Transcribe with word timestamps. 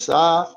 começar, 0.00 0.50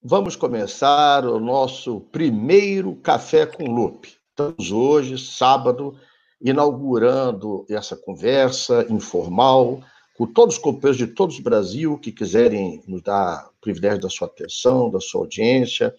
vamos 0.00 0.36
começar 0.36 1.24
o 1.24 1.40
nosso 1.40 2.02
primeiro 2.12 2.94
Café 2.94 3.44
com 3.44 3.64
Lupe. 3.64 4.16
Estamos 4.30 4.70
hoje, 4.70 5.18
sábado, 5.18 5.98
inaugurando 6.40 7.66
essa 7.68 7.96
conversa 7.96 8.86
informal 8.88 9.80
com 10.16 10.24
todos 10.24 10.54
os 10.54 10.62
companheiros 10.62 10.98
de 10.98 11.08
todo 11.08 11.32
o 11.32 11.42
Brasil 11.42 11.98
que 11.98 12.12
quiserem 12.12 12.80
nos 12.86 13.02
dar 13.02 13.48
o 13.48 13.60
privilégio 13.60 14.02
da 14.02 14.08
sua 14.08 14.28
atenção, 14.28 14.88
da 14.88 15.00
sua 15.00 15.22
audiência. 15.22 15.92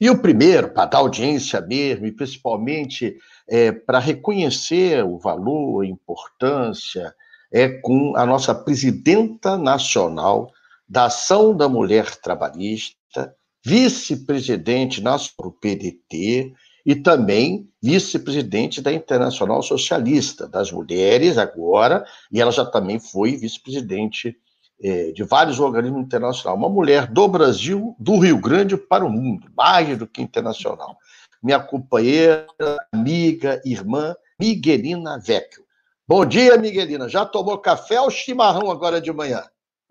E 0.00 0.10
o 0.10 0.18
primeiro, 0.18 0.70
para 0.70 0.86
dar 0.86 0.98
audiência 0.98 1.60
mesmo, 1.60 2.04
e 2.04 2.10
principalmente 2.10 3.16
é, 3.48 3.70
para 3.70 4.00
reconhecer 4.00 5.04
o 5.04 5.18
valor, 5.18 5.84
a 5.84 5.86
importância, 5.86 7.14
é 7.52 7.68
com 7.68 8.16
a 8.16 8.26
nossa 8.26 8.52
presidenta 8.52 9.56
nacional 9.56 10.50
da 10.88 11.06
Ação 11.06 11.56
da 11.56 11.68
Mulher 11.68 12.16
Trabalhista, 12.16 13.34
vice-presidente 13.64 15.02
nacional 15.02 15.50
do 15.50 15.58
PDT 15.58 16.52
e 16.84 16.94
também 16.94 17.68
vice-presidente 17.82 18.82
da 18.82 18.92
Internacional 18.92 19.62
Socialista 19.62 20.46
das 20.46 20.70
Mulheres 20.70 21.38
agora, 21.38 22.04
e 22.30 22.40
ela 22.40 22.52
já 22.52 22.64
também 22.64 22.98
foi 22.98 23.36
vice-presidente 23.36 24.36
é, 24.82 25.12
de 25.12 25.22
vários 25.22 25.58
organismos 25.58 26.02
internacionais. 26.02 26.58
Uma 26.58 26.68
mulher 26.68 27.06
do 27.06 27.26
Brasil, 27.26 27.96
do 27.98 28.18
Rio 28.18 28.38
Grande 28.38 28.76
para 28.76 29.04
o 29.04 29.10
mundo, 29.10 29.50
mais 29.56 29.96
do 29.96 30.06
que 30.06 30.20
internacional. 30.20 30.98
Minha 31.42 31.60
companheira, 31.60 32.46
amiga, 32.92 33.62
irmã, 33.64 34.14
Miguelina 34.38 35.18
Vecchio. 35.18 35.64
Bom 36.06 36.26
dia, 36.26 36.58
Miguelina. 36.58 37.08
Já 37.08 37.24
tomou 37.24 37.56
café 37.58 37.98
ou 37.98 38.10
chimarrão 38.10 38.70
agora 38.70 39.00
de 39.00 39.10
manhã? 39.10 39.42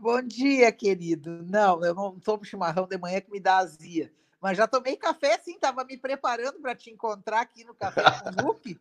Bom 0.04 0.22
dia, 0.22 0.70
querido. 0.70 1.46
Não, 1.46 1.82
eu 1.82 1.96
não 1.96 2.20
tomo 2.20 2.44
chimarrão 2.44 2.86
de 2.86 2.98
manhã 2.98 3.22
que 3.22 3.32
me 3.32 3.40
dá 3.40 3.60
azia. 3.60 4.12
Mas 4.42 4.58
já 4.58 4.68
tomei 4.68 4.98
café, 4.98 5.40
sim, 5.42 5.54
estava 5.54 5.86
me 5.86 5.98
preparando 5.98 6.60
para 6.60 6.76
te 6.76 6.92
encontrar 6.92 7.40
aqui 7.40 7.64
no 7.64 7.74
Café 7.74 8.04
com 8.20 8.30
Lupe. 8.46 8.78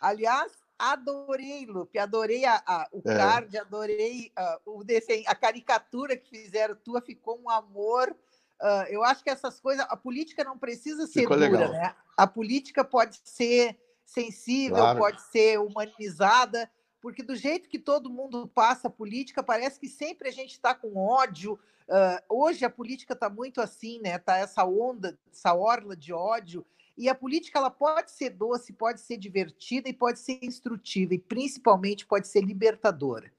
Aliás, 0.00 0.52
adorei, 0.78 1.66
Lupe, 1.66 1.98
adorei 1.98 2.46
a, 2.46 2.62
a 2.66 2.88
o 2.90 3.02
é. 3.04 3.14
card, 3.14 3.58
adorei 3.58 4.32
uh, 4.38 4.78
o 4.78 4.82
desenho, 4.82 5.24
a 5.26 5.34
caricatura 5.34 6.16
que 6.16 6.30
fizeram 6.30 6.74
tua, 6.76 7.02
ficou 7.02 7.38
um 7.38 7.50
amor. 7.50 8.16
Uh, 8.58 8.88
eu 8.88 9.04
acho 9.04 9.22
que 9.22 9.28
essas 9.28 9.60
coisas, 9.60 9.84
a 9.90 9.96
política 9.98 10.44
não 10.44 10.56
precisa 10.58 11.06
ser 11.06 11.20
ficou 11.20 11.36
dura, 11.36 11.50
legal. 11.50 11.72
né? 11.72 11.94
A 12.16 12.26
política 12.26 12.82
pode 12.82 13.20
ser 13.22 13.78
sensível, 14.02 14.76
claro. 14.76 14.98
pode 14.98 15.20
ser 15.30 15.60
humanizada, 15.60 16.70
porque 17.04 17.22
do 17.22 17.36
jeito 17.36 17.68
que 17.68 17.78
todo 17.78 18.08
mundo 18.08 18.48
passa 18.48 18.88
a 18.88 18.90
política, 18.90 19.42
parece 19.42 19.78
que 19.78 19.86
sempre 19.86 20.26
a 20.26 20.32
gente 20.32 20.52
está 20.52 20.74
com 20.74 20.96
ódio. 20.96 21.58
Uh, 21.86 22.34
hoje 22.34 22.64
a 22.64 22.70
política 22.70 23.12
está 23.12 23.28
muito 23.28 23.60
assim, 23.60 24.00
né? 24.00 24.18
Tá 24.18 24.38
essa 24.38 24.64
onda, 24.64 25.18
essa 25.30 25.52
orla 25.52 25.94
de 25.94 26.14
ódio. 26.14 26.64
E 26.96 27.06
a 27.06 27.14
política 27.14 27.58
ela 27.58 27.68
pode 27.68 28.10
ser 28.10 28.30
doce, 28.30 28.72
pode 28.72 29.02
ser 29.02 29.18
divertida 29.18 29.86
e 29.86 29.92
pode 29.92 30.18
ser 30.18 30.38
instrutiva 30.40 31.12
e 31.12 31.18
principalmente 31.18 32.06
pode 32.06 32.26
ser 32.26 32.40
libertadora. 32.40 33.30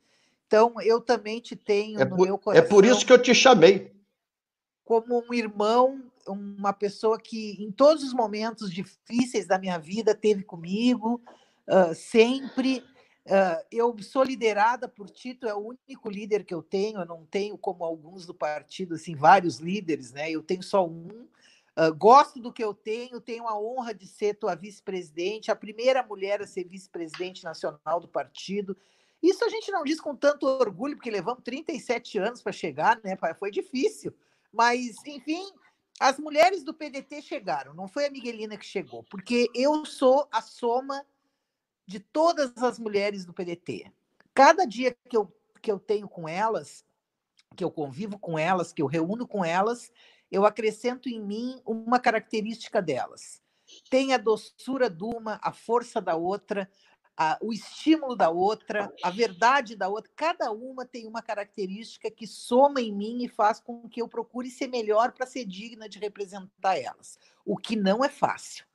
Então 0.46 0.80
eu 0.80 1.02
também 1.02 1.40
te 1.40 1.56
tenho 1.56 2.00
é 2.00 2.06
no 2.06 2.18
por, 2.18 2.28
meu 2.28 2.38
coração. 2.38 2.64
É 2.64 2.70
por 2.70 2.86
isso 2.86 3.04
que 3.04 3.12
eu 3.12 3.20
te 3.20 3.34
chamei. 3.34 3.92
Como 4.84 5.26
um 5.28 5.34
irmão, 5.34 6.04
uma 6.28 6.72
pessoa 6.72 7.20
que 7.20 7.58
em 7.60 7.72
todos 7.72 8.04
os 8.04 8.14
momentos 8.14 8.72
difíceis 8.72 9.48
da 9.48 9.58
minha 9.58 9.80
vida 9.80 10.14
teve 10.14 10.44
comigo, 10.44 11.20
uh, 11.68 11.96
sempre 11.96 12.84
Uh, 13.26 13.66
eu 13.72 13.95
sou 14.04 14.23
liderada 14.23 14.88
por 14.88 15.09
Tito, 15.09 15.48
é 15.48 15.56
o 15.56 15.76
único 15.88 16.09
líder 16.09 16.44
que 16.44 16.54
eu 16.54 16.62
tenho. 16.62 17.00
Eu 17.00 17.06
não 17.06 17.26
tenho, 17.26 17.58
como 17.58 17.84
alguns 17.84 18.26
do 18.26 18.34
partido, 18.34 18.95
assim, 18.95 19.16
vários 19.16 19.59
líderes, 19.59 20.12
né? 20.12 20.30
Eu 20.30 20.44
tenho 20.44 20.62
só 20.62 20.86
um. 20.86 21.28
Uh, 21.78 21.94
gosto 21.94 22.40
do 22.40 22.53
que 22.53 22.64
eu 22.64 22.73
tenho, 22.73 23.20
tenho 23.20 23.48
a 23.48 23.59
honra 23.59 23.94
de 23.94 24.08
ser 24.08 24.36
tua 24.36 24.56
vice-presidente, 24.56 25.52
a 25.52 25.56
primeira 25.56 26.02
mulher 26.03 26.42
a 26.42 26.48
ser 26.48 26.64
vice-presidente 26.64 27.44
nacional 27.44 28.00
do 28.00 28.08
partido. 28.08 28.78
Isso 29.22 29.44
a 29.44 29.50
gente 29.50 29.72
não 29.72 29.84
diz 29.84 30.00
com 30.00 30.16
tanto 30.16 30.46
orgulho, 30.46 30.96
porque 30.96 31.09
levamos 31.09 31.44
37 31.44 32.19
anos 32.19 32.42
para 32.42 32.53
chegar, 32.53 33.02
né? 33.03 33.18
Foi 33.40 33.50
difícil. 33.50 34.13
Mas, 34.53 34.96
enfim, 35.06 35.44
as 36.00 36.19
mulheres 36.19 36.63
do 36.63 36.74
PDT 36.74 37.22
chegaram, 37.22 37.74
não 37.74 37.88
foi 37.88 38.06
a 38.06 38.12
Miguelina 38.12 38.56
que 38.56 38.66
chegou, 38.66 39.03
porque 39.03 39.50
eu 39.53 39.84
sou 39.86 40.28
a 40.31 40.42
soma 40.42 41.06
de 41.85 42.00
todas 42.00 42.51
as 42.57 42.79
mulheres 42.79 43.25
do 43.25 43.34
PDT. 43.34 43.91
Cada 44.34 44.66
dia 44.66 44.96
que 45.09 45.16
eu, 45.16 45.31
que 45.62 45.72
eu 45.72 45.79
tenho 45.79 46.07
com 46.07 46.28
elas, 46.28 46.84
que 47.56 47.63
eu 47.63 47.72
convivo 47.72 48.19
com 48.19 48.38
elas, 48.38 48.73
que 48.73 48.81
eu 48.81 48.88
reúno 48.88 49.28
com 49.28 49.44
elas, 49.46 49.91
eu 50.31 50.45
acrescento 50.45 51.07
em 51.07 51.22
mim 51.22 51.62
uma 51.66 52.00
característica 52.00 52.81
delas. 52.81 53.41
Tem 53.90 54.13
a 54.13 54.18
doçura 54.18 54.90
de 54.90 55.03
uma, 55.03 55.40
a 55.41 55.51
força 55.51 56.01
da 56.01 56.16
outra, 56.16 56.69
a, 57.18 57.38
o 57.41 57.53
estímulo 57.53 58.16
da 58.16 58.29
outra, 58.29 58.94
a 59.01 59.09
verdade 59.09 59.75
da 59.75 59.88
outra. 59.88 60.12
Cada 60.16 60.51
uma 60.51 60.85
tem 60.85 61.07
uma 61.07 61.22
característica 61.22 62.12
que 62.12 62.28
soma 62.28 62.81
em 62.81 62.91
mim 62.91 63.24
e 63.24 63.29
faz 63.29 63.59
com 63.59 63.88
que 63.88 64.01
eu 64.01 64.07
procure 64.07 64.50
ser 64.50 64.68
melhor 64.68 65.13
para 65.13 65.25
ser 65.25 65.45
digna 65.45 65.88
de 65.88 66.00
representar 66.00 66.78
elas. 66.78 67.18
O 67.45 67.57
que 67.57 67.75
não 67.75 68.03
é 68.03 68.09
fácil, 68.09 68.66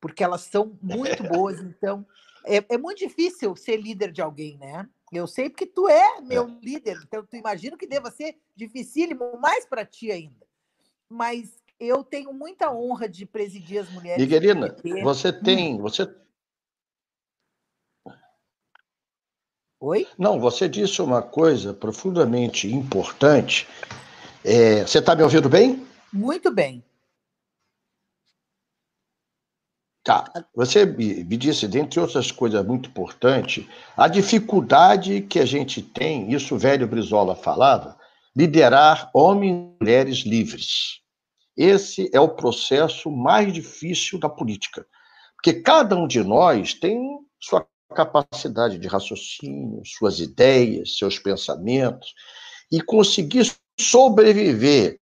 porque 0.00 0.22
elas 0.22 0.42
são 0.42 0.78
muito 0.80 1.22
boas. 1.28 1.60
Então, 1.60 2.06
é, 2.44 2.64
é, 2.68 2.78
muito 2.78 2.98
difícil 2.98 3.54
ser 3.56 3.76
líder 3.76 4.12
de 4.12 4.22
alguém, 4.22 4.56
né? 4.58 4.88
Eu 5.12 5.26
sei 5.26 5.50
porque 5.50 5.66
tu 5.66 5.88
é 5.88 6.20
meu 6.20 6.48
é. 6.48 6.64
líder, 6.64 6.98
então 7.02 7.24
tu 7.24 7.36
imagino 7.36 7.76
que 7.76 7.86
deva 7.86 8.10
ser 8.10 8.36
dificílimo, 8.54 9.38
mais 9.40 9.66
para 9.66 9.84
ti 9.84 10.10
ainda. 10.10 10.46
Mas 11.08 11.58
eu 11.78 12.04
tenho 12.04 12.32
muita 12.32 12.70
honra 12.70 13.08
de 13.08 13.26
presidir 13.26 13.78
as 13.78 13.90
mulheres. 13.90 14.22
Miguelina, 14.22 14.76
você 15.02 15.32
tem. 15.32 15.74
Hum. 15.74 15.78
Você... 15.78 16.08
Oi? 19.80 20.06
Não, 20.18 20.38
você 20.38 20.68
disse 20.68 21.00
uma 21.00 21.22
coisa 21.22 21.72
profundamente 21.72 22.72
importante. 22.72 23.66
É, 24.44 24.82
você 24.86 24.98
está 24.98 25.16
me 25.16 25.22
ouvindo 25.22 25.48
bem? 25.48 25.86
Muito 26.12 26.50
bem. 26.50 26.84
Tá. 30.02 30.24
Você 30.54 30.86
me 30.86 31.36
disse, 31.36 31.68
dentre 31.68 32.00
outras 32.00 32.32
coisas 32.32 32.64
muito 32.64 32.88
importantes, 32.88 33.66
a 33.96 34.08
dificuldade 34.08 35.20
que 35.22 35.38
a 35.38 35.44
gente 35.44 35.82
tem, 35.82 36.32
isso 36.32 36.54
o 36.54 36.58
velho 36.58 36.88
Brizola 36.88 37.36
falava, 37.36 37.98
liderar 38.34 39.10
homens 39.12 39.52
e 39.52 39.84
mulheres 39.84 40.18
livres. 40.18 41.00
Esse 41.56 42.08
é 42.14 42.20
o 42.20 42.28
processo 42.28 43.10
mais 43.10 43.52
difícil 43.52 44.18
da 44.18 44.28
política. 44.28 44.86
Porque 45.36 45.60
cada 45.60 45.96
um 45.96 46.06
de 46.06 46.22
nós 46.24 46.72
tem 46.72 47.18
sua 47.38 47.66
capacidade 47.94 48.78
de 48.78 48.88
raciocínio, 48.88 49.82
suas 49.84 50.20
ideias, 50.20 50.96
seus 50.96 51.18
pensamentos, 51.18 52.14
e 52.72 52.80
conseguir 52.80 53.50
sobreviver 53.78 54.98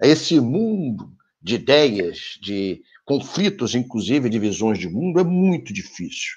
a 0.00 0.06
esse 0.06 0.38
mundo 0.38 1.10
de 1.40 1.54
ideias, 1.54 2.38
de 2.40 2.82
conflitos, 3.06 3.74
inclusive 3.74 4.28
de 4.28 4.38
visões 4.38 4.78
de 4.78 4.88
mundo, 4.88 5.20
é 5.20 5.24
muito 5.24 5.72
difícil. 5.72 6.32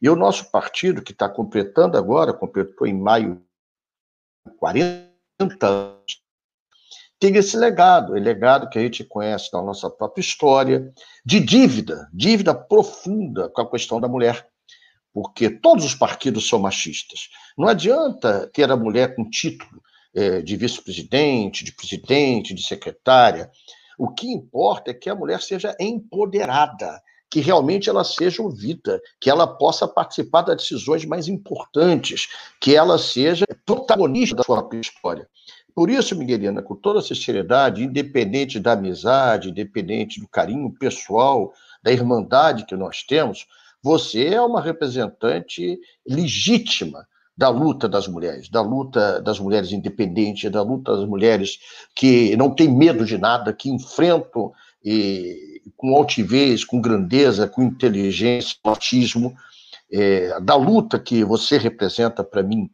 E 0.00 0.08
o 0.08 0.14
nosso 0.14 0.50
partido, 0.50 1.02
que 1.02 1.12
está 1.12 1.28
completando 1.28 1.96
agora, 1.96 2.34
completou 2.34 2.86
em 2.86 2.92
maio 2.92 3.42
40 4.58 5.66
anos, 5.66 6.22
tem 7.18 7.36
esse 7.36 7.56
legado, 7.56 8.16
é 8.16 8.20
legado 8.20 8.68
que 8.68 8.78
a 8.78 8.82
gente 8.82 9.04
conhece 9.04 9.50
da 9.52 9.62
nossa 9.62 9.88
própria 9.88 10.20
história, 10.20 10.92
de 11.24 11.38
dívida, 11.38 12.08
dívida 12.12 12.52
profunda 12.52 13.48
com 13.48 13.62
a 13.62 13.70
questão 13.70 14.00
da 14.00 14.08
mulher, 14.08 14.44
porque 15.14 15.48
todos 15.48 15.84
os 15.84 15.94
partidos 15.94 16.48
são 16.48 16.58
machistas. 16.58 17.28
Não 17.56 17.68
adianta 17.68 18.50
ter 18.52 18.68
a 18.70 18.76
mulher 18.76 19.14
com 19.14 19.30
título 19.30 19.80
é, 20.12 20.42
de 20.42 20.56
vice-presidente, 20.56 21.64
de 21.64 21.72
presidente, 21.72 22.52
de 22.52 22.66
secretária, 22.66 23.48
o 23.98 24.08
que 24.08 24.26
importa 24.26 24.90
é 24.90 24.94
que 24.94 25.10
a 25.10 25.14
mulher 25.14 25.40
seja 25.40 25.76
empoderada, 25.78 27.02
que 27.30 27.40
realmente 27.40 27.88
ela 27.88 28.04
seja 28.04 28.42
ouvida, 28.42 29.00
que 29.20 29.30
ela 29.30 29.46
possa 29.46 29.88
participar 29.88 30.42
das 30.42 30.56
decisões 30.56 31.04
mais 31.04 31.28
importantes, 31.28 32.28
que 32.60 32.76
ela 32.76 32.98
seja 32.98 33.46
protagonista 33.64 34.36
da 34.36 34.42
sua 34.42 34.56
própria 34.56 34.80
história. 34.80 35.28
Por 35.74 35.88
isso, 35.88 36.14
Miguelina, 36.14 36.60
com 36.60 36.74
toda 36.74 37.00
sinceridade, 37.00 37.82
independente 37.82 38.60
da 38.60 38.72
amizade, 38.72 39.48
independente 39.48 40.20
do 40.20 40.28
carinho 40.28 40.70
pessoal, 40.78 41.54
da 41.82 41.90
irmandade 41.90 42.66
que 42.66 42.76
nós 42.76 43.02
temos, 43.02 43.46
você 43.82 44.26
é 44.26 44.40
uma 44.40 44.60
representante 44.60 45.80
legítima 46.06 47.06
da 47.36 47.48
luta 47.48 47.88
das 47.88 48.06
mulheres, 48.06 48.48
da 48.48 48.60
luta 48.60 49.20
das 49.20 49.38
mulheres 49.38 49.72
independentes, 49.72 50.50
da 50.50 50.62
luta 50.62 50.96
das 50.96 51.08
mulheres 51.08 51.58
que 51.94 52.36
não 52.36 52.54
têm 52.54 52.68
medo 52.68 53.04
de 53.04 53.16
nada, 53.16 53.52
que 53.52 53.70
enfrentam 53.70 54.52
e, 54.84 55.62
com 55.76 55.96
altivez, 55.96 56.64
com 56.64 56.80
grandeza, 56.80 57.48
com 57.48 57.62
inteligência, 57.62 58.56
com 58.62 58.70
autismo, 58.70 59.34
é, 59.90 60.40
da 60.40 60.56
luta 60.56 60.98
que 60.98 61.24
você 61.24 61.58
representa 61.58 62.24
para 62.24 62.42
mim 62.42 62.70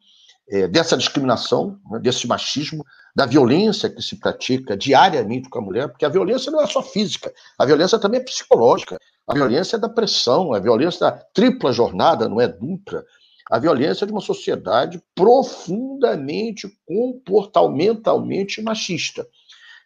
é, 0.51 0.67
dessa 0.67 0.97
discriminação, 0.97 1.79
né, 1.91 1.99
desse 1.99 2.27
machismo, 2.27 2.85
da 3.15 3.27
violência 3.27 3.91
que 3.91 4.01
se 4.01 4.17
pratica 4.17 4.77
diariamente 4.77 5.49
com 5.49 5.59
a 5.59 5.63
mulher, 5.63 5.89
porque 5.89 6.05
a 6.05 6.09
violência 6.09 6.51
não 6.51 6.61
é 6.63 6.67
só 6.67 6.83
física, 6.83 7.33
a 7.59 7.67
violência 7.67 7.99
também 7.99 8.21
é 8.21 8.25
psicológica, 8.25 8.99
a 9.27 9.35
violência 9.35 9.77
é 9.77 9.79
da 9.79 9.89
pressão, 9.89 10.55
a 10.55 10.59
violência 10.59 11.01
da 11.01 11.13
tripla 11.13 11.73
jornada, 11.73 12.29
não 12.29 12.41
é 12.41 12.49
dupla, 12.49 13.05
a 13.51 13.59
violência 13.59 14.07
de 14.07 14.13
uma 14.13 14.21
sociedade 14.21 15.03
profundamente, 15.15 16.69
comportamentalmente 16.87 18.61
machista. 18.63 19.27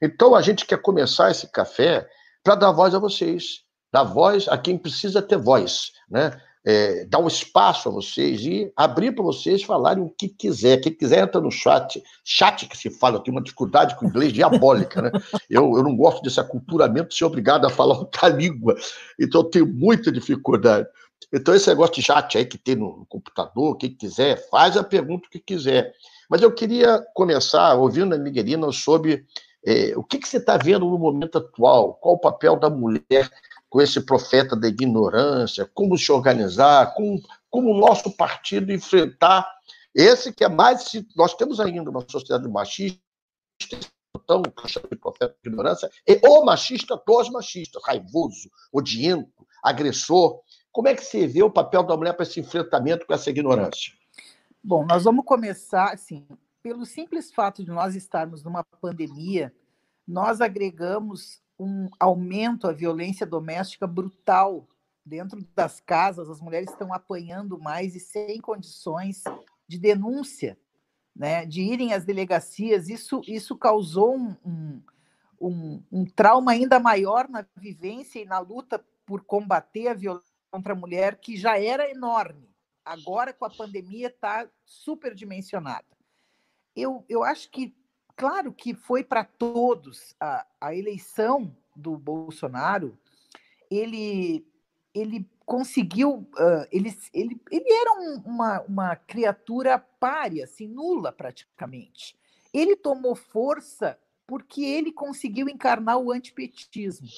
Então, 0.02 0.34
a 0.34 0.42
gente 0.42 0.66
quer 0.66 0.82
começar 0.82 1.30
esse 1.30 1.50
café 1.50 2.08
para 2.42 2.56
dar 2.56 2.72
voz 2.72 2.94
a 2.94 2.98
vocês, 2.98 3.60
dar 3.92 4.02
voz 4.02 4.48
a 4.48 4.58
quem 4.58 4.76
precisa 4.76 5.22
ter 5.22 5.36
voz, 5.36 5.92
né? 6.10 6.32
É, 6.64 7.04
dar 7.06 7.18
um 7.18 7.26
espaço 7.26 7.88
a 7.88 7.92
vocês 7.92 8.40
e 8.42 8.72
abrir 8.76 9.10
para 9.12 9.24
vocês 9.24 9.64
falarem 9.64 10.04
o 10.04 10.08
que 10.08 10.28
quiser. 10.28 10.80
Quem 10.80 10.94
quiser 10.94 11.24
entra 11.24 11.40
no 11.40 11.50
chat. 11.50 12.00
Chat 12.24 12.68
que 12.68 12.78
se 12.78 12.88
fala, 12.88 13.16
eu 13.16 13.20
tenho 13.20 13.36
uma 13.36 13.42
dificuldade 13.42 13.96
com 13.96 14.06
o 14.06 14.08
inglês 14.08 14.32
diabólica, 14.32 15.02
né? 15.02 15.10
Eu, 15.50 15.76
eu 15.76 15.82
não 15.82 15.96
gosto 15.96 16.22
desse 16.22 16.38
aculturamento 16.38 17.08
de 17.08 17.16
ser 17.16 17.24
obrigado 17.24 17.66
a 17.66 17.70
falar 17.70 17.98
outra 17.98 18.28
língua. 18.28 18.76
Então 19.18 19.40
eu 19.40 19.50
tenho 19.50 19.66
muita 19.66 20.12
dificuldade. 20.12 20.86
Então, 21.32 21.54
esse 21.54 21.68
negócio 21.68 21.94
de 21.96 22.02
chat 22.02 22.38
aí 22.38 22.44
que 22.44 22.58
tem 22.58 22.74
no 22.74 23.04
computador, 23.06 23.76
quem 23.76 23.94
quiser, 23.94 24.48
faz 24.48 24.76
a 24.76 24.84
pergunta 24.84 25.28
que 25.30 25.38
quiser. 25.38 25.92
Mas 26.28 26.40
eu 26.40 26.52
queria 26.52 26.98
começar 27.14 27.74
ouvindo 27.74 28.14
a 28.14 28.18
Miguelina 28.18 28.70
sobre 28.72 29.26
é, 29.64 29.92
o 29.96 30.02
que, 30.02 30.18
que 30.18 30.28
você 30.28 30.38
está 30.38 30.56
vendo 30.56 30.86
no 30.86 30.98
momento 30.98 31.38
atual, 31.38 31.94
qual 31.94 32.14
o 32.14 32.20
papel 32.20 32.56
da 32.56 32.70
mulher 32.70 33.30
com 33.68 33.80
esse 33.80 34.00
profeta 34.02 34.54
da 34.54 34.68
ignorância, 34.68 35.68
como 35.72 35.96
se 35.96 36.12
organizar, 36.12 36.94
como, 36.94 37.22
como 37.48 37.70
o 37.70 37.78
nosso 37.78 38.14
partido 38.14 38.70
enfrentar 38.72 39.48
esse 39.94 40.32
que 40.32 40.44
é 40.44 40.48
mais. 40.48 40.92
Nós 41.16 41.34
temos 41.34 41.58
ainda 41.58 41.90
uma 41.90 42.04
sociedade 42.08 42.46
machista, 42.48 43.00
então, 44.14 44.42
de 44.42 44.96
profeta 44.96 45.34
da 45.42 45.50
ignorância, 45.50 45.90
e 46.06 46.20
o 46.22 46.44
machista 46.44 47.00
dos 47.06 47.30
machistas, 47.30 47.82
raivoso, 47.84 48.50
odiento, 48.72 49.46
agressor. 49.62 50.40
Como 50.72 50.88
é 50.88 50.94
que 50.94 51.04
você 51.04 51.26
vê 51.26 51.42
o 51.42 51.50
papel 51.50 51.82
da 51.82 51.94
mulher 51.94 52.14
para 52.14 52.22
esse 52.22 52.40
enfrentamento 52.40 53.06
com 53.06 53.12
essa 53.12 53.28
ignorância? 53.28 53.92
Bom, 54.64 54.86
nós 54.86 55.04
vamos 55.04 55.24
começar 55.26 55.92
assim, 55.92 56.26
pelo 56.62 56.86
simples 56.86 57.30
fato 57.30 57.62
de 57.62 57.70
nós 57.70 57.94
estarmos 57.94 58.42
numa 58.42 58.64
pandemia, 58.64 59.54
nós 60.08 60.40
agregamos 60.40 61.42
um 61.58 61.90
aumento 62.00 62.66
à 62.66 62.72
violência 62.72 63.26
doméstica 63.26 63.86
brutal 63.86 64.66
dentro 65.04 65.46
das 65.54 65.78
casas, 65.78 66.30
as 66.30 66.40
mulheres 66.40 66.70
estão 66.70 66.92
apanhando 66.94 67.58
mais 67.58 67.94
e 67.94 68.00
sem 68.00 68.40
condições 68.40 69.24
de 69.68 69.78
denúncia, 69.78 70.58
né, 71.14 71.44
de 71.44 71.60
irem 71.60 71.92
às 71.92 72.04
delegacias. 72.04 72.88
Isso, 72.88 73.20
isso 73.26 73.56
causou 73.56 74.16
um, 74.16 74.36
um, 74.44 74.82
um, 75.38 75.82
um 75.92 76.04
trauma 76.06 76.52
ainda 76.52 76.80
maior 76.80 77.28
na 77.28 77.44
vivência 77.56 78.20
e 78.20 78.24
na 78.24 78.38
luta 78.38 78.82
por 79.04 79.22
combater 79.22 79.88
a 79.88 79.94
violência 79.94 80.31
contra 80.52 80.74
a 80.74 80.76
mulher, 80.76 81.16
que 81.16 81.34
já 81.34 81.58
era 81.58 81.90
enorme. 81.90 82.46
Agora, 82.84 83.32
com 83.32 83.46
a 83.46 83.50
pandemia, 83.50 84.08
está 84.08 84.46
superdimensionada. 84.66 85.86
Eu, 86.76 87.04
eu 87.08 87.24
acho 87.24 87.50
que, 87.50 87.74
claro 88.14 88.52
que 88.52 88.74
foi 88.74 89.02
para 89.02 89.24
todos 89.24 90.14
a, 90.20 90.46
a 90.60 90.74
eleição 90.74 91.56
do 91.74 91.96
Bolsonaro, 91.96 92.98
ele, 93.70 94.46
ele 94.94 95.26
conseguiu, 95.46 96.28
uh, 96.36 96.66
ele, 96.70 96.94
ele, 97.14 97.40
ele 97.50 97.72
era 97.72 97.92
um, 98.00 98.22
uma, 98.26 98.60
uma 98.62 98.96
criatura 98.96 99.78
párea, 99.78 100.44
assim, 100.44 100.68
nula 100.68 101.12
praticamente. 101.12 102.14
Ele 102.52 102.76
tomou 102.76 103.14
força 103.14 103.98
porque 104.26 104.62
ele 104.62 104.92
conseguiu 104.92 105.48
encarnar 105.48 105.98
o 105.98 106.12
antipetismo. 106.12 107.08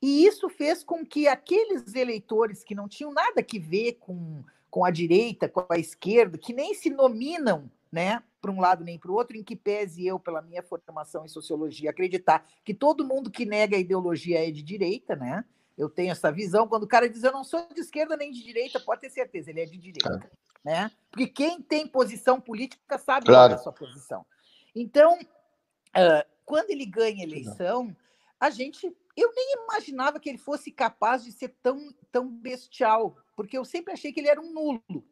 E 0.00 0.26
isso 0.26 0.48
fez 0.48 0.84
com 0.84 1.04
que 1.04 1.26
aqueles 1.26 1.94
eleitores 1.94 2.62
que 2.62 2.74
não 2.74 2.88
tinham 2.88 3.12
nada 3.12 3.42
que 3.42 3.58
ver 3.58 3.94
com, 3.94 4.44
com 4.70 4.84
a 4.84 4.90
direita, 4.90 5.48
com 5.48 5.66
a 5.70 5.78
esquerda, 5.78 6.36
que 6.36 6.52
nem 6.52 6.74
se 6.74 6.90
nominam 6.90 7.70
né, 7.90 8.22
para 8.40 8.50
um 8.50 8.60
lado 8.60 8.84
nem 8.84 8.98
para 8.98 9.10
o 9.10 9.14
outro, 9.14 9.36
em 9.36 9.42
que 9.42 9.56
pese 9.56 10.06
eu, 10.06 10.18
pela 10.18 10.42
minha 10.42 10.62
formação 10.62 11.24
em 11.24 11.28
sociologia, 11.28 11.90
acreditar 11.90 12.46
que 12.64 12.74
todo 12.74 13.06
mundo 13.06 13.30
que 13.30 13.46
nega 13.46 13.76
a 13.76 13.80
ideologia 13.80 14.46
é 14.46 14.50
de 14.50 14.62
direita, 14.62 15.16
né? 15.16 15.44
Eu 15.76 15.88
tenho 15.90 16.12
essa 16.12 16.32
visão. 16.32 16.66
Quando 16.66 16.84
o 16.84 16.88
cara 16.88 17.08
diz 17.08 17.22
eu 17.22 17.32
não 17.32 17.44
sou 17.44 17.66
de 17.72 17.80
esquerda 17.80 18.16
nem 18.16 18.30
de 18.30 18.42
direita, 18.42 18.80
pode 18.80 19.00
ter 19.00 19.10
certeza, 19.10 19.50
ele 19.50 19.60
é 19.60 19.66
de 19.66 19.78
direita. 19.78 20.30
É. 20.32 20.46
Né? 20.64 20.90
Porque 21.10 21.26
quem 21.26 21.60
tem 21.60 21.86
posição 21.86 22.40
política 22.40 22.98
sabe 22.98 23.26
claro. 23.26 23.50
qual 23.50 23.50
é 23.50 23.54
a 23.54 23.62
sua 23.62 23.72
posição. 23.72 24.26
Então, 24.74 25.18
quando 26.44 26.70
ele 26.70 26.84
ganha 26.84 27.22
eleição, 27.22 27.94
a 28.38 28.50
gente 28.50 28.94
eu 29.16 29.32
nem 29.34 29.54
imaginava 29.64 30.20
que 30.20 30.28
ele 30.28 30.38
fosse 30.38 30.70
capaz 30.70 31.24
de 31.24 31.32
ser 31.32 31.54
tão, 31.62 31.92
tão 32.12 32.28
bestial, 32.28 33.16
porque 33.34 33.56
eu 33.56 33.64
sempre 33.64 33.92
achei 33.92 34.12
que 34.12 34.20
ele 34.20 34.28
era 34.28 34.40
um 34.40 34.52
nulo. 34.52 35.04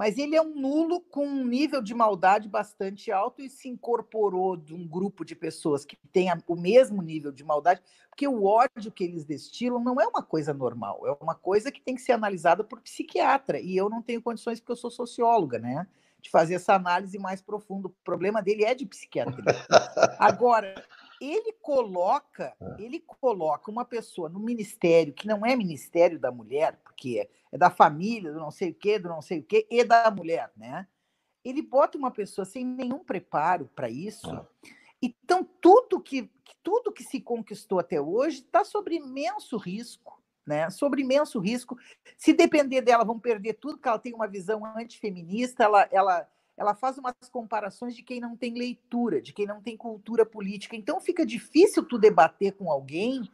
Mas 0.00 0.16
ele 0.16 0.34
é 0.34 0.40
um 0.40 0.54
nulo 0.54 1.02
com 1.02 1.26
um 1.26 1.44
nível 1.44 1.82
de 1.82 1.92
maldade 1.92 2.48
bastante 2.48 3.12
alto 3.12 3.42
e 3.42 3.50
se 3.50 3.68
incorporou 3.68 4.56
de 4.56 4.74
um 4.74 4.88
grupo 4.88 5.26
de 5.26 5.36
pessoas 5.36 5.84
que 5.84 5.94
tem 6.10 6.28
o 6.46 6.56
mesmo 6.56 7.02
nível 7.02 7.30
de 7.30 7.44
maldade, 7.44 7.82
porque 8.08 8.26
o 8.26 8.44
ódio 8.44 8.90
que 8.90 9.04
eles 9.04 9.26
destilam 9.26 9.78
não 9.78 10.00
é 10.00 10.06
uma 10.06 10.22
coisa 10.22 10.54
normal, 10.54 11.06
é 11.06 11.14
uma 11.22 11.34
coisa 11.34 11.70
que 11.70 11.82
tem 11.82 11.94
que 11.96 12.00
ser 12.00 12.12
analisada 12.12 12.64
por 12.64 12.80
psiquiatra. 12.80 13.60
E 13.60 13.76
eu 13.76 13.90
não 13.90 14.00
tenho 14.00 14.22
condições, 14.22 14.58
porque 14.58 14.72
eu 14.72 14.76
sou 14.76 14.90
socióloga, 14.90 15.58
né? 15.58 15.86
De 16.18 16.30
fazer 16.30 16.54
essa 16.54 16.74
análise 16.74 17.18
mais 17.18 17.42
profunda. 17.42 17.88
O 17.88 17.94
problema 18.02 18.40
dele 18.40 18.64
é 18.64 18.74
de 18.74 18.86
psiquiatria. 18.86 19.44
Agora, 20.18 20.82
ele 21.20 21.52
coloca, 21.52 22.56
é. 22.58 22.82
ele 22.82 23.00
coloca 23.00 23.70
uma 23.70 23.84
pessoa 23.84 24.28
no 24.28 24.40
ministério 24.40 25.12
que 25.12 25.26
não 25.26 25.44
é 25.44 25.54
ministério 25.54 26.18
da 26.18 26.32
mulher, 26.32 26.80
porque 26.82 27.28
é 27.52 27.58
da 27.58 27.70
família, 27.70 28.32
do 28.32 28.38
não 28.38 28.50
sei 28.50 28.70
o 28.70 28.74
quê, 28.74 28.98
do 28.98 29.08
não 29.08 29.20
sei 29.20 29.40
o 29.40 29.42
quê, 29.42 29.66
e 29.70 29.84
da 29.84 30.10
mulher, 30.10 30.50
né? 30.56 30.86
Ele 31.44 31.62
bota 31.62 31.98
uma 31.98 32.10
pessoa 32.10 32.44
sem 32.44 32.64
nenhum 32.64 33.00
preparo 33.00 33.70
para 33.74 33.90
isso. 33.90 34.34
É. 34.34 34.46
Então, 35.02 35.44
tudo 35.60 36.00
que, 36.00 36.30
tudo 36.62 36.92
que 36.92 37.02
se 37.02 37.20
conquistou 37.20 37.78
até 37.78 38.00
hoje 38.00 38.38
está 38.40 38.64
sob 38.64 38.94
imenso 38.94 39.56
risco, 39.56 40.22
né? 40.46 40.70
Sobre 40.70 41.02
imenso 41.02 41.38
risco. 41.38 41.78
Se 42.16 42.32
depender 42.32 42.82
dela, 42.82 43.04
vão 43.04 43.18
perder 43.18 43.54
tudo, 43.54 43.74
porque 43.74 43.88
ela 43.88 43.98
tem 43.98 44.14
uma 44.14 44.26
visão 44.26 44.64
antifeminista, 44.64 45.64
ela, 45.64 45.88
ela 45.90 46.28
ela 46.60 46.74
faz 46.74 46.98
umas 46.98 47.14
comparações 47.32 47.96
de 47.96 48.02
quem 48.02 48.20
não 48.20 48.36
tem 48.36 48.52
leitura, 48.52 49.18
de 49.18 49.32
quem 49.32 49.46
não 49.46 49.62
tem 49.62 49.78
cultura 49.78 50.26
política. 50.26 50.76
Então 50.76 51.00
fica 51.00 51.24
difícil 51.24 51.82
tu 51.82 51.98
debater 51.98 52.52
com 52.52 52.70
alguém 52.70 53.26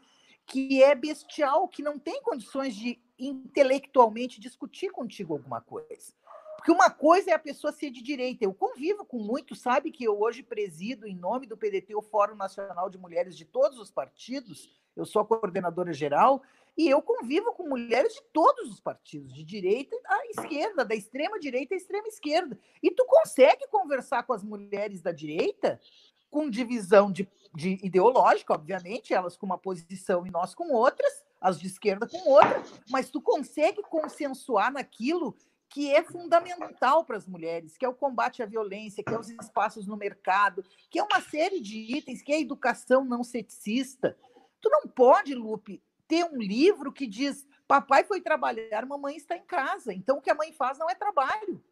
que 0.46 0.81
é 0.81 0.94
bestial, 0.94 1.67
que 1.67 1.82
não 1.82 1.98
tem 1.98 2.22
condições 2.22 2.77
de 2.77 3.01
intelectualmente 3.19 4.39
discutir 4.39 4.93
contigo 4.93 5.32
alguma 5.32 5.60
coisa. 5.60 6.15
Porque 6.56 6.70
uma 6.70 6.89
coisa 6.89 7.32
é 7.32 7.34
a 7.34 7.39
pessoa 7.39 7.72
ser 7.72 7.91
de 7.91 8.01
direita. 8.01 8.44
Eu 8.44 8.55
convivo 8.55 9.05
com 9.05 9.19
muito, 9.19 9.56
sabe 9.56 9.91
que 9.91 10.05
eu 10.05 10.20
hoje 10.20 10.44
presido, 10.44 11.05
em 11.05 11.17
nome 11.17 11.48
do 11.48 11.56
PDT, 11.56 11.96
o 11.96 12.03
Fórum 12.03 12.36
Nacional 12.36 12.89
de 12.89 12.96
Mulheres 12.96 13.36
de 13.36 13.44
todos 13.44 13.81
os 13.81 13.91
partidos, 13.91 14.70
eu 14.94 15.05
sou 15.05 15.20
a 15.20 15.27
coordenadora 15.27 15.93
geral, 15.93 16.44
e 16.77 16.89
eu 16.89 17.01
convivo 17.01 17.53
com 17.53 17.69
mulheres 17.69 18.13
de 18.13 18.23
todos 18.33 18.71
os 18.71 18.81
partidos, 18.81 19.33
de 19.33 19.43
direita 19.43 19.97
à 20.05 20.27
esquerda, 20.27 20.85
da 20.85 20.95
extrema 20.95 21.39
direita 21.41 21.75
à 21.75 21.77
extrema 21.77 22.06
esquerda. 22.06 22.59
E 22.83 22.91
tu 22.91 23.05
consegue 23.06 23.67
conversar 23.69 24.25
com 24.25 24.33
as 24.33 24.45
mulheres 24.45 25.01
da 25.01 25.11
direita 25.11 25.81
com 26.29 26.51
divisão 26.51 27.11
de, 27.11 27.27
de 27.55 27.79
ideológica, 27.83 28.53
obviamente, 28.53 29.15
elas 29.15 29.37
com 29.37 29.47
uma 29.47 29.56
posição 29.56 30.27
e 30.27 30.31
nós 30.31 30.55
com 30.55 30.71
outras, 30.73 31.25
as 31.41 31.59
de 31.59 31.67
esquerda 31.67 32.06
com 32.06 32.29
outra, 32.29 32.63
mas 32.91 33.09
tu 33.09 33.23
consegue 33.23 33.83
consensuar 33.83 34.71
naquilo 34.71 35.35
que 35.69 35.91
é 35.91 36.03
fundamental 36.03 37.05
para 37.05 37.17
as 37.17 37.27
mulheres, 37.27 37.77
que 37.77 37.85
é 37.85 37.89
o 37.89 37.95
combate 37.95 38.43
à 38.43 38.47
violência, 38.47 39.03
que 39.03 39.15
é 39.15 39.19
os 39.19 39.29
espaços 39.29 39.87
no 39.87 39.97
mercado, 39.97 40.65
que 40.91 40.99
é 40.99 41.03
uma 41.03 41.21
série 41.21 41.61
de 41.61 41.97
itens, 41.97 42.23
que 42.23 42.33
é 42.33 42.37
a 42.37 42.41
educação 42.41 43.05
não 43.05 43.25
sexista. 43.25 44.17
Tu 44.61 44.69
não 44.71 44.89
pode, 44.89 45.35
Lupe, 45.35 45.83
ter 46.08 46.25
um 46.25 46.39
livro 46.39 46.93
que 46.93 47.06
diz: 47.06 47.46
papai 47.67 48.05
foi 48.05 48.20
trabalhar, 48.20 48.86
mamãe 48.86 49.17
está 49.17 49.36
em 49.36 49.44
casa. 49.44 49.93
Então, 49.93 50.19
o 50.19 50.20
que 50.20 50.31
a 50.31 50.34
mãe 50.34 50.53
faz 50.53 50.79
não 50.79 50.89
é 50.89 50.94
trabalho. 50.94 51.63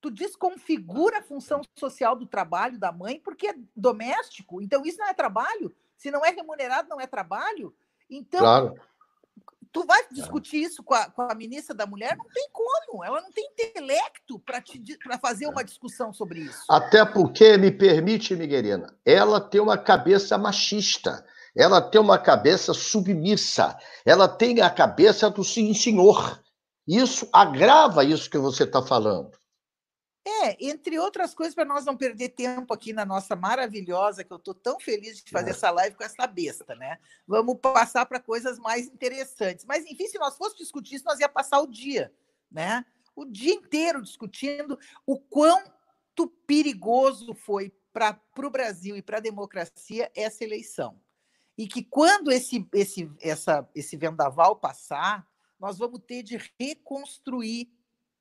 Tu 0.00 0.10
desconfigura 0.10 1.18
a 1.18 1.22
função 1.22 1.60
social 1.78 2.16
do 2.16 2.26
trabalho 2.26 2.78
da 2.78 2.90
mãe 2.90 3.20
porque 3.20 3.48
é 3.48 3.54
doméstico. 3.76 4.60
Então, 4.60 4.84
isso 4.84 4.98
não 4.98 5.08
é 5.08 5.14
trabalho. 5.14 5.74
Se 5.96 6.10
não 6.10 6.24
é 6.24 6.30
remunerado, 6.30 6.88
não 6.88 7.00
é 7.00 7.06
trabalho. 7.06 7.72
Então, 8.10 8.40
claro. 8.40 8.74
tu 9.70 9.86
vai 9.86 10.04
discutir 10.10 10.62
isso 10.62 10.82
com 10.82 10.94
a, 10.94 11.08
com 11.08 11.22
a 11.22 11.34
ministra 11.34 11.76
da 11.76 11.86
Mulher? 11.86 12.16
Não 12.16 12.28
tem 12.28 12.48
como. 12.52 13.04
Ela 13.04 13.20
não 13.20 13.30
tem 13.30 13.46
intelecto 13.46 14.40
para 14.40 15.18
fazer 15.20 15.46
uma 15.46 15.62
discussão 15.62 16.12
sobre 16.12 16.40
isso. 16.40 16.64
Até 16.68 17.04
porque, 17.04 17.56
me 17.56 17.70
permite, 17.70 18.34
Miguelina, 18.34 18.98
ela 19.04 19.40
tem 19.40 19.60
uma 19.60 19.78
cabeça 19.78 20.36
machista 20.36 21.24
ela 21.54 21.80
tem 21.80 22.00
uma 22.00 22.18
cabeça 22.18 22.72
submissa, 22.72 23.76
ela 24.04 24.28
tem 24.28 24.60
a 24.60 24.70
cabeça 24.70 25.30
do 25.30 25.44
sim 25.44 25.74
senhor. 25.74 26.42
Isso 26.86 27.28
agrava 27.32 28.04
isso 28.04 28.30
que 28.30 28.38
você 28.38 28.64
está 28.64 28.82
falando. 28.82 29.38
É, 30.24 30.56
entre 30.64 30.98
outras 31.00 31.34
coisas, 31.34 31.54
para 31.54 31.64
nós 31.64 31.84
não 31.84 31.96
perder 31.96 32.28
tempo 32.28 32.72
aqui 32.72 32.92
na 32.92 33.04
nossa 33.04 33.34
maravilhosa, 33.34 34.22
que 34.22 34.32
eu 34.32 34.36
estou 34.36 34.54
tão 34.54 34.78
feliz 34.78 35.22
de 35.22 35.30
fazer 35.30 35.48
é. 35.48 35.50
essa 35.50 35.70
live 35.70 35.96
com 35.96 36.04
essa 36.04 36.26
besta, 36.28 36.76
né? 36.76 36.98
Vamos 37.26 37.58
passar 37.60 38.06
para 38.06 38.20
coisas 38.20 38.56
mais 38.58 38.86
interessantes. 38.86 39.64
Mas, 39.64 39.84
enfim, 39.84 40.06
se 40.06 40.18
nós 40.18 40.36
fôssemos 40.36 40.60
discutir 40.60 40.96
isso, 40.96 41.04
nós 41.04 41.18
ia 41.18 41.28
passar 41.28 41.60
o 41.60 41.66
dia, 41.66 42.12
né? 42.50 42.84
O 43.16 43.24
dia 43.24 43.52
inteiro 43.52 44.00
discutindo 44.00 44.78
o 45.04 45.18
quanto 45.18 46.28
perigoso 46.46 47.34
foi 47.34 47.74
para 47.92 48.16
o 48.38 48.50
Brasil 48.50 48.96
e 48.96 49.02
para 49.02 49.18
a 49.18 49.20
democracia 49.20 50.10
essa 50.14 50.44
eleição. 50.44 50.96
E 51.56 51.66
que 51.66 51.82
quando 51.82 52.30
esse, 52.30 52.66
esse, 52.72 53.10
essa, 53.20 53.68
esse 53.74 53.96
vendaval 53.96 54.56
passar, 54.56 55.26
nós 55.60 55.78
vamos 55.78 56.00
ter 56.06 56.22
de 56.22 56.38
reconstruir 56.58 57.70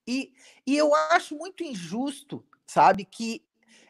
e, 0.08 0.34
e 0.66 0.76
eu 0.76 0.94
acho 0.94 1.36
muito 1.36 1.64
injusto, 1.64 2.46
sabe, 2.66 3.06
que 3.06 3.44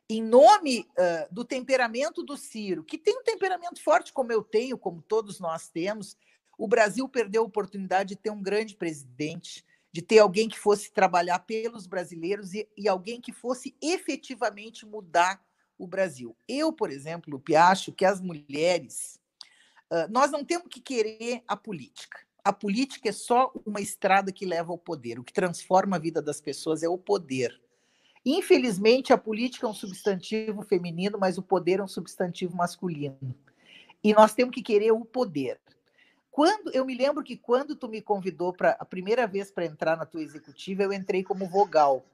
em 0.09 0.21
nome 0.21 0.81
uh, 0.91 1.33
do 1.33 1.45
temperamento 1.45 2.21
do 2.21 2.35
Ciro, 2.35 2.83
que 2.83 2.97
tem 2.97 3.17
um 3.17 3.23
temperamento 3.23 3.81
forte 3.81 4.11
como 4.11 4.31
eu 4.31 4.43
tenho, 4.43 4.77
como 4.77 5.01
todos 5.01 5.39
nós 5.39 5.69
temos, 5.69 6.17
o 6.57 6.67
Brasil 6.67 7.07
perdeu 7.07 7.43
a 7.43 7.45
oportunidade 7.45 8.09
de 8.09 8.15
ter 8.17 8.29
um 8.29 8.41
grande 8.41 8.75
presidente, 8.75 9.65
de 9.91 10.01
ter 10.01 10.19
alguém 10.19 10.49
que 10.49 10.59
fosse 10.59 10.91
trabalhar 10.91 11.39
pelos 11.39 11.87
brasileiros 11.87 12.53
e, 12.53 12.67
e 12.77 12.87
alguém 12.87 13.21
que 13.21 13.31
fosse 13.31 13.75
efetivamente 13.81 14.85
mudar 14.85 15.41
o 15.77 15.87
Brasil. 15.87 16.35
Eu, 16.47 16.71
por 16.71 16.91
exemplo, 16.91 17.31
Lupe, 17.31 17.55
acho 17.55 17.91
que 17.91 18.05
as 18.05 18.21
mulheres, 18.21 19.19
nós 20.09 20.31
não 20.31 20.43
temos 20.43 20.67
que 20.69 20.79
querer 20.79 21.43
a 21.47 21.55
política 21.55 22.19
a 22.43 22.51
política 22.51 23.09
é 23.09 23.11
só 23.11 23.51
uma 23.65 23.81
estrada 23.81 24.31
que 24.31 24.45
leva 24.45 24.71
ao 24.71 24.77
poder. 24.77 25.19
O 25.19 25.23
que 25.23 25.33
transforma 25.33 25.95
a 25.95 25.99
vida 25.99 26.21
das 26.21 26.41
pessoas 26.41 26.83
é 26.83 26.89
o 26.89 26.97
poder. 26.97 27.59
Infelizmente, 28.25 29.13
a 29.13 29.17
política 29.17 29.65
é 29.65 29.69
um 29.69 29.73
substantivo 29.73 30.61
feminino, 30.63 31.17
mas 31.19 31.37
o 31.37 31.43
poder 31.43 31.79
é 31.79 31.83
um 31.83 31.87
substantivo 31.87 32.55
masculino. 32.55 33.35
E 34.03 34.13
nós 34.13 34.33
temos 34.33 34.53
que 34.53 34.61
querer 34.61 34.91
o 34.91 35.05
poder. 35.05 35.59
Quando 36.29 36.71
eu 36.73 36.85
me 36.85 36.95
lembro 36.95 37.23
que 37.23 37.35
quando 37.35 37.75
tu 37.75 37.87
me 37.87 38.01
convidou 38.01 38.53
para 38.53 38.71
a 38.79 38.85
primeira 38.85 39.27
vez 39.27 39.51
para 39.51 39.65
entrar 39.65 39.97
na 39.97 40.05
tua 40.05 40.21
executiva, 40.21 40.83
eu 40.83 40.93
entrei 40.93 41.23
como 41.23 41.47
vogal. 41.47 42.05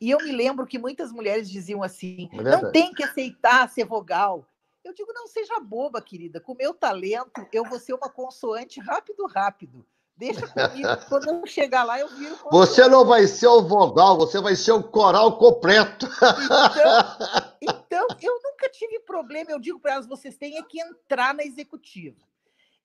E 0.00 0.10
eu 0.10 0.18
me 0.18 0.32
lembro 0.32 0.66
que 0.66 0.78
muitas 0.78 1.12
mulheres 1.12 1.50
diziam 1.50 1.82
assim: 1.82 2.28
é 2.32 2.42
não 2.42 2.72
tem 2.72 2.92
que 2.92 3.02
aceitar 3.02 3.68
ser 3.68 3.84
vogal. 3.84 4.46
Eu 4.84 4.94
digo, 4.94 5.12
não 5.12 5.26
seja 5.26 5.58
boba, 5.60 6.00
querida. 6.00 6.40
Com 6.40 6.54
meu 6.54 6.72
talento, 6.72 7.46
eu 7.52 7.64
vou 7.64 7.78
ser 7.78 7.94
uma 7.94 8.08
consoante 8.08 8.80
rápido, 8.80 9.26
rápido. 9.26 9.84
Deixa 10.16 10.46
comigo. 10.48 10.88
Quando 11.08 11.28
eu 11.28 11.46
chegar 11.46 11.84
lá, 11.84 12.00
eu 12.00 12.08
viro. 12.08 12.36
Consoante. 12.38 12.50
Você 12.50 12.88
não 12.88 13.04
vai 13.04 13.26
ser 13.26 13.46
o 13.46 13.62
vogal, 13.62 14.16
você 14.16 14.40
vai 14.40 14.56
ser 14.56 14.72
o 14.72 14.82
coral 14.82 15.38
completo. 15.38 16.06
Então, 16.06 17.58
então 17.62 18.06
eu 18.20 18.40
nunca 18.42 18.68
tive 18.70 18.98
problema. 19.00 19.52
Eu 19.52 19.60
digo 19.60 19.78
para 19.78 19.92
elas: 19.92 20.06
vocês 20.06 20.36
têm 20.36 20.58
é 20.58 20.62
que 20.62 20.80
entrar 20.80 21.32
na 21.34 21.44
executiva. 21.44 22.26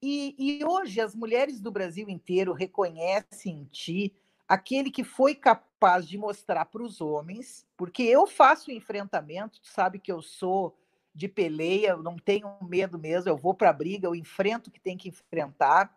E, 0.01 0.35
e 0.37 0.65
hoje 0.65 0.99
as 0.99 1.15
mulheres 1.15 1.59
do 1.59 1.71
Brasil 1.71 2.09
inteiro 2.09 2.53
reconhecem 2.53 3.61
em 3.61 3.65
ti 3.65 4.13
aquele 4.47 4.91
que 4.91 5.03
foi 5.03 5.33
capaz 5.33 6.07
de 6.07 6.17
mostrar 6.17 6.65
para 6.65 6.83
os 6.83 7.01
homens, 7.01 7.65
porque 7.77 8.03
eu 8.03 8.27
faço 8.27 8.69
o 8.69 8.73
enfrentamento, 8.73 9.61
tu 9.61 9.67
sabe 9.67 9.97
que 9.97 10.11
eu 10.11 10.21
sou 10.21 10.77
de 11.13 11.27
peleia, 11.27 11.89
eu 11.89 12.01
não 12.01 12.17
tenho 12.17 12.51
medo 12.61 12.97
mesmo, 12.97 13.29
eu 13.29 13.37
vou 13.37 13.53
para 13.53 13.69
a 13.69 13.73
briga, 13.73 14.07
eu 14.07 14.15
enfrento 14.15 14.69
o 14.69 14.73
que 14.73 14.79
tem 14.79 14.97
que 14.97 15.09
enfrentar. 15.09 15.95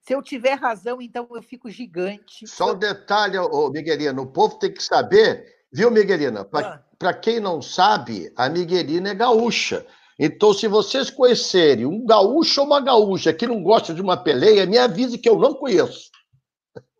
Se 0.00 0.14
eu 0.14 0.22
tiver 0.22 0.54
razão, 0.54 1.00
então 1.00 1.28
eu 1.32 1.42
fico 1.42 1.70
gigante. 1.70 2.46
Só 2.46 2.72
um 2.72 2.78
detalhe, 2.78 3.38
ô, 3.38 3.70
Miguelina, 3.70 4.20
o 4.20 4.26
povo 4.26 4.58
tem 4.58 4.72
que 4.72 4.82
saber, 4.82 5.64
viu, 5.72 5.90
Miguelina? 5.90 6.44
Para 6.44 6.82
ah. 7.00 7.14
quem 7.14 7.40
não 7.40 7.60
sabe, 7.60 8.32
a 8.36 8.48
Miguelina 8.48 9.10
é 9.10 9.14
gaúcha. 9.14 9.86
Então, 10.18 10.52
se 10.52 10.68
vocês 10.68 11.10
conhecerem 11.10 11.86
um 11.86 12.04
gaúcho 12.06 12.60
ou 12.60 12.66
uma 12.66 12.80
gaúcha 12.80 13.32
que 13.32 13.46
não 13.46 13.62
gosta 13.62 13.92
de 13.92 14.00
uma 14.00 14.16
peleia, 14.16 14.66
me 14.66 14.78
avise 14.78 15.18
que 15.18 15.28
eu 15.28 15.38
não 15.38 15.54
conheço. 15.54 16.10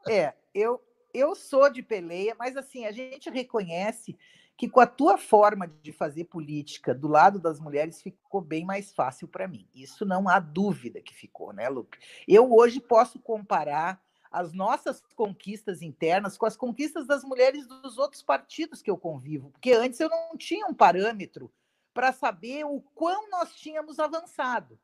É, 0.08 0.34
eu, 0.54 0.80
eu 1.12 1.34
sou 1.34 1.70
de 1.70 1.82
peleia, 1.82 2.34
mas 2.38 2.56
assim, 2.56 2.84
a 2.84 2.92
gente 2.92 3.30
reconhece 3.30 4.16
que 4.56 4.68
com 4.68 4.80
a 4.80 4.86
tua 4.86 5.18
forma 5.18 5.66
de 5.82 5.92
fazer 5.92 6.24
política 6.24 6.94
do 6.94 7.08
lado 7.08 7.38
das 7.38 7.58
mulheres 7.58 8.00
ficou 8.00 8.40
bem 8.40 8.64
mais 8.64 8.92
fácil 8.92 9.26
para 9.26 9.48
mim. 9.48 9.68
Isso 9.74 10.04
não 10.04 10.28
há 10.28 10.38
dúvida 10.38 11.00
que 11.00 11.14
ficou, 11.14 11.52
né, 11.52 11.68
Lupe? 11.68 11.98
Eu 12.26 12.52
hoje 12.52 12.80
posso 12.80 13.18
comparar 13.18 14.00
as 14.30 14.52
nossas 14.52 15.00
conquistas 15.14 15.80
internas 15.80 16.36
com 16.36 16.46
as 16.46 16.56
conquistas 16.56 17.06
das 17.06 17.22
mulheres 17.22 17.66
dos 17.66 17.98
outros 17.98 18.22
partidos 18.22 18.82
que 18.82 18.90
eu 18.90 18.98
convivo, 18.98 19.50
porque 19.50 19.72
antes 19.72 20.00
eu 20.00 20.08
não 20.08 20.36
tinha 20.36 20.66
um 20.66 20.74
parâmetro 20.74 21.52
para 21.92 22.12
saber 22.12 22.64
o 22.64 22.80
quão 22.94 23.30
nós 23.30 23.54
tínhamos 23.54 24.00
avançado. 24.00 24.78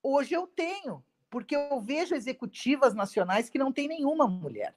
Hoje 0.00 0.34
eu 0.34 0.46
tenho, 0.46 1.04
porque 1.28 1.56
eu 1.56 1.80
vejo 1.80 2.14
executivas 2.14 2.94
nacionais 2.94 3.50
que 3.50 3.58
não 3.58 3.72
tem 3.72 3.88
nenhuma 3.88 4.28
mulher. 4.28 4.76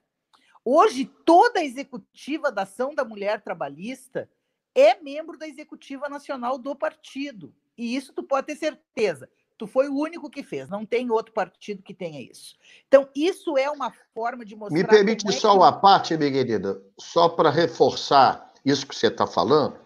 Hoje, 0.69 1.09
toda 1.23 1.61
a 1.61 1.63
executiva 1.63 2.51
da 2.51 2.63
ação 2.63 2.93
da 2.93 3.05
mulher 3.05 3.39
trabalhista 3.41 4.29
é 4.75 5.01
membro 5.01 5.37
da 5.37 5.47
executiva 5.47 6.09
nacional 6.09 6.57
do 6.57 6.75
partido. 6.75 7.53
E 7.77 7.95
isso 7.95 8.11
tu 8.11 8.21
pode 8.21 8.47
ter 8.47 8.57
certeza. 8.57 9.29
Tu 9.57 9.65
foi 9.65 9.87
o 9.87 9.95
único 9.95 10.29
que 10.29 10.43
fez, 10.43 10.67
não 10.67 10.85
tem 10.85 11.09
outro 11.09 11.33
partido 11.33 11.81
que 11.81 11.93
tenha 11.93 12.21
isso. 12.21 12.57
Então, 12.85 13.07
isso 13.15 13.57
é 13.57 13.71
uma 13.71 13.93
forma 14.13 14.43
de 14.43 14.57
mostrar. 14.57 14.77
Me 14.77 14.85
permite 14.85 15.25
é 15.25 15.31
só 15.31 15.51
que... 15.51 15.57
uma 15.57 15.71
parte, 15.71 16.17
Miguelina, 16.17 16.77
só 16.99 17.29
para 17.29 17.49
reforçar 17.49 18.51
isso 18.65 18.85
que 18.85 18.93
você 18.93 19.07
está 19.07 19.25
falando. 19.25 19.79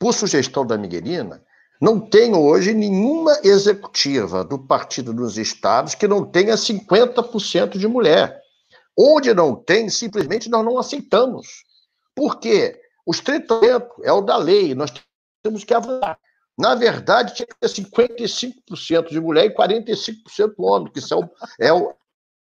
Por 0.00 0.12
sugestão 0.12 0.66
da 0.66 0.76
Miguelina, 0.76 1.44
não 1.80 2.00
tem 2.00 2.34
hoje 2.34 2.74
nenhuma 2.74 3.38
executiva 3.44 4.42
do 4.42 4.58
partido 4.58 5.14
dos 5.14 5.38
estados 5.38 5.94
que 5.94 6.08
não 6.08 6.24
tenha 6.24 6.56
50% 6.56 7.78
de 7.78 7.86
mulher. 7.86 8.43
Onde 8.96 9.34
não 9.34 9.56
tem, 9.56 9.88
simplesmente 9.88 10.48
nós 10.48 10.64
não 10.64 10.78
aceitamos. 10.78 11.64
Por 12.14 12.38
quê? 12.38 12.80
Os 13.04 13.20
30% 13.20 13.86
é 14.02 14.12
o 14.12 14.20
da 14.20 14.36
lei, 14.36 14.74
nós 14.74 14.92
temos 15.42 15.64
que 15.64 15.74
avançar. 15.74 16.18
Na 16.56 16.74
verdade, 16.74 17.34
tinha 17.34 17.46
que 17.46 17.56
ter 17.58 17.68
55% 17.68 19.08
de 19.08 19.20
mulher 19.20 19.46
e 19.46 19.54
45% 19.54 20.54
homem, 20.58 20.92
que 20.92 21.00
isso 21.00 21.12
é, 21.58 21.72
o, 21.72 21.94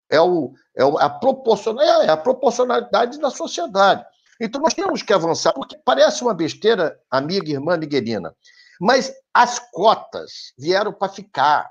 é, 0.10 0.22
o, 0.22 0.54
é, 0.76 0.86
o, 0.86 1.00
é 1.00 1.04
a, 1.04 1.10
proporcionalidade, 1.10 2.08
é 2.08 2.10
a 2.10 2.18
proporcionalidade 2.18 3.20
da 3.20 3.30
sociedade. 3.30 4.06
Então, 4.40 4.62
nós 4.62 4.74
temos 4.74 5.04
que 5.04 5.12
avançar, 5.12 5.54
porque 5.54 5.78
parece 5.84 6.24
uma 6.24 6.34
besteira, 6.34 6.98
amiga, 7.12 7.52
irmã 7.52 7.76
Miguelina, 7.76 8.34
mas 8.80 9.14
as 9.34 9.60
cotas 9.72 10.54
vieram 10.58 10.94
para 10.94 11.12
ficar. 11.12 11.70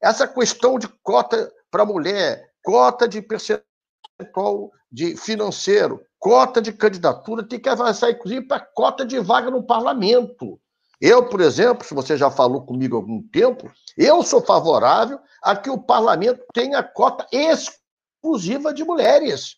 Essa 0.00 0.28
questão 0.28 0.78
de 0.78 0.86
cota 1.02 1.52
para 1.68 1.84
mulher, 1.84 2.48
cota 2.62 3.08
de 3.08 3.20
percentual 3.20 3.66
percentual 4.16 4.72
de 4.90 5.16
financeiro, 5.16 6.00
cota 6.18 6.60
de 6.60 6.72
candidatura, 6.72 7.46
tem 7.46 7.60
que 7.60 7.68
avançar, 7.68 8.10
inclusive, 8.10 8.46
para 8.46 8.60
cota 8.60 9.04
de 9.04 9.18
vaga 9.20 9.50
no 9.50 9.62
parlamento. 9.62 10.58
Eu, 11.00 11.28
por 11.28 11.40
exemplo, 11.40 11.86
se 11.86 11.94
você 11.94 12.16
já 12.16 12.30
falou 12.30 12.64
comigo 12.64 12.96
há 12.96 12.98
algum 12.98 13.22
tempo, 13.28 13.70
eu 13.96 14.22
sou 14.22 14.40
favorável 14.40 15.18
a 15.42 15.54
que 15.54 15.68
o 15.68 15.78
parlamento 15.78 16.42
tenha 16.54 16.82
cota 16.82 17.26
exclusiva 17.30 18.72
de 18.72 18.82
mulheres. 18.82 19.56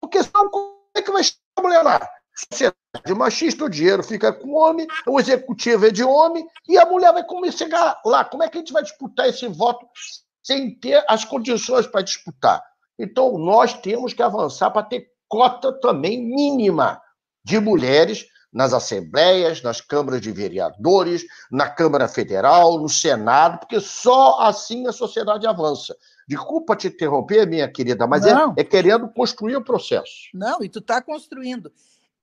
Porque 0.00 0.22
senão, 0.22 0.48
como 0.48 0.80
é 0.94 1.02
que 1.02 1.12
vai 1.12 1.20
estar 1.20 1.38
a 1.56 1.62
mulher 1.62 1.82
lá? 1.82 2.08
Sociedade 2.34 3.14
machista, 3.14 3.64
o 3.64 3.68
dinheiro 3.68 4.02
fica 4.02 4.32
com 4.32 4.48
o 4.48 4.56
homem, 4.56 4.86
o 5.06 5.20
executivo 5.20 5.86
é 5.86 5.90
de 5.90 6.02
homem, 6.02 6.46
e 6.66 6.78
a 6.78 6.86
mulher 6.86 7.12
vai 7.12 7.24
como 7.24 7.50
chegar 7.52 8.00
lá. 8.06 8.24
Como 8.24 8.42
é 8.42 8.48
que 8.48 8.56
a 8.56 8.60
gente 8.60 8.72
vai 8.72 8.82
disputar 8.82 9.28
esse 9.28 9.46
voto 9.48 9.86
sem 10.42 10.74
ter 10.74 11.04
as 11.06 11.26
condições 11.26 11.86
para 11.86 12.00
disputar? 12.00 12.62
Então, 13.00 13.38
nós 13.38 13.72
temos 13.72 14.12
que 14.12 14.22
avançar 14.22 14.70
para 14.70 14.82
ter 14.82 15.10
cota 15.26 15.72
também 15.72 16.22
mínima 16.22 17.00
de 17.42 17.58
mulheres 17.58 18.26
nas 18.52 18.74
assembleias, 18.74 19.62
nas 19.62 19.80
câmaras 19.80 20.20
de 20.20 20.30
vereadores, 20.32 21.24
na 21.50 21.70
Câmara 21.70 22.08
Federal, 22.08 22.78
no 22.78 22.88
Senado, 22.88 23.60
porque 23.60 23.80
só 23.80 24.40
assim 24.40 24.86
a 24.86 24.92
sociedade 24.92 25.46
avança. 25.46 25.96
Desculpa 26.28 26.76
te 26.76 26.88
interromper, 26.88 27.46
minha 27.46 27.70
querida, 27.70 28.06
mas 28.06 28.26
é, 28.26 28.34
é, 28.56 28.64
querendo 28.64 29.08
construir 29.08 29.56
o 29.56 29.64
processo. 29.64 30.28
Não, 30.34 30.62
e 30.62 30.68
tu 30.68 30.80
está 30.80 31.00
construindo. 31.00 31.72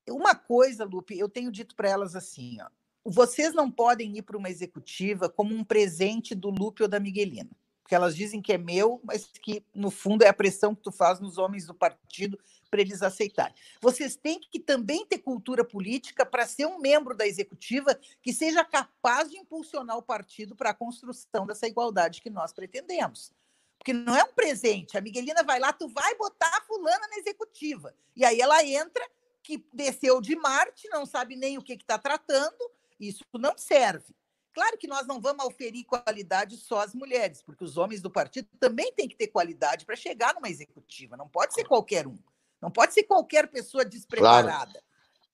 Uma 0.08 0.36
coisa, 0.36 0.86
Lupe, 0.86 1.18
eu 1.18 1.28
tenho 1.28 1.52
dito 1.52 1.76
para 1.76 1.90
elas 1.90 2.16
assim: 2.16 2.58
ó, 2.62 2.68
vocês 3.04 3.54
não 3.54 3.72
podem 3.72 4.18
ir 4.18 4.22
para 4.22 4.38
uma 4.38 4.50
executiva 4.50 5.28
como 5.28 5.56
um 5.56 5.64
presente 5.64 6.36
do 6.36 6.50
Lupe 6.50 6.84
ou 6.84 6.90
da 6.90 7.00
Miguelina 7.00 7.50
porque 7.88 7.96
elas 7.96 8.18
dizem 8.18 8.42
que 8.42 8.52
é 8.52 8.58
meu, 8.58 9.00
mas 9.02 9.28
que 9.42 9.66
no 9.74 9.90
fundo 9.90 10.22
é 10.22 10.28
a 10.28 10.34
pressão 10.34 10.76
que 10.76 10.82
tu 10.82 10.92
faz 10.92 11.22
nos 11.22 11.38
homens 11.38 11.66
do 11.66 11.74
partido 11.74 12.38
para 12.70 12.82
eles 12.82 13.02
aceitarem. 13.02 13.56
Vocês 13.80 14.18
têm 14.18 14.42
que 14.42 14.60
também 14.60 15.06
ter 15.06 15.20
cultura 15.20 15.64
política 15.64 16.26
para 16.26 16.46
ser 16.46 16.66
um 16.66 16.80
membro 16.80 17.16
da 17.16 17.26
executiva 17.26 17.98
que 18.22 18.34
seja 18.34 18.62
capaz 18.66 19.32
de 19.32 19.38
impulsionar 19.38 19.98
o 19.98 20.02
partido 20.02 20.54
para 20.54 20.72
a 20.72 20.74
construção 20.74 21.48
dessa 21.48 21.66
igualdade 21.66 22.22
que 22.22 22.30
nós 22.30 22.52
pretendemos. 22.52 23.32
Porque 23.78 23.94
não 23.94 24.18
é 24.18 24.24
um 24.26 24.34
presente. 24.34 24.98
A 24.98 25.02
Miguelina 25.02 25.42
vai 25.42 25.58
lá, 25.58 25.72
tu 25.72 25.88
vai 25.88 26.14
botar 26.16 26.58
a 26.58 26.62
fulana 26.64 27.08
na 27.08 27.20
executiva. 27.20 27.96
E 28.18 28.26
aí 28.26 28.42
ela 28.42 28.62
entra 28.66 29.10
que 29.42 29.66
desceu 29.72 30.20
de 30.20 30.36
Marte, 30.36 30.90
não 30.90 31.06
sabe 31.06 31.38
nem 31.38 31.58
o 31.58 31.64
que 31.64 31.72
está 31.72 31.98
tratando, 31.98 32.70
isso 33.00 33.24
não 33.34 33.58
serve. 33.58 34.14
Claro 34.58 34.76
que 34.76 34.88
nós 34.88 35.06
não 35.06 35.22
vamos 35.22 35.46
oferir 35.46 35.86
qualidade 35.86 36.58
só 36.58 36.80
às 36.80 36.96
mulheres, 36.96 37.44
porque 37.44 37.64
os 37.64 37.78
homens 37.78 38.02
do 38.02 38.10
partido 38.10 38.50
também 38.60 38.92
têm 38.92 39.08
que 39.08 39.16
ter 39.16 39.28
qualidade 39.28 39.86
para 39.86 39.96
chegar 39.96 40.34
numa 40.34 40.50
executiva, 40.50 41.16
não 41.16 41.30
pode 41.30 41.54
ser 41.54 41.64
qualquer 41.66 42.08
um, 42.08 42.18
não 42.60 42.72
pode 42.72 42.92
ser 42.92 43.04
qualquer 43.04 43.50
pessoa 43.50 43.86
despreparada. 43.86 44.72
Claro. 44.72 44.86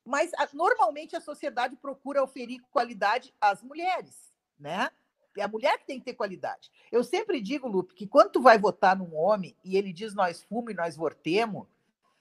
Mas 0.03 0.31
normalmente 0.51 1.15
a 1.15 1.21
sociedade 1.21 1.77
procura 1.77 2.21
oferir 2.21 2.61
qualidade 2.69 3.33
às 3.39 3.63
mulheres, 3.63 4.33
né? 4.59 4.91
É 5.37 5.43
a 5.43 5.47
mulher 5.47 5.77
que 5.77 5.87
tem 5.87 5.99
que 5.99 6.05
ter 6.05 6.15
qualidade. 6.15 6.69
Eu 6.91 7.01
sempre 7.01 7.39
digo, 7.39 7.65
Lupe, 7.65 7.95
que 7.95 8.05
quando 8.05 8.29
tu 8.29 8.41
vai 8.41 8.59
votar 8.59 8.93
num 8.93 9.15
homem 9.15 9.55
e 9.63 9.77
ele 9.77 9.93
diz 9.93 10.13
nós 10.13 10.43
fumo 10.43 10.69
e 10.69 10.73
nós 10.73 10.97
vortemos, 10.97 11.65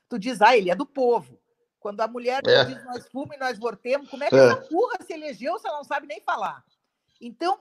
tu 0.08 0.20
diz, 0.20 0.40
ah, 0.40 0.56
ele 0.56 0.70
é 0.70 0.76
do 0.76 0.86
povo. 0.86 1.36
Quando 1.80 2.00
a 2.00 2.06
mulher 2.06 2.42
é. 2.46 2.64
diz 2.64 2.84
nós 2.84 3.08
fumo 3.08 3.34
e 3.34 3.38
nós 3.38 3.58
vortemos, 3.58 4.08
como 4.08 4.22
é 4.22 4.28
que 4.28 4.36
é. 4.36 4.38
essa 4.38 4.68
burra 4.70 4.98
se 5.04 5.12
elegeu 5.12 5.58
se 5.58 5.66
ela 5.66 5.78
não 5.78 5.84
sabe 5.84 6.06
nem 6.06 6.20
falar? 6.20 6.64
Então, 7.22 7.58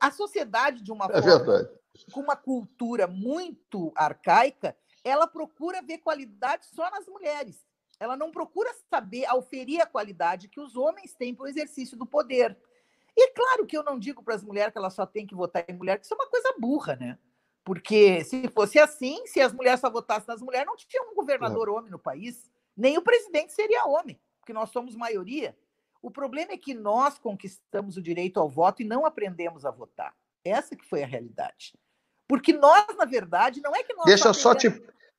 a 0.00 0.10
sociedade, 0.10 0.82
de 0.82 0.90
uma 0.90 1.04
é 1.04 1.22
forma, 1.22 1.44
verdade. 1.44 1.68
com 2.10 2.20
uma 2.20 2.34
cultura 2.34 3.06
muito 3.06 3.92
arcaica, 3.94 4.74
ela 5.04 5.26
procura 5.26 5.82
ver 5.82 5.98
qualidade 5.98 6.66
só 6.66 6.90
nas 6.90 7.06
mulheres. 7.06 7.64
Ela 8.00 8.16
não 8.16 8.32
procura 8.32 8.72
saber, 8.90 9.26
auferir 9.26 9.80
a 9.80 9.86
qualidade 9.86 10.48
que 10.48 10.60
os 10.60 10.76
homens 10.76 11.14
têm 11.14 11.34
para 11.34 11.44
o 11.44 11.48
exercício 11.48 11.96
do 11.96 12.06
poder. 12.06 12.56
E 13.16 13.28
claro 13.32 13.66
que 13.66 13.76
eu 13.76 13.84
não 13.84 13.98
digo 13.98 14.22
para 14.22 14.34
as 14.34 14.42
mulheres 14.42 14.72
que 14.72 14.78
elas 14.78 14.94
só 14.94 15.04
têm 15.04 15.26
que 15.26 15.34
votar 15.34 15.64
em 15.68 15.74
mulher, 15.74 15.98
que 15.98 16.06
isso 16.06 16.14
é 16.14 16.16
uma 16.16 16.28
coisa 16.28 16.54
burra, 16.58 16.96
né? 16.96 17.18
Porque 17.62 18.24
se 18.24 18.48
fosse 18.48 18.78
assim, 18.78 19.24
se 19.26 19.40
as 19.40 19.52
mulheres 19.52 19.80
só 19.80 19.90
votassem 19.90 20.26
nas 20.26 20.40
mulheres, 20.40 20.66
não 20.66 20.76
tinha 20.76 21.02
um 21.02 21.14
governador 21.14 21.68
é. 21.68 21.70
homem 21.70 21.90
no 21.90 21.98
país, 21.98 22.50
nem 22.76 22.96
o 22.98 23.02
presidente 23.02 23.52
seria 23.52 23.84
homem, 23.84 24.20
porque 24.40 24.52
nós 24.52 24.70
somos 24.70 24.96
maioria. 24.96 25.56
O 26.02 26.10
problema 26.10 26.52
é 26.52 26.58
que 26.58 26.74
nós 26.74 27.16
conquistamos 27.16 27.96
o 27.96 28.02
direito 28.02 28.40
ao 28.40 28.48
voto 28.48 28.82
e 28.82 28.84
não 28.84 29.06
aprendemos 29.06 29.64
a 29.64 29.70
votar. 29.70 30.12
Essa 30.44 30.74
que 30.74 30.84
foi 30.84 31.04
a 31.04 31.06
realidade. 31.06 31.72
Porque 32.28 32.52
nós, 32.52 32.84
na 32.96 33.04
verdade, 33.04 33.60
não 33.62 33.74
é 33.74 33.84
que 33.84 33.94
nós. 33.94 34.06
Deixa 34.06 34.32
só 34.34 34.54
te. 34.54 34.68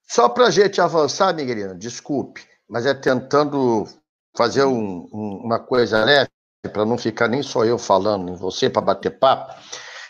Só 0.05 0.27
para 0.27 0.47
a 0.47 0.51
gente 0.51 0.81
avançar, 0.81 1.33
Miguelina, 1.33 1.73
desculpe, 1.73 2.45
mas 2.67 2.85
é 2.85 2.93
tentando 2.93 3.87
fazer 4.35 4.65
um, 4.65 5.07
um, 5.13 5.41
uma 5.45 5.59
coisa 5.59 6.03
leve 6.03 6.29
para 6.71 6.85
não 6.85 6.97
ficar 6.97 7.27
nem 7.27 7.41
só 7.41 7.63
eu 7.63 7.77
falando 7.77 8.29
em 8.29 8.35
você 8.35 8.69
para 8.69 8.81
bater 8.81 9.17
papo, 9.17 9.53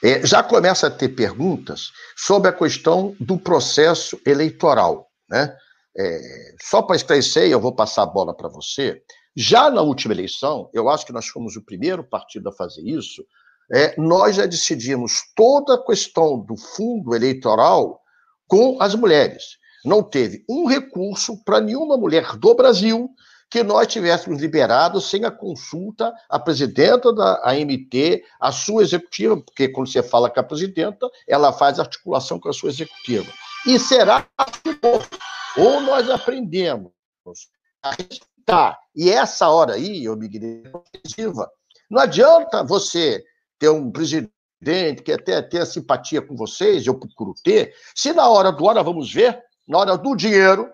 é, 0.04 0.26
já 0.26 0.44
começa 0.44 0.88
a 0.88 0.92
ter 0.92 1.10
perguntas 1.10 1.92
sobre 2.16 2.50
a 2.50 2.54
questão 2.54 3.16
do 3.20 3.38
processo 3.38 4.20
eleitoral. 4.26 5.10
Né? 5.30 5.56
É, 5.98 6.20
só 6.62 6.82
para 6.82 6.96
esclarecer, 6.96 7.50
eu 7.50 7.60
vou 7.60 7.74
passar 7.74 8.04
a 8.04 8.08
bola 8.08 8.36
para 8.36 8.50
você. 8.50 9.02
Já 9.36 9.70
na 9.70 9.82
última 9.82 10.14
eleição, 10.14 10.70
eu 10.74 10.90
acho 10.90 11.06
que 11.06 11.14
nós 11.14 11.28
fomos 11.28 11.56
o 11.56 11.66
primeiro 11.66 12.04
partido 12.04 12.50
a 12.50 12.52
fazer 12.52 12.84
isso, 12.84 13.26
é, 13.72 14.00
nós 14.00 14.36
já 14.36 14.46
decidimos 14.46 15.14
toda 15.36 15.76
a 15.76 15.84
questão 15.86 16.40
do 16.40 16.56
fundo 16.56 17.16
eleitoral 17.16 18.02
com 18.48 18.78
as 18.80 18.94
mulheres. 18.94 19.58
Não 19.84 20.04
teve 20.04 20.46
um 20.50 20.68
recurso 20.68 21.44
para 21.44 21.60
nenhuma 21.60 21.98
mulher 21.98 22.38
do 22.38 22.54
Brasil 22.54 23.10
que 23.50 23.64
nós 23.64 23.88
tivéssemos 23.88 24.42
liberado 24.42 25.00
sem 25.00 25.26
a 25.26 25.32
consulta 25.32 26.12
à 26.30 26.40
presidenta 26.40 27.14
da 27.14 27.40
AMT, 27.44 28.24
a 28.40 28.52
sua 28.52 28.82
executiva, 28.82 29.38
porque 29.38 29.68
quando 29.68 29.92
você 29.92 30.02
fala 30.02 30.30
com 30.30 30.40
a 30.40 30.44
presidenta, 30.44 31.08
ela 31.28 31.54
faz 31.54 31.80
articulação 31.80 32.40
com 32.40 32.50
a 32.50 32.54
sua 32.54 32.70
executiva. 32.70 33.32
E 33.68 33.78
será 33.78 34.28
assim, 34.38 34.80
ou 35.58 35.82
nós 35.82 36.10
aprendemos 36.10 36.92
a 37.84 37.92
respeitar, 38.44 38.78
e 38.96 39.10
essa 39.10 39.50
hora 39.50 39.74
aí, 39.74 40.04
eu 40.04 40.16
me 40.16 40.28
decisiva, 40.28 41.50
não 41.90 42.02
adianta 42.02 42.64
você 42.64 43.24
ter 43.58 43.70
um 43.70 43.92
presidente 43.92 45.02
que 45.04 45.12
até 45.12 45.42
tenha 45.42 45.66
simpatia 45.66 46.22
com 46.22 46.36
vocês, 46.36 46.86
eu 46.86 46.98
procuro 46.98 47.34
ter, 47.44 47.74
se 47.96 48.14
na 48.14 48.28
hora 48.28 48.52
do 48.52 48.66
hora 48.66 48.84
vamos 48.84 49.12
ver, 49.12 49.42
na 49.68 49.80
hora 49.80 49.98
do 49.98 50.16
dinheiro, 50.16 50.70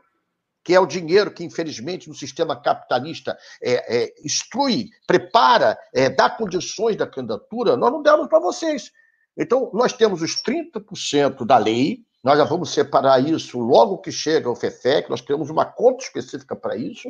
que 0.64 0.76
é 0.76 0.80
o 0.80 0.86
dinheiro 0.86 1.32
que, 1.32 1.44
infelizmente, 1.44 2.10
no 2.10 2.14
sistema 2.14 2.60
capitalista 2.60 3.38
é, 3.64 4.04
é, 4.04 4.14
instrui, 4.24 4.90
prepara, 5.08 5.78
é, 5.94 6.10
dá 6.10 6.30
condições 6.30 6.96
da 6.96 7.08
candidatura, 7.08 7.78
nós 7.78 7.92
não 7.92 8.04
demos 8.04 8.28
para 8.28 8.40
vocês. 8.40 8.92
Então, 9.38 9.72
nós 9.74 9.94
temos 9.94 10.22
os 10.22 10.44
30% 10.44 11.46
da 11.46 11.58
lei, 11.58 12.00
nós 12.24 12.38
já 12.38 12.44
vamos 12.44 12.72
separar 12.72 13.20
isso 13.20 13.60
logo 13.60 14.00
que 14.00 14.12
chega 14.12 14.50
o 14.50 14.56
FEFEC, 14.56 15.10
nós 15.10 15.22
temos 15.22 15.50
uma 15.50 15.66
conta 15.66 16.04
específica 16.04 16.56
para 16.56 16.76
isso, 16.76 17.10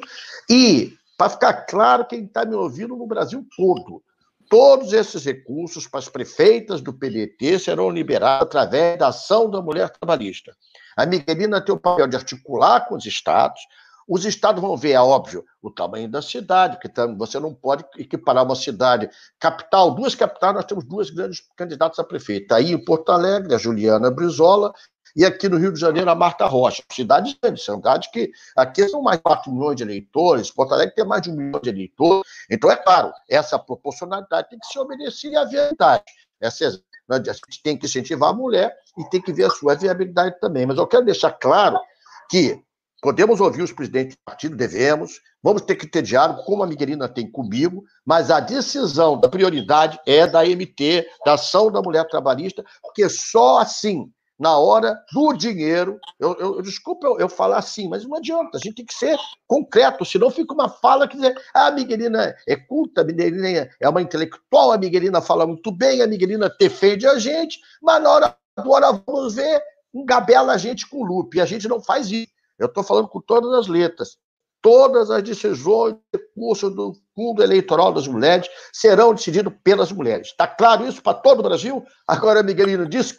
e, 0.50 0.93
para 1.17 1.30
ficar 1.30 1.54
claro, 1.65 2.06
quem 2.06 2.26
está 2.26 2.45
me 2.45 2.56
ouvindo 2.56 2.95
no 2.95 3.08
Brasil 3.08 3.45
todo, 3.56 4.04
todos 4.50 4.93
esses 4.93 5.24
recursos 5.24 5.88
para 5.88 6.00
as 6.00 6.10
prefeitas 6.10 6.82
do 6.82 6.91
PDT 6.91 7.60
serão 7.60 7.89
liberados 7.89 8.48
através 8.48 8.98
da 8.98 9.08
ação 9.08 9.50
da 9.50 9.62
mulher 9.62 9.89
trabalhista. 9.89 10.52
A 10.98 11.06
Miguelina 11.06 11.62
tem 11.62 11.74
o 11.74 11.80
papel 11.80 12.08
de 12.08 12.17
articular 12.17 12.82
com 12.88 12.95
os 12.95 13.06
estados. 13.06 13.62
Os 14.08 14.26
estados 14.26 14.60
vão 14.60 14.76
ver, 14.76 14.93
é 14.93 15.00
óbvio, 15.00 15.45
o 15.62 15.69
tamanho 15.69 16.10
da 16.10 16.19
cidade, 16.19 16.78
porque 16.78 16.89
você 17.15 17.39
não 17.39 17.54
pode 17.54 17.86
equiparar 17.95 18.43
uma 18.43 18.56
cidade 18.56 19.08
capital, 19.39 19.91
duas 19.91 20.15
capitais, 20.15 20.56
nós 20.56 20.65
temos 20.65 20.84
duas 20.84 21.12
grandes 21.12 21.43
candidatas 21.56 22.00
a 22.00 22.04
prefeita. 22.04 22.56
Aí 22.56 22.72
em 22.72 22.84
Porto 22.84 23.12
Alegre, 23.12 23.54
a 23.54 23.58
Juliana 23.60 24.10
Brizola, 24.10 24.74
e 25.15 25.26
aqui 25.26 25.50
no 25.50 25.58
Rio 25.58 25.74
de 25.74 25.80
Janeiro, 25.80 26.10
a 26.10 26.15
Marta 26.15 26.45
Rocha. 26.45 26.84
Cidades 26.91 27.36
grandes, 27.41 27.63
cidades 27.63 28.10
que 28.12 28.32
aqui 28.56 28.88
são 28.88 29.02
mais 29.02 29.17
de 29.17 29.24
4 29.24 29.52
milhões 29.52 29.76
de 29.76 29.84
eleitores, 29.84 30.52
Porto 30.52 30.74
Alegre 30.74 30.95
tem 30.95 31.06
mais 31.06 31.22
de 31.22 31.32
um 31.32 31.36
milhão 31.36 31.60
de 31.62 31.69
eleitores. 31.69 32.30
Então, 32.50 32.69
é 32.72 32.76
claro, 32.76 33.12
essa 33.30 33.58
proporcionalidade 33.58 34.50
tem 34.50 34.60
que 34.60 34.67
ser 34.67 34.80
obedecida 34.80 35.41
à 35.41 35.45
verdade. 35.45 36.04
Essa 36.39 36.72
né, 37.10 37.17
a 37.17 37.34
gente 37.34 37.63
tem 37.63 37.78
que 37.78 37.86
incentivar 37.86 38.30
a 38.30 38.34
mulher 38.34 38.76
e 38.98 39.10
tem 39.10 39.22
que 39.22 39.34
ver 39.34 39.45
a 39.45 39.50
sua 39.50 39.76
viabilidade 39.76 40.39
também. 40.39 40.65
Mas 40.65 40.78
eu 40.78 40.88
quero 40.88 41.06
deixar 41.06 41.32
claro 41.32 41.80
que 42.30 42.62
podemos 43.02 43.39
ouvir 43.39 43.63
os 43.63 43.72
presidentes 43.72 44.15
do 44.15 44.24
partido, 44.26 44.56
devemos, 44.56 45.22
vamos 45.41 45.62
ter 45.62 45.76
que 45.76 45.88
ter 45.88 46.02
diálogo, 46.02 46.43
como 46.43 46.63
a 46.63 46.67
Miguelina 46.67 47.08
tem 47.08 47.30
comigo, 47.30 47.84
mas 48.06 48.30
a 48.30 48.39
decisão 48.39 49.19
da 49.19 49.30
prioridade 49.30 50.00
é 50.06 50.28
da 50.28 50.43
MT, 50.43 51.08
da 51.26 51.34
ação 51.34 51.72
da 51.72 51.82
mulher 51.82 52.06
trabalhista, 52.08 52.63
porque 52.82 53.10
só 53.10 53.60
assim 53.60 54.12
na 54.39 54.58
hora 54.58 55.04
do 55.12 55.34
dinheiro. 55.34 55.99
Eu, 56.17 56.34
eu, 56.39 56.62
desculpa 56.62 57.06
eu, 57.06 57.19
eu, 57.19 57.30
falar 57.30 57.58
assim, 57.58 57.89
mas 57.89 58.06
não 58.06 58.15
adianta, 58.15 58.58
a 58.58 58.60
gente 58.60 58.75
tem 58.75 58.86
que 58.86 58.93
ser 58.93 59.17
concreto, 59.45 60.06
senão 60.06 60.32
fica 60.32 60.54
uma 60.54 60.69
fala 60.69 61.08
que 61.08 61.17
dizer, 61.17 61.36
ah, 61.54 61.67
a 61.67 61.71
Miguelina 61.71 62.36
é 62.47 62.56
culta, 62.56 63.02
a 63.02 63.04
Miguelina 63.04 63.69
é 63.80 63.89
uma 63.89 64.02
intelectual, 64.02 64.71
a 64.71 64.78
Miguelina 64.78 65.21
fala 65.21 65.45
muito 65.45 65.71
bem, 65.71 66.02
a 66.02 66.08
Miguelina 66.08 66.54
defende 66.58 67.06
a 67.06 67.19
gente, 67.19 67.60
mas 67.82 68.02
na 68.02 68.10
hora 68.10 68.38
do 68.58 68.71
hora 68.71 68.91
vamos 69.06 69.36
ver, 69.36 69.62
engabela 69.93 70.54
a 70.54 70.58
gente 70.58 70.88
com 70.88 71.04
lupe, 71.04 71.38
e 71.38 71.41
a 71.41 71.45
gente 71.45 71.67
não 71.67 71.82
faz 71.82 72.10
isso. 72.10 72.32
Eu 72.58 72.67
estou 72.67 72.84
falando 72.84 73.08
com 73.08 73.21
todas 73.21 73.54
as 73.54 73.67
letras. 73.67 74.17
Todas 74.62 75.10
as 75.10 75.23
decisões 75.23 75.95
de 76.13 76.19
curso 76.36 76.69
do 76.69 76.93
fundo 77.15 77.41
eleitoral 77.41 77.93
das 77.93 78.06
mulheres 78.06 78.49
serão 78.73 79.13
decididas 79.13 79.54
pelas 79.63 79.89
mulheres. 79.89 80.28
Está 80.28 80.45
claro 80.45 80.86
isso 80.86 81.02
para 81.02 81.17
todo 81.17 81.39
o 81.39 81.43
Brasil? 81.43 81.86
Agora, 82.06 82.43
Miguelino 82.43 82.86
disse 82.86 83.17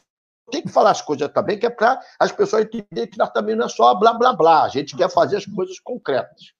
tem 0.50 0.62
que 0.62 0.68
falar 0.68 0.90
as 0.90 1.02
coisas 1.02 1.32
também, 1.32 1.58
que 1.58 1.66
é 1.66 1.70
para 1.70 2.00
as 2.18 2.32
pessoas 2.32 2.64
entenderem 2.64 3.10
que 3.10 3.18
nós 3.18 3.30
também 3.30 3.56
não 3.56 3.66
é 3.66 3.68
só 3.68 3.94
blá 3.94 4.12
blá 4.12 4.32
blá, 4.32 4.64
a 4.64 4.68
gente 4.68 4.96
quer 4.96 5.10
fazer 5.10 5.36
as 5.36 5.46
coisas 5.46 5.78
concretas. 5.78 6.52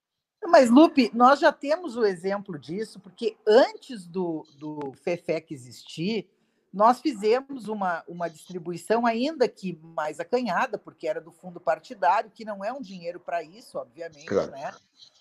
Mas, 0.46 0.70
Lupe, 0.70 1.10
nós 1.14 1.38
já 1.38 1.52
temos 1.52 1.96
o 1.96 2.04
exemplo 2.04 2.58
disso, 2.58 2.98
porque 2.98 3.36
antes 3.46 4.06
do, 4.06 4.46
do 4.58 4.92
FEFEC 5.02 5.52
existir, 5.52 6.28
nós 6.72 7.00
fizemos 7.00 7.68
uma, 7.68 8.02
uma 8.06 8.28
distribuição, 8.30 9.04
ainda 9.04 9.48
que 9.48 9.78
mais 9.82 10.20
acanhada, 10.20 10.78
porque 10.78 11.06
era 11.06 11.20
do 11.20 11.32
fundo 11.32 11.60
partidário, 11.60 12.30
que 12.30 12.44
não 12.44 12.64
é 12.64 12.72
um 12.72 12.80
dinheiro 12.80 13.18
para 13.18 13.42
isso, 13.42 13.76
obviamente, 13.76 14.26
claro. 14.26 14.50
né? 14.52 14.72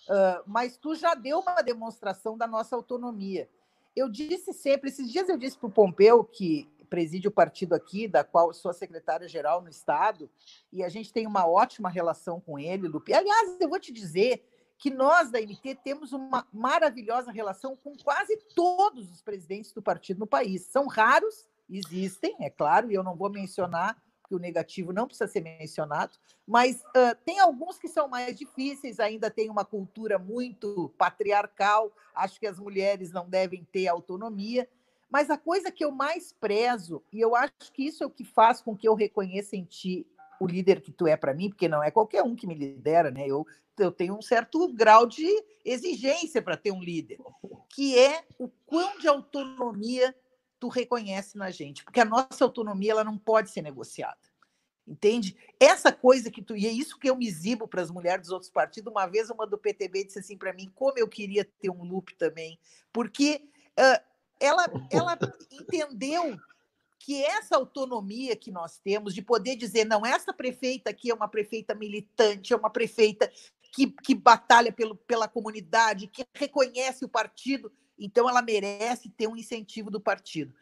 Uh, 0.08 0.42
mas 0.46 0.76
tu 0.76 0.94
já 0.94 1.14
deu 1.14 1.40
uma 1.40 1.60
demonstração 1.60 2.38
da 2.38 2.46
nossa 2.46 2.74
autonomia. 2.76 3.48
Eu 3.94 4.08
disse 4.08 4.52
sempre, 4.52 4.88
esses 4.88 5.10
dias 5.10 5.28
eu 5.28 5.36
disse 5.36 5.58
para 5.58 5.66
o 5.66 5.72
Pompeu 5.72 6.22
que 6.24 6.68
preside 6.90 7.28
o 7.28 7.32
partido 7.32 7.72
aqui, 7.72 8.08
da 8.08 8.24
qual 8.24 8.52
sou 8.52 8.74
secretária-geral 8.74 9.62
no 9.62 9.70
Estado, 9.70 10.28
e 10.72 10.82
a 10.82 10.88
gente 10.88 11.12
tem 11.12 11.26
uma 11.26 11.46
ótima 11.46 11.88
relação 11.88 12.40
com 12.40 12.58
ele, 12.58 12.88
Lupe. 12.88 13.14
Aliás, 13.14 13.56
eu 13.60 13.68
vou 13.68 13.78
te 13.78 13.92
dizer 13.92 14.44
que 14.76 14.90
nós 14.90 15.30
da 15.30 15.40
MT 15.40 15.76
temos 15.84 16.12
uma 16.12 16.46
maravilhosa 16.52 17.30
relação 17.30 17.76
com 17.76 17.94
quase 17.96 18.36
todos 18.54 19.10
os 19.12 19.22
presidentes 19.22 19.72
do 19.72 19.80
partido 19.80 20.18
no 20.18 20.26
país. 20.26 20.62
São 20.62 20.88
raros, 20.88 21.46
existem, 21.68 22.34
é 22.40 22.50
claro, 22.50 22.90
e 22.90 22.94
eu 22.94 23.04
não 23.04 23.14
vou 23.14 23.30
mencionar, 23.30 24.02
porque 24.20 24.34
o 24.34 24.38
negativo 24.38 24.92
não 24.92 25.06
precisa 25.06 25.30
ser 25.30 25.42
mencionado, 25.42 26.16
mas 26.46 26.80
uh, 26.80 27.14
tem 27.24 27.40
alguns 27.40 27.78
que 27.78 27.88
são 27.88 28.08
mais 28.08 28.36
difíceis, 28.36 28.98
ainda 28.98 29.30
tem 29.30 29.50
uma 29.50 29.64
cultura 29.64 30.18
muito 30.18 30.92
patriarcal, 30.96 31.92
acho 32.14 32.40
que 32.40 32.46
as 32.46 32.58
mulheres 32.58 33.12
não 33.12 33.28
devem 33.28 33.64
ter 33.70 33.86
autonomia, 33.86 34.68
mas 35.10 35.28
a 35.28 35.36
coisa 35.36 35.70
que 35.70 35.84
eu 35.84 35.90
mais 35.90 36.32
prezo, 36.32 37.02
e 37.12 37.20
eu 37.20 37.34
acho 37.34 37.72
que 37.72 37.84
isso 37.84 38.02
é 38.02 38.06
o 38.06 38.10
que 38.10 38.24
faz 38.24 38.60
com 38.62 38.76
que 38.76 38.88
eu 38.88 38.94
reconheça 38.94 39.56
em 39.56 39.64
ti 39.64 40.06
o 40.40 40.46
líder 40.46 40.80
que 40.80 40.92
tu 40.92 41.06
é 41.06 41.16
para 41.16 41.34
mim, 41.34 41.50
porque 41.50 41.68
não 41.68 41.82
é 41.82 41.90
qualquer 41.90 42.22
um 42.22 42.34
que 42.34 42.46
me 42.46 42.54
lidera, 42.54 43.10
né? 43.10 43.26
Eu, 43.26 43.46
eu 43.78 43.92
tenho 43.92 44.16
um 44.16 44.22
certo 44.22 44.72
grau 44.72 45.06
de 45.06 45.28
exigência 45.64 46.40
para 46.40 46.56
ter 46.56 46.70
um 46.70 46.82
líder, 46.82 47.18
que 47.68 47.98
é 47.98 48.24
o 48.38 48.48
quão 48.66 48.98
de 48.98 49.06
autonomia 49.06 50.14
tu 50.58 50.68
reconhece 50.68 51.36
na 51.36 51.50
gente, 51.50 51.84
porque 51.84 52.00
a 52.00 52.04
nossa 52.04 52.44
autonomia 52.44 52.92
ela 52.92 53.04
não 53.04 53.18
pode 53.18 53.50
ser 53.50 53.62
negociada. 53.62 54.18
Entende? 54.86 55.36
Essa 55.60 55.92
coisa 55.92 56.32
que 56.32 56.42
tu. 56.42 56.56
E 56.56 56.66
é 56.66 56.70
isso 56.70 56.98
que 56.98 57.08
eu 57.08 57.14
me 57.14 57.28
exibo 57.28 57.68
para 57.68 57.80
as 57.80 57.92
mulheres 57.92 58.22
dos 58.22 58.32
outros 58.32 58.50
partidos. 58.50 58.90
Uma 58.90 59.06
vez, 59.06 59.30
uma 59.30 59.46
do 59.46 59.56
PTB 59.56 60.04
disse 60.04 60.18
assim 60.18 60.36
para 60.36 60.52
mim: 60.52 60.68
como 60.74 60.98
eu 60.98 61.06
queria 61.06 61.44
ter 61.44 61.70
um 61.70 61.84
loop 61.84 62.12
também. 62.16 62.58
Porque 62.92 63.40
uh, 63.78 64.09
ela, 64.40 64.64
ela 64.90 65.18
entendeu 65.52 66.38
que 66.98 67.24
essa 67.24 67.56
autonomia 67.56 68.36
que 68.36 68.50
nós 68.50 68.78
temos 68.78 69.14
de 69.14 69.22
poder 69.22 69.56
dizer, 69.56 69.84
não, 69.84 70.04
essa 70.04 70.32
prefeita 70.32 70.90
aqui 70.90 71.10
é 71.10 71.14
uma 71.14 71.28
prefeita 71.28 71.74
militante, 71.74 72.52
é 72.52 72.56
uma 72.56 72.70
prefeita 72.70 73.30
que, 73.72 73.86
que 73.86 74.14
batalha 74.14 74.72
pelo, 74.72 74.96
pela 74.96 75.28
comunidade, 75.28 76.06
que 76.06 76.26
reconhece 76.34 77.04
o 77.04 77.08
partido, 77.08 77.72
então 77.98 78.28
ela 78.28 78.42
merece 78.42 79.08
ter 79.08 79.26
um 79.28 79.36
incentivo 79.36 79.90
do 79.90 80.00
partido. 80.00 80.54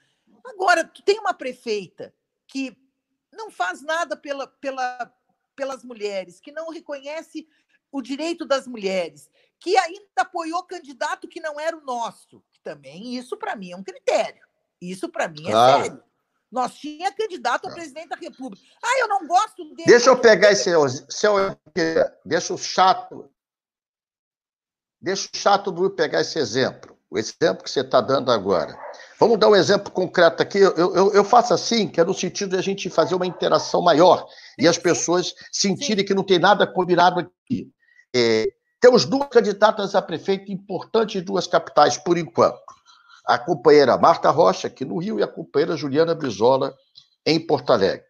Agora, 0.44 0.84
tu 0.84 1.02
tem 1.02 1.18
uma 1.18 1.34
prefeita 1.34 2.14
que 2.46 2.76
não 3.32 3.50
faz 3.50 3.82
nada 3.82 4.16
pela, 4.16 4.46
pela, 4.46 5.12
pelas 5.56 5.84
mulheres, 5.84 6.40
que 6.40 6.52
não 6.52 6.70
reconhece 6.70 7.48
o 7.90 8.02
direito 8.02 8.44
das 8.44 8.66
mulheres, 8.66 9.30
que 9.58 9.76
ainda 9.76 10.02
apoiou 10.18 10.62
candidato 10.62 11.28
que 11.28 11.40
não 11.40 11.58
era 11.58 11.76
o 11.76 11.84
nosso. 11.84 12.42
Também 12.68 13.16
isso, 13.16 13.34
para 13.34 13.56
mim, 13.56 13.72
é 13.72 13.76
um 13.76 13.82
critério. 13.82 14.46
Isso, 14.78 15.08
para 15.08 15.26
mim, 15.26 15.46
é 15.46 15.50
claro. 15.50 15.82
sério. 15.84 16.02
Nós 16.52 16.74
tinha 16.74 17.10
candidato 17.10 17.66
a 17.66 17.72
presidente 17.72 18.08
da 18.08 18.16
República. 18.16 18.62
Ah, 18.82 19.00
eu 19.00 19.08
não 19.08 19.26
gosto 19.26 19.64
dele. 19.74 19.86
Deixa 19.86 20.10
eu 20.10 20.18
pegar 20.18 20.52
esse 20.52 20.70
seu. 21.08 21.34
Deixa 22.26 22.52
o 22.52 22.58
chato. 22.58 23.30
Deixa 25.00 25.30
o 25.32 25.36
chato 25.38 25.72
do 25.72 25.88
pegar 25.88 26.20
esse 26.20 26.38
exemplo. 26.38 26.94
O 27.08 27.18
exemplo 27.18 27.64
que 27.64 27.70
você 27.70 27.80
está 27.80 28.02
dando 28.02 28.30
agora. 28.30 28.78
Vamos 29.18 29.38
dar 29.38 29.48
um 29.48 29.56
exemplo 29.56 29.90
concreto 29.90 30.42
aqui. 30.42 30.58
Eu, 30.58 30.74
eu, 30.76 31.14
eu, 31.14 31.24
faço 31.24 31.54
assim, 31.54 31.88
que 31.88 31.98
é 31.98 32.04
no 32.04 32.12
sentido 32.12 32.50
de 32.50 32.56
a 32.56 32.62
gente 32.62 32.90
fazer 32.90 33.14
uma 33.14 33.26
interação 33.26 33.80
maior 33.80 34.28
e 34.58 34.68
as 34.68 34.76
pessoas 34.76 35.34
sentirem 35.50 36.04
que 36.04 36.12
não 36.12 36.22
tem 36.22 36.38
nada 36.38 36.66
combinado 36.66 37.20
aqui. 37.20 37.72
É, 38.14 38.44
temos 38.80 39.04
duas 39.04 39.28
candidatas 39.28 39.94
a 39.94 40.02
prefeito 40.02 40.52
importantes 40.52 41.20
em 41.20 41.24
duas 41.24 41.46
capitais, 41.46 41.96
por 41.96 42.16
enquanto 42.16 42.78
a 43.28 43.38
companheira 43.38 43.98
Marta 43.98 44.30
Rocha, 44.30 44.68
aqui 44.68 44.86
no 44.86 44.98
Rio, 44.98 45.20
e 45.20 45.22
a 45.22 45.28
companheira 45.28 45.76
Juliana 45.76 46.14
Brizola, 46.14 46.74
em 47.26 47.38
Porto 47.38 47.72
Alegre. 47.74 48.06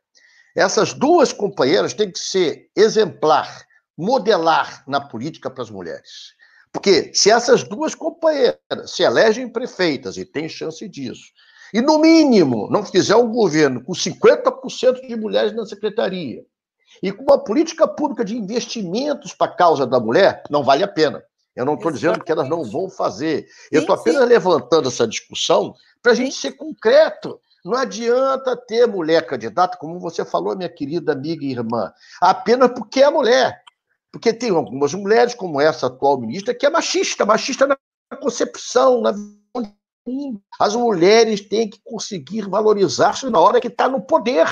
Essas 0.57 0.95
duas 0.95 1.33
companheiras 1.33 1.93
têm 1.93 2.11
que 2.11 2.21
ser 2.21 2.71
exemplar, 2.77 3.67
modelar 3.97 4.85
na 4.87 5.01
política 5.01 5.51
para 5.51 5.65
as 5.65 5.71
mulheres. 5.71 6.35
Porque 6.73 7.13
se 7.15 7.31
essas 7.31 7.65
duas 7.65 7.97
companheiras 7.97 8.59
se 8.87 9.03
elegem 9.03 9.49
prefeitas, 9.49 10.17
e 10.17 10.25
tem 10.25 10.49
chance 10.49 10.87
disso, 10.89 11.33
e 11.75 11.81
no 11.81 11.99
mínimo 11.99 12.69
não 12.71 12.85
fizer 12.85 13.17
um 13.17 13.31
governo 13.31 13.83
com 13.83 13.93
50% 13.93 15.07
de 15.07 15.17
mulheres 15.17 15.53
na 15.53 15.67
secretaria, 15.67 16.45
e 17.03 17.13
com 17.13 17.23
uma 17.23 17.39
política 17.39 17.87
pública 17.87 18.25
de 18.25 18.37
investimentos 18.37 19.33
para 19.33 19.51
a 19.51 19.55
causa 19.55 19.87
da 19.87 20.01
mulher, 20.01 20.43
não 20.51 20.63
vale 20.63 20.83
a 20.83 20.89
pena. 20.89 21.23
Eu 21.55 21.65
não 21.65 21.75
estou 21.75 21.91
dizendo 21.91 22.23
que 22.23 22.31
elas 22.31 22.49
não 22.49 22.63
vão 22.63 22.89
fazer. 22.89 23.49
Eu 23.73 23.81
estou 23.81 23.97
apenas 23.97 24.23
sim. 24.23 24.29
levantando 24.29 24.89
essa 24.89 25.07
discussão 25.09 25.75
para 26.01 26.13
a 26.13 26.15
gente 26.15 26.35
ser 26.35 26.53
concreto. 26.53 27.41
Não 27.65 27.75
adianta 27.75 28.57
ter 28.57 28.87
mulher 28.87 29.27
candidata, 29.27 29.77
como 29.77 29.99
você 29.99 30.25
falou, 30.25 30.57
minha 30.57 30.69
querida 30.69 31.13
amiga 31.13 31.45
e 31.45 31.51
irmã, 31.51 31.93
apenas 32.21 32.71
porque 32.71 33.03
é 33.03 33.11
mulher. 33.11 33.61
Porque 34.13 34.33
tem 34.33 34.51
algumas 34.51 34.95
mulheres, 34.95 35.35
como 35.35 35.61
essa 35.61 35.89
atual 35.89 36.21
ministra, 36.21 36.55
que 36.55 36.65
é 36.65 36.71
machista, 36.71 37.27
machista 37.27 37.67
na 37.67 37.77
concepção, 38.17 39.01
na 39.01 39.13
as 40.59 40.75
mulheres 40.75 41.41
têm 41.41 41.69
que 41.69 41.81
conseguir 41.85 42.49
valorizar-se 42.49 43.29
na 43.29 43.39
hora 43.39 43.61
que 43.61 43.69
está 43.69 43.89
no 43.89 44.01
poder. 44.01 44.47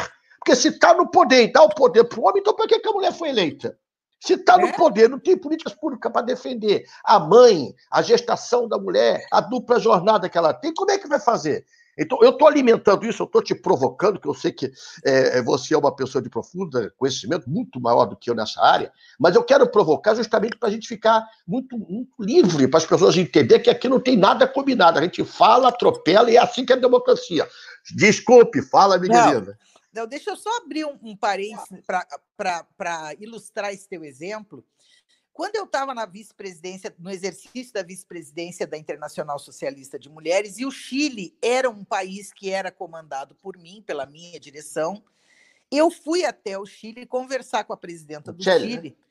Porque 0.47 0.55
se 0.55 0.69
está 0.69 0.95
no 0.95 1.11
poder 1.11 1.43
e 1.43 1.53
dá 1.53 1.61
o 1.65 1.69
poder 1.69 2.05
para 2.05 2.21
o 2.21 2.23
homem, 2.23 2.41
então 2.41 2.55
por 2.55 2.69
que, 2.69 2.79
que 2.79 2.89
a 2.89 2.93
mulher 2.93 3.13
foi 3.13 3.31
eleita? 3.31 3.77
Se 4.21 4.35
está 4.35 4.57
no 4.57 4.69
é? 4.69 4.73
poder, 4.73 5.11
não 5.11 5.19
tem 5.19 5.37
políticas 5.37 5.75
públicas 5.75 6.13
para 6.13 6.23
defender 6.23 6.85
a 7.05 7.19
mãe, 7.19 7.75
a 7.91 8.01
gestação 8.01 8.69
da 8.69 8.79
mulher, 8.79 9.27
a 9.33 9.41
dupla 9.41 9.81
jornada 9.81 10.29
que 10.29 10.39
ela 10.39 10.55
tem, 10.55 10.73
como 10.73 10.93
é 10.93 10.99
que 10.99 11.09
vai 11.09 11.19
fazer? 11.19 11.67
Então, 11.99 12.19
eu 12.23 12.31
estou 12.31 12.47
alimentando 12.47 13.05
isso, 13.07 13.23
eu 13.23 13.27
estou 13.27 13.43
te 13.43 13.57
provocando, 13.57 14.21
que 14.21 14.29
eu 14.29 14.35
sei 14.35 14.53
que 14.53 14.71
é, 15.05 15.43
você 15.43 15.75
é 15.75 15.79
uma 15.79 15.95
pessoa 15.95 16.23
de 16.23 16.31
profundo 16.31 16.93
conhecimento, 16.97 17.51
muito 17.51 17.81
maior 17.81 18.05
do 18.05 18.15
que 18.15 18.31
eu 18.31 18.35
nessa 18.35 18.63
área, 18.63 18.93
mas 19.19 19.35
eu 19.35 19.43
quero 19.43 19.67
provocar 19.69 20.15
justamente 20.15 20.57
para 20.57 20.69
a 20.69 20.73
gente 20.73 20.87
ficar 20.87 21.27
muito, 21.45 21.77
muito 21.77 22.13
livre, 22.21 22.69
para 22.69 22.79
as 22.79 22.87
pessoas 22.87 23.17
entenderem 23.17 23.65
que 23.65 23.71
aqui 23.71 23.89
não 23.89 23.99
tem 23.99 24.17
nada 24.17 24.47
combinado. 24.47 24.99
A 24.99 25.03
gente 25.03 25.25
fala, 25.25 25.71
atropela 25.71 26.31
e 26.31 26.37
é 26.37 26.41
assim 26.41 26.65
que 26.65 26.73
é 26.73 26.77
a 26.77 26.79
democracia. 26.79 27.49
Desculpe, 27.97 28.63
fala, 28.63 28.99
Miguelina. 28.99 29.41
Não, 29.41 29.55
deixa 30.05 30.31
eu 30.31 30.37
só 30.37 30.57
abrir 30.57 30.85
um, 30.85 30.99
um 31.01 31.17
parênteses 31.17 31.85
para 32.37 33.15
ilustrar 33.21 33.73
esse 33.73 33.89
teu 33.89 34.05
exemplo. 34.05 34.67
Quando 35.33 35.55
eu 35.55 35.65
estava 35.65 35.95
na 35.95 36.07
vice-presidência, 36.07 36.93
no 36.99 37.11
exercício 37.11 37.73
da 37.73 37.83
vice-presidência 37.83 38.67
da 38.67 38.77
Internacional 38.77 39.39
Socialista 39.39 39.99
de 39.99 40.09
Mulheres, 40.09 40.59
e 40.59 40.65
o 40.65 40.71
Chile 40.71 41.37
era 41.41 41.71
um 41.71 41.85
país 41.85 42.33
que 42.33 42.51
era 42.51 42.73
comandado 42.73 43.35
por 43.37 43.57
mim, 43.57 43.85
pela 43.87 44.07
minha 44.07 44.41
direção, 44.41 45.05
eu 45.71 45.91
fui 45.91 46.25
até 46.25 46.59
o 46.59 46.65
Chile 46.65 47.07
conversar 47.07 47.65
com 47.65 47.73
a 47.73 47.77
presidenta 47.77 48.33
do 48.33 48.43
Chile, 48.43 48.59
Chile 48.61 48.91
né? 48.91 49.07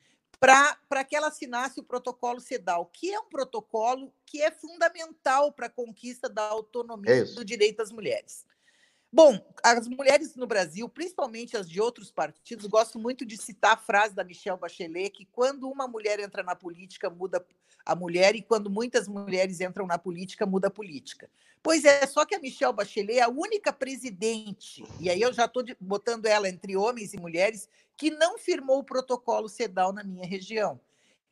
para 0.88 1.04
que 1.04 1.16
ela 1.16 1.28
assinasse 1.28 1.80
o 1.80 1.84
protocolo 1.84 2.40
CEDAW, 2.40 2.86
que 2.86 3.12
é 3.12 3.20
um 3.20 3.28
protocolo 3.28 4.12
que 4.26 4.42
é 4.42 4.50
fundamental 4.50 5.52
para 5.52 5.66
a 5.66 5.70
conquista 5.70 6.28
da 6.28 6.42
autonomia 6.42 7.22
é 7.22 7.24
do 7.24 7.44
direito 7.44 7.78
das 7.78 7.90
mulheres. 7.90 8.44
Bom, 9.16 9.40
as 9.62 9.88
mulheres 9.88 10.36
no 10.36 10.46
Brasil, 10.46 10.86
principalmente 10.90 11.56
as 11.56 11.70
de 11.70 11.80
outros 11.80 12.10
partidos, 12.10 12.66
gosto 12.66 12.98
muito 12.98 13.24
de 13.24 13.38
citar 13.38 13.72
a 13.72 13.76
frase 13.78 14.14
da 14.14 14.22
Michelle 14.22 14.60
Bachelet 14.60 15.08
que 15.08 15.24
quando 15.24 15.70
uma 15.70 15.88
mulher 15.88 16.20
entra 16.20 16.42
na 16.42 16.54
política, 16.54 17.08
muda 17.08 17.42
a 17.86 17.94
mulher, 17.94 18.36
e 18.36 18.42
quando 18.42 18.68
muitas 18.68 19.08
mulheres 19.08 19.62
entram 19.62 19.86
na 19.86 19.96
política, 19.96 20.44
muda 20.44 20.68
a 20.68 20.70
política. 20.70 21.30
Pois 21.62 21.86
é, 21.86 22.06
só 22.06 22.26
que 22.26 22.34
a 22.34 22.38
Michelle 22.38 22.74
Bachelet 22.74 23.16
é 23.16 23.22
a 23.22 23.30
única 23.30 23.72
presidente, 23.72 24.84
e 25.00 25.08
aí 25.08 25.22
eu 25.22 25.32
já 25.32 25.46
estou 25.46 25.64
botando 25.80 26.26
ela 26.26 26.46
entre 26.46 26.76
homens 26.76 27.14
e 27.14 27.18
mulheres, 27.18 27.70
que 27.96 28.10
não 28.10 28.36
firmou 28.36 28.80
o 28.80 28.84
protocolo 28.84 29.48
CEDAW 29.48 29.94
na 29.94 30.04
minha 30.04 30.26
região. 30.26 30.78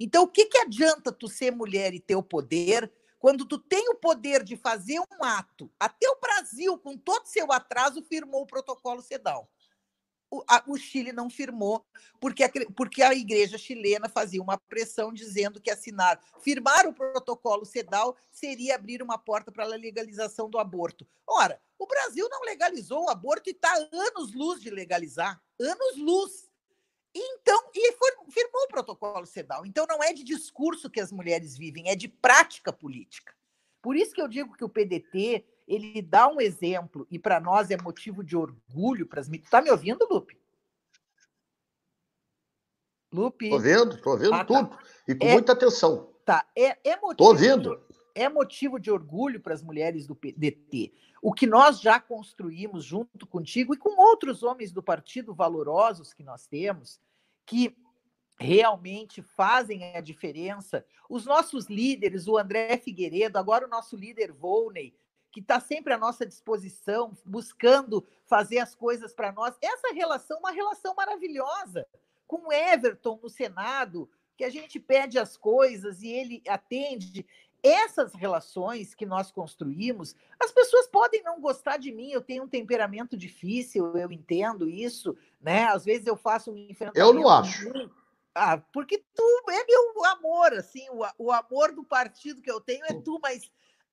Então, 0.00 0.24
o 0.24 0.28
que, 0.28 0.46
que 0.46 0.56
adianta 0.56 1.12
tu 1.12 1.28
ser 1.28 1.52
mulher 1.52 1.92
e 1.92 2.00
ter 2.00 2.16
o 2.16 2.22
poder 2.22 2.90
quando 3.24 3.46
tu 3.46 3.58
tem 3.58 3.88
o 3.88 3.94
poder 3.94 4.44
de 4.44 4.54
fazer 4.54 5.00
um 5.00 5.24
ato, 5.24 5.72
até 5.80 6.06
o 6.10 6.20
Brasil, 6.20 6.76
com 6.76 6.94
todo 6.94 7.24
seu 7.24 7.50
atraso, 7.50 8.02
firmou 8.02 8.42
o 8.42 8.46
protocolo 8.46 9.00
CEDAW. 9.00 9.48
O, 10.30 10.44
a, 10.46 10.62
o 10.66 10.76
Chile 10.76 11.10
não 11.10 11.30
firmou, 11.30 11.87
porque 12.20 12.44
a, 12.44 12.50
porque 12.76 13.02
a 13.02 13.14
igreja 13.14 13.56
chilena 13.56 14.10
fazia 14.10 14.42
uma 14.42 14.58
pressão 14.58 15.10
dizendo 15.10 15.58
que 15.58 15.70
assinar, 15.70 16.20
firmar 16.42 16.87
o 16.87 16.92
protocolo 16.92 17.64
CEDAW 17.64 18.14
seria 18.30 18.74
abrir 18.74 19.02
uma 19.02 19.16
porta 19.16 19.50
para 19.50 19.64
a 19.64 19.68
legalização 19.68 20.50
do 20.50 20.58
aborto. 20.58 21.08
Ora, 21.26 21.58
o 21.78 21.87
Brasil 21.87 22.28
não 22.28 22.42
legalizou 22.42 23.04
o 23.04 23.08
aborto 23.08 23.48
e 23.48 23.52
está 23.52 23.72
anos-luz 23.90 24.60
de 24.60 24.68
legalizar 24.68 25.42
anos-luz. 25.58 26.46
Então, 27.14 27.70
e 27.74 27.92
firmou 28.31 28.64
o 28.64 28.68
protocolo 28.68 29.24
CEDAW. 29.24 29.64
Então, 29.64 29.87
não 29.88 30.03
é 30.03 30.12
de 30.12 30.24
discurso 30.24 30.90
que 30.90 31.00
as 31.00 31.12
mulheres 31.12 31.57
vivem, 31.57 31.88
é 31.88 31.94
de 31.94 32.09
prática 32.09 32.72
política. 32.72 33.33
Por 33.81 33.94
isso 33.94 34.12
que 34.12 34.20
eu 34.20 34.27
digo 34.27 34.57
que 34.57 34.64
o 34.64 34.68
PDT 34.68 35.44
ele 35.66 36.03
dá 36.03 36.29
um 36.29 36.40
exemplo 36.40 37.07
e 37.11 37.18
para 37.18 37.40
nós 37.40 37.70
é 37.70 37.77
motivo 37.81 38.22
de 38.22 38.37
orgulho 38.37 39.07
para 39.07 39.20
as 39.20 39.29
Tu 39.29 39.35
está 39.37 39.62
me 39.62 39.70
ouvindo, 39.70 40.07
Lupe? 40.11 40.38
Lupe? 43.12 43.44
Estou 43.44 43.61
vendo, 43.61 43.94
estou 43.94 44.12
ouvindo 44.14 44.35
ah, 44.35 44.44
tá. 44.44 44.44
tudo. 44.44 44.79
E 45.07 45.14
com 45.14 45.27
é, 45.27 45.33
muita 45.33 45.53
atenção. 45.53 46.12
Tá, 46.24 46.46
é, 46.57 46.77
é 46.83 46.96
motivo. 46.96 47.12
Estou 47.12 47.29
ouvindo. 47.29 47.77
De, 47.77 47.94
é 48.14 48.29
motivo 48.29 48.79
de 48.79 48.90
orgulho 48.90 49.40
para 49.40 49.55
as 49.55 49.62
mulheres 49.62 50.07
do 50.07 50.14
PDT. 50.14 50.92
O 51.24 51.32
que 51.32 51.46
nós 51.46 51.80
já 51.80 51.98
construímos 51.98 52.84
junto 52.84 53.26
contigo 53.26 53.72
e 53.72 53.78
com 53.78 53.98
outros 53.98 54.42
homens 54.42 54.70
do 54.70 54.82
partido 54.82 55.32
valorosos 55.32 56.12
que 56.12 56.22
nós 56.22 56.46
temos, 56.46 57.00
que 57.46 57.74
realmente 58.38 59.22
fazem 59.22 59.96
a 59.96 60.02
diferença. 60.02 60.84
Os 61.08 61.24
nossos 61.24 61.64
líderes, 61.64 62.28
o 62.28 62.37
André 62.37 62.76
Figueiredo, 62.76 63.38
agora 63.38 63.64
o 63.64 63.70
nosso 63.70 63.96
líder 63.96 64.32
Volney, 64.32 64.94
que 65.32 65.40
está 65.40 65.58
sempre 65.58 65.94
à 65.94 65.98
nossa 65.98 66.26
disposição, 66.26 67.16
buscando 67.24 68.06
fazer 68.26 68.58
as 68.58 68.74
coisas 68.74 69.14
para 69.14 69.32
nós. 69.32 69.56
Essa 69.62 69.94
relação, 69.94 70.38
uma 70.40 70.50
relação 70.50 70.94
maravilhosa 70.94 71.87
com 72.26 72.48
o 72.48 72.52
Everton 72.52 73.18
no 73.22 73.30
Senado, 73.30 74.10
que 74.37 74.44
a 74.44 74.50
gente 74.50 74.78
pede 74.78 75.18
as 75.18 75.38
coisas 75.38 76.02
e 76.02 76.08
ele 76.08 76.42
atende 76.46 77.26
essas 77.64 78.12
relações 78.12 78.94
que 78.94 79.07
nós 79.07 79.33
construímos, 79.33 80.14
as 80.38 80.53
pessoas 80.53 80.87
podem 80.87 81.22
não 81.22 81.40
gostar 81.40 81.79
de 81.79 81.90
mim, 81.90 82.11
eu 82.11 82.20
tenho 82.20 82.44
um 82.44 82.48
temperamento 82.48 83.16
difícil, 83.16 83.96
eu 83.96 84.12
entendo 84.12 84.68
isso, 84.68 85.16
né? 85.40 85.64
Às 85.64 85.83
vezes 85.83 86.07
eu 86.07 86.14
faço 86.14 86.53
um 86.53 86.57
enfrentamento. 86.59 86.98
Eu 86.98 87.14
não 87.14 87.27
acho. 87.27 87.90
Ah, 88.35 88.59
porque 88.59 89.03
tu 89.14 89.50
é 89.50 89.64
meu 89.64 90.05
amor, 90.07 90.53
assim, 90.53 90.87
o, 90.90 91.07
o 91.18 91.33
amor 91.33 91.72
do 91.72 91.83
partido 91.83 92.42
que 92.42 92.50
eu 92.50 92.61
tenho 92.61 92.85
é 92.85 92.92
tu, 92.92 93.18
mas, 93.22 93.44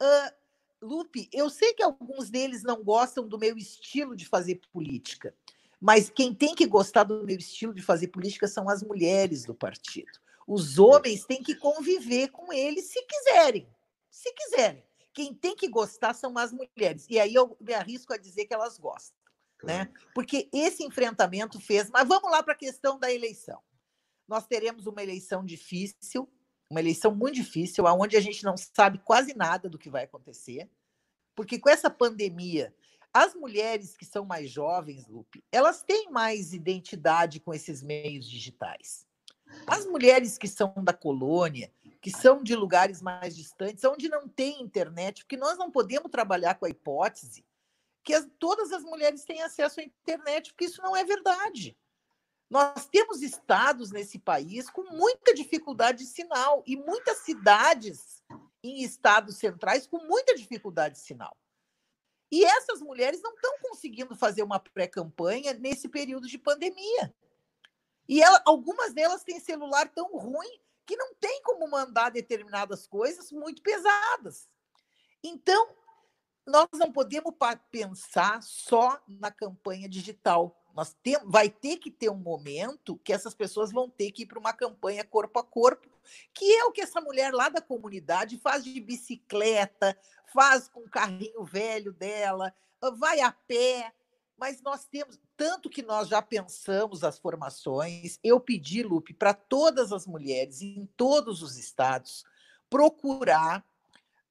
uh, 0.02 0.36
Lupe, 0.82 1.30
eu 1.32 1.50
sei 1.50 1.74
que 1.74 1.84
alguns 1.84 2.30
deles 2.30 2.64
não 2.64 2.84
gostam 2.84 3.26
do 3.26 3.38
meu 3.38 3.56
estilo 3.56 4.16
de 4.16 4.28
fazer 4.28 4.60
política, 4.74 5.34
mas 5.80 6.10
quem 6.10 6.34
tem 6.34 6.54
que 6.56 6.66
gostar 6.66 7.04
do 7.04 7.24
meu 7.24 7.38
estilo 7.38 7.74
de 7.74 7.82
fazer 7.82 8.08
política 8.08 8.48
são 8.48 8.68
as 8.68 8.84
mulheres 8.84 9.46
do 9.46 9.54
partido. 9.54 10.20
Os 10.54 10.78
homens 10.78 11.24
têm 11.24 11.42
que 11.42 11.56
conviver 11.56 12.28
com 12.28 12.52
ele 12.52 12.82
se 12.82 13.02
quiserem. 13.06 13.66
Se 14.10 14.34
quiserem. 14.34 14.84
Quem 15.14 15.34
tem 15.34 15.56
que 15.56 15.70
gostar 15.70 16.14
são 16.14 16.38
as 16.38 16.52
mulheres. 16.52 17.08
E 17.10 17.18
aí 17.18 17.34
eu 17.34 17.56
me 17.62 17.74
arrisco 17.74 18.14
a 18.14 18.18
dizer 18.18 18.46
que 18.48 18.54
elas 18.54 18.78
gostam. 18.78 19.18
Né? 19.64 19.90
Porque 20.14 20.50
esse 20.52 20.84
enfrentamento 20.84 21.58
fez. 21.58 21.90
Mas 21.90 22.06
vamos 22.06 22.30
lá 22.30 22.44
para 22.44 22.52
a 22.52 22.58
questão 22.58 23.00
da 23.00 23.10
eleição. 23.10 23.62
Nós 24.28 24.46
teremos 24.46 24.88
uma 24.88 25.02
eleição 25.02 25.46
difícil, 25.46 26.30
uma 26.70 26.82
eleição 26.82 27.16
muito 27.16 27.36
difícil, 27.36 27.86
onde 27.86 28.18
a 28.18 28.22
gente 28.22 28.44
não 28.44 28.58
sabe 28.58 29.00
quase 29.06 29.34
nada 29.34 29.70
do 29.70 29.80
que 29.80 29.90
vai 29.90 30.04
acontecer, 30.04 30.70
porque 31.34 31.60
com 31.60 31.70
essa 31.70 31.90
pandemia, 31.90 32.76
as 33.14 33.34
mulheres 33.36 33.96
que 33.96 34.04
são 34.04 34.26
mais 34.26 34.52
jovens, 34.52 35.08
Lupe, 35.08 35.44
elas 35.50 35.82
têm 35.82 36.12
mais 36.12 36.54
identidade 36.54 37.40
com 37.40 37.54
esses 37.54 37.82
meios 37.82 38.30
digitais. 38.30 39.10
As 39.68 39.86
mulheres 39.86 40.38
que 40.38 40.48
são 40.48 40.74
da 40.84 40.94
colônia, 40.94 41.72
que 42.02 42.10
são 42.10 42.44
de 42.44 42.56
lugares 42.56 43.02
mais 43.02 43.36
distantes, 43.36 43.84
onde 43.84 44.10
não 44.10 44.28
tem 44.28 44.62
internet, 44.62 45.24
porque 45.24 45.38
nós 45.38 45.58
não 45.58 45.72
podemos 45.72 46.10
trabalhar 46.10 46.56
com 46.56 46.66
a 46.66 46.70
hipótese 46.70 47.46
que 48.04 48.14
as, 48.14 48.28
todas 48.40 48.72
as 48.72 48.84
mulheres 48.84 49.24
têm 49.24 49.42
acesso 49.44 49.80
à 49.80 49.84
internet, 49.84 50.52
porque 50.52 50.66
isso 50.66 50.82
não 50.82 50.96
é 50.96 51.04
verdade. 51.04 51.78
Nós 52.50 52.86
temos 52.88 53.22
estados 53.22 53.92
nesse 53.92 54.20
país 54.20 54.70
com 54.70 54.84
muita 54.92 55.34
dificuldade 55.34 56.00
de 56.00 56.06
sinal 56.06 56.64
e 56.66 56.76
muitas 56.76 57.20
cidades 57.20 58.24
em 58.64 58.84
estados 58.84 59.38
centrais 59.38 59.88
com 59.88 60.00
muita 60.06 60.36
dificuldade 60.36 60.96
de 60.96 61.02
sinal. 61.02 61.36
E 62.32 62.44
essas 62.44 62.82
mulheres 62.82 63.22
não 63.22 63.34
estão 63.34 63.58
conseguindo 63.62 64.16
fazer 64.16 64.44
uma 64.44 64.60
pré-campanha 64.60 65.54
nesse 65.54 65.88
período 65.88 66.28
de 66.28 66.38
pandemia. 66.38 67.14
E 68.12 68.22
ela, 68.22 68.42
algumas 68.46 68.94
delas 68.94 69.24
têm 69.24 69.40
celular 69.40 69.88
tão 69.88 70.18
ruim 70.18 70.60
que 70.86 70.98
não 70.98 71.16
tem 71.16 71.42
como 71.44 71.66
mandar 71.70 72.12
determinadas 72.12 72.86
coisas 72.86 73.32
muito 73.32 73.62
pesadas. 73.62 74.50
Então, 75.24 75.70
nós 76.46 76.68
não 76.74 76.92
podemos 76.92 77.34
pensar 77.72 78.44
só 78.44 79.02
na 79.08 79.32
campanha 79.32 79.88
digital. 79.88 80.62
Nós 80.76 80.94
tem, 81.02 81.18
vai 81.24 81.50
ter 81.50 81.78
que 81.78 81.90
ter 81.90 82.10
um 82.10 82.18
momento 82.18 82.98
que 82.98 83.14
essas 83.14 83.34
pessoas 83.34 83.72
vão 83.72 83.90
ter 83.90 84.12
que 84.12 84.24
ir 84.24 84.26
para 84.26 84.40
uma 84.40 84.52
campanha 84.52 85.06
corpo 85.06 85.40
a 85.40 85.44
corpo, 85.44 85.88
que 86.34 86.54
é 86.54 86.66
o 86.66 86.72
que 86.74 86.82
essa 86.82 87.00
mulher 87.00 87.34
lá 87.34 87.48
da 87.48 87.62
comunidade 87.62 88.38
faz 88.40 88.66
de 88.66 88.78
bicicleta, 88.82 89.98
faz 90.34 90.68
com 90.68 90.82
o 90.82 90.90
carrinho 90.90 91.46
velho 91.46 91.94
dela, 91.94 92.54
vai 92.98 93.22
a 93.22 93.32
pé, 93.32 93.94
mas 94.42 94.60
nós 94.64 94.86
temos, 94.86 95.20
tanto 95.38 95.70
que 95.70 95.84
nós 95.84 96.08
já 96.08 96.20
pensamos 96.20 97.04
as 97.04 97.20
formações, 97.20 98.18
eu 98.24 98.40
pedi, 98.40 98.82
Lupe, 98.82 99.14
para 99.14 99.36
todas 99.36 99.94
as 99.94 100.08
mulheres 100.08 100.64
em 100.64 100.90
todos 100.98 101.44
os 101.44 101.58
estados 101.58 102.24
procurar 102.68 103.64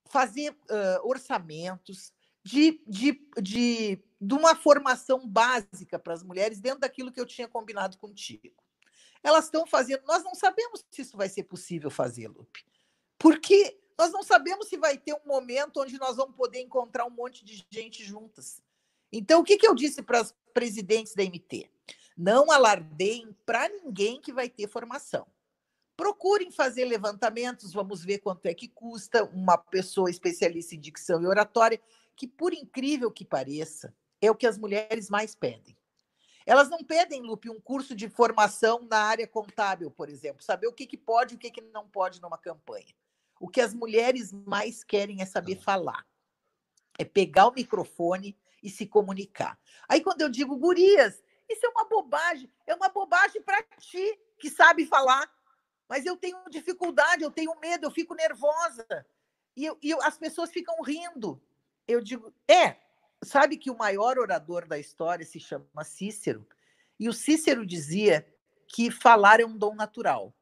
fazer 0.06 0.50
uh, 0.50 1.08
orçamentos 1.08 2.12
de, 2.42 2.82
de, 2.88 3.24
de, 3.40 4.02
de 4.20 4.34
uma 4.34 4.56
formação 4.56 5.28
básica 5.28 5.96
para 5.96 6.12
as 6.12 6.24
mulheres 6.24 6.60
dentro 6.60 6.80
daquilo 6.80 7.12
que 7.12 7.20
eu 7.20 7.26
tinha 7.26 7.46
combinado 7.46 7.96
contigo. 7.96 8.52
Elas 9.22 9.44
estão 9.44 9.64
fazendo, 9.64 10.02
nós 10.06 10.24
não 10.24 10.34
sabemos 10.34 10.84
se 10.90 11.02
isso 11.02 11.16
vai 11.16 11.28
ser 11.28 11.44
possível 11.44 11.88
fazer, 11.88 12.26
Lupe, 12.26 12.64
porque 13.16 13.80
nós 13.96 14.10
não 14.10 14.24
sabemos 14.24 14.66
se 14.66 14.76
vai 14.76 14.98
ter 14.98 15.14
um 15.14 15.28
momento 15.28 15.80
onde 15.80 15.96
nós 16.00 16.16
vamos 16.16 16.34
poder 16.34 16.58
encontrar 16.60 17.04
um 17.04 17.10
monte 17.10 17.44
de 17.44 17.64
gente 17.70 18.02
juntas. 18.02 18.60
Então, 19.12 19.40
o 19.40 19.44
que, 19.44 19.56
que 19.56 19.66
eu 19.66 19.74
disse 19.74 20.02
para 20.02 20.22
os 20.22 20.34
presidentes 20.54 21.14
da 21.14 21.24
MT? 21.24 21.68
Não 22.16 22.50
alardeiem 22.50 23.34
para 23.44 23.68
ninguém 23.68 24.20
que 24.20 24.32
vai 24.32 24.48
ter 24.48 24.68
formação. 24.68 25.26
Procurem 25.96 26.50
fazer 26.50 26.84
levantamentos, 26.84 27.72
vamos 27.72 28.04
ver 28.04 28.18
quanto 28.18 28.46
é 28.46 28.54
que 28.54 28.68
custa 28.68 29.24
uma 29.24 29.58
pessoa 29.58 30.10
especialista 30.10 30.74
em 30.74 30.80
dicção 30.80 31.22
e 31.22 31.26
oratória, 31.26 31.80
que, 32.16 32.26
por 32.26 32.54
incrível 32.54 33.10
que 33.10 33.24
pareça, 33.24 33.94
é 34.20 34.30
o 34.30 34.34
que 34.34 34.46
as 34.46 34.58
mulheres 34.58 35.10
mais 35.10 35.34
pedem. 35.34 35.76
Elas 36.46 36.68
não 36.68 36.82
pedem, 36.82 37.22
Lupe, 37.22 37.50
um 37.50 37.60
curso 37.60 37.94
de 37.94 38.08
formação 38.08 38.86
na 38.90 38.98
área 38.98 39.26
contábil, 39.26 39.90
por 39.90 40.08
exemplo, 40.08 40.42
saber 40.42 40.66
o 40.66 40.72
que, 40.72 40.86
que 40.86 40.96
pode 40.96 41.34
e 41.34 41.36
o 41.36 41.38
que, 41.38 41.50
que 41.50 41.60
não 41.60 41.88
pode 41.88 42.20
numa 42.20 42.38
campanha. 42.38 42.94
O 43.38 43.48
que 43.48 43.60
as 43.60 43.74
mulheres 43.74 44.32
mais 44.32 44.82
querem 44.82 45.22
é 45.22 45.26
saber 45.26 45.56
falar, 45.56 46.06
é 46.98 47.04
pegar 47.04 47.48
o 47.48 47.52
microfone 47.52 48.36
e 48.62 48.68
se 48.68 48.86
comunicar. 48.86 49.58
Aí, 49.88 50.00
quando 50.00 50.20
eu 50.20 50.28
digo, 50.28 50.56
gurias, 50.56 51.22
isso 51.48 51.66
é 51.66 51.68
uma 51.68 51.84
bobagem, 51.84 52.50
é 52.66 52.74
uma 52.74 52.88
bobagem 52.88 53.42
para 53.42 53.62
ti, 53.78 54.18
que 54.38 54.50
sabe 54.50 54.86
falar, 54.86 55.30
mas 55.88 56.06
eu 56.06 56.16
tenho 56.16 56.38
dificuldade, 56.48 57.22
eu 57.22 57.30
tenho 57.30 57.58
medo, 57.60 57.86
eu 57.86 57.90
fico 57.90 58.14
nervosa. 58.14 58.86
E, 59.56 59.64
eu, 59.64 59.78
e 59.82 59.90
eu, 59.90 60.00
as 60.02 60.16
pessoas 60.16 60.50
ficam 60.50 60.80
rindo. 60.82 61.42
Eu 61.86 62.00
digo, 62.00 62.32
é, 62.48 62.76
sabe 63.24 63.56
que 63.56 63.70
o 63.70 63.76
maior 63.76 64.18
orador 64.18 64.66
da 64.66 64.78
história 64.78 65.26
se 65.26 65.40
chama 65.40 65.84
Cícero, 65.84 66.46
e 66.98 67.08
o 67.08 67.12
Cícero 67.12 67.66
dizia 67.66 68.26
que 68.68 68.90
falar 68.90 69.40
é 69.40 69.44
um 69.44 69.56
dom 69.56 69.74
natural, 69.74 70.34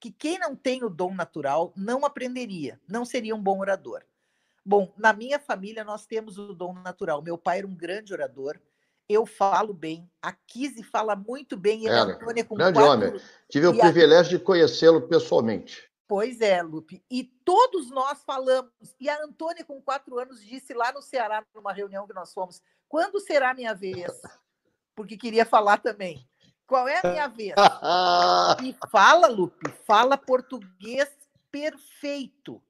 que 0.00 0.10
quem 0.10 0.38
não 0.38 0.56
tem 0.56 0.82
o 0.84 0.88
dom 0.88 1.14
natural 1.14 1.72
não 1.76 2.04
aprenderia, 2.04 2.80
não 2.88 3.04
seria 3.04 3.34
um 3.34 3.42
bom 3.42 3.58
orador. 3.58 4.04
Bom, 4.66 4.92
na 4.98 5.12
minha 5.12 5.38
família 5.38 5.84
nós 5.84 6.06
temos 6.06 6.36
o 6.38 6.52
dom 6.52 6.72
natural. 6.72 7.22
Meu 7.22 7.38
pai 7.38 7.58
era 7.58 7.66
um 7.68 7.74
grande 7.74 8.12
orador. 8.12 8.58
Eu 9.08 9.24
falo 9.24 9.72
bem. 9.72 10.10
A 10.20 10.32
Kise 10.32 10.82
fala 10.82 11.14
muito 11.14 11.56
bem. 11.56 11.84
E 11.84 11.88
a 11.88 12.02
Antônia 12.02 12.44
com 12.44 12.56
grande 12.56 12.76
quatro... 12.76 13.06
homem. 13.06 13.22
Tive 13.48 13.68
o 13.68 13.78
privilégio 13.78 14.34
a... 14.34 14.38
de 14.38 14.44
conhecê-lo 14.44 15.06
pessoalmente. 15.06 15.88
Pois 16.08 16.40
é, 16.40 16.60
Lupe. 16.62 17.00
E 17.08 17.22
todos 17.44 17.92
nós 17.92 18.24
falamos. 18.24 18.72
E 18.98 19.08
a 19.08 19.22
Antônia, 19.22 19.64
com 19.64 19.80
quatro 19.80 20.18
anos, 20.18 20.44
disse 20.44 20.74
lá 20.74 20.90
no 20.90 21.00
Ceará, 21.00 21.46
numa 21.54 21.72
reunião 21.72 22.04
que 22.04 22.14
nós 22.14 22.32
fomos: 22.32 22.60
quando 22.88 23.20
será 23.20 23.54
minha 23.54 23.72
vez? 23.72 24.10
Porque 24.96 25.16
queria 25.16 25.46
falar 25.46 25.78
também. 25.78 26.28
Qual 26.66 26.88
é 26.88 26.98
a 27.04 27.08
minha 27.08 27.28
vez? 27.28 27.54
e 28.64 28.74
fala, 28.90 29.28
Lupe, 29.28 29.70
fala 29.86 30.18
português 30.18 31.08
perfeito. 31.52 32.60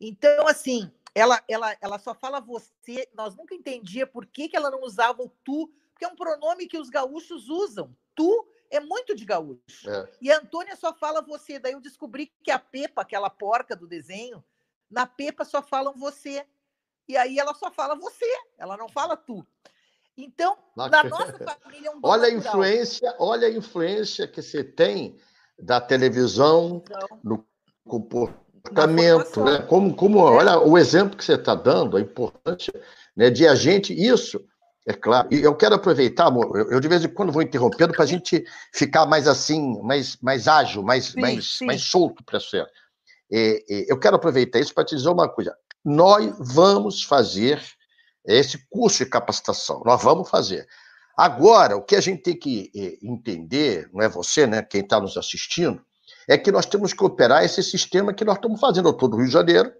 Então, 0.00 0.48
assim, 0.48 0.90
ela, 1.14 1.42
ela, 1.48 1.76
ela 1.80 1.98
só 1.98 2.14
fala 2.14 2.40
você. 2.40 3.08
Nós 3.14 3.34
nunca 3.34 3.54
entendia 3.54 4.06
por 4.06 4.26
que, 4.26 4.48
que 4.48 4.56
ela 4.56 4.70
não 4.70 4.82
usava 4.82 5.22
o 5.22 5.28
tu, 5.44 5.70
porque 5.92 6.04
é 6.04 6.08
um 6.08 6.16
pronome 6.16 6.66
que 6.66 6.78
os 6.78 6.88
gaúchos 6.88 7.48
usam. 7.48 7.94
Tu 8.14 8.48
é 8.70 8.80
muito 8.80 9.14
de 9.14 9.24
gaúcho. 9.24 9.88
É. 9.88 10.08
E 10.20 10.32
a 10.32 10.38
Antônia 10.38 10.74
só 10.76 10.92
fala 10.94 11.20
você. 11.20 11.58
Daí 11.58 11.72
eu 11.72 11.80
descobri 11.80 12.32
que 12.42 12.50
a 12.50 12.58
Pepa, 12.58 13.02
aquela 13.02 13.28
porca 13.28 13.76
do 13.76 13.86
desenho, 13.86 14.42
na 14.90 15.06
Pepa 15.06 15.44
só 15.44 15.62
falam 15.62 15.94
você. 15.94 16.46
E 17.06 17.16
aí 17.16 17.38
ela 17.38 17.54
só 17.54 17.70
fala 17.70 17.94
você, 17.94 18.26
ela 18.56 18.76
não 18.76 18.88
fala 18.88 19.16
tu. 19.16 19.46
Então, 20.16 20.56
na 20.76 21.02
nossa 21.04 21.38
família 21.38 21.88
é 21.88 21.90
um 21.90 22.00
Olha 22.04 22.28
a 22.28 22.30
influência, 22.30 23.14
olha 23.18 23.48
a 23.48 23.50
influência 23.50 24.28
que 24.28 24.42
você 24.42 24.62
tem 24.62 25.18
da 25.58 25.80
televisão 25.80 26.82
então, 26.84 27.20
no 27.24 27.46
comportamento 27.84 28.41
comportamento, 28.62 29.44
né? 29.44 29.58
Como, 29.62 29.94
como 29.94 30.18
é. 30.18 30.30
olha 30.30 30.58
o 30.58 30.78
exemplo 30.78 31.16
que 31.16 31.24
você 31.24 31.34
está 31.34 31.54
dando, 31.54 31.96
a 31.96 32.00
importância 32.00 32.72
né, 33.16 33.30
de 33.30 33.46
a 33.46 33.54
gente, 33.54 33.92
isso, 33.92 34.40
é 34.86 34.92
claro. 34.92 35.28
E 35.30 35.42
eu 35.42 35.54
quero 35.54 35.74
aproveitar, 35.74 36.26
amor, 36.26 36.56
eu, 36.56 36.70
eu 36.70 36.80
de 36.80 36.88
vez 36.88 37.04
em 37.04 37.08
quando 37.08 37.32
vou 37.32 37.42
interrompendo 37.42 37.92
para 37.92 38.04
a 38.04 38.06
gente 38.06 38.44
ficar 38.72 39.06
mais 39.06 39.28
assim, 39.28 39.80
mais, 39.82 40.16
mais 40.20 40.48
ágil, 40.48 40.82
mais, 40.82 41.06
sim, 41.06 41.20
mais, 41.20 41.58
sim. 41.58 41.66
mais 41.66 41.82
solto 41.82 42.24
para 42.24 42.40
ser. 42.40 42.66
É, 43.30 43.64
é, 43.68 43.92
eu 43.92 43.98
quero 43.98 44.16
aproveitar 44.16 44.58
isso 44.58 44.74
para 44.74 44.84
te 44.84 44.96
dizer 44.96 45.08
uma 45.08 45.28
coisa. 45.28 45.54
Nós 45.84 46.34
vamos 46.38 47.02
fazer 47.02 47.60
esse 48.24 48.58
curso 48.70 49.04
de 49.04 49.10
capacitação, 49.10 49.82
nós 49.84 50.02
vamos 50.02 50.28
fazer. 50.28 50.66
Agora, 51.16 51.76
o 51.76 51.82
que 51.82 51.96
a 51.96 52.00
gente 52.00 52.22
tem 52.22 52.36
que 52.36 52.70
é, 52.74 53.06
entender, 53.06 53.88
não 53.92 54.02
é 54.02 54.08
você, 54.08 54.46
né, 54.46 54.62
quem 54.62 54.80
está 54.80 55.00
nos 55.00 55.16
assistindo, 55.16 55.84
é 56.28 56.36
que 56.38 56.52
nós 56.52 56.66
temos 56.66 56.92
que 56.92 57.04
operar 57.04 57.44
esse 57.44 57.62
sistema 57.62 58.12
que 58.12 58.24
nós 58.24 58.36
estamos 58.36 58.60
fazendo. 58.60 58.88
Eu 58.88 58.92
estou 58.92 59.08
no 59.08 59.16
Rio 59.16 59.26
de 59.26 59.32
Janeiro, 59.32 59.72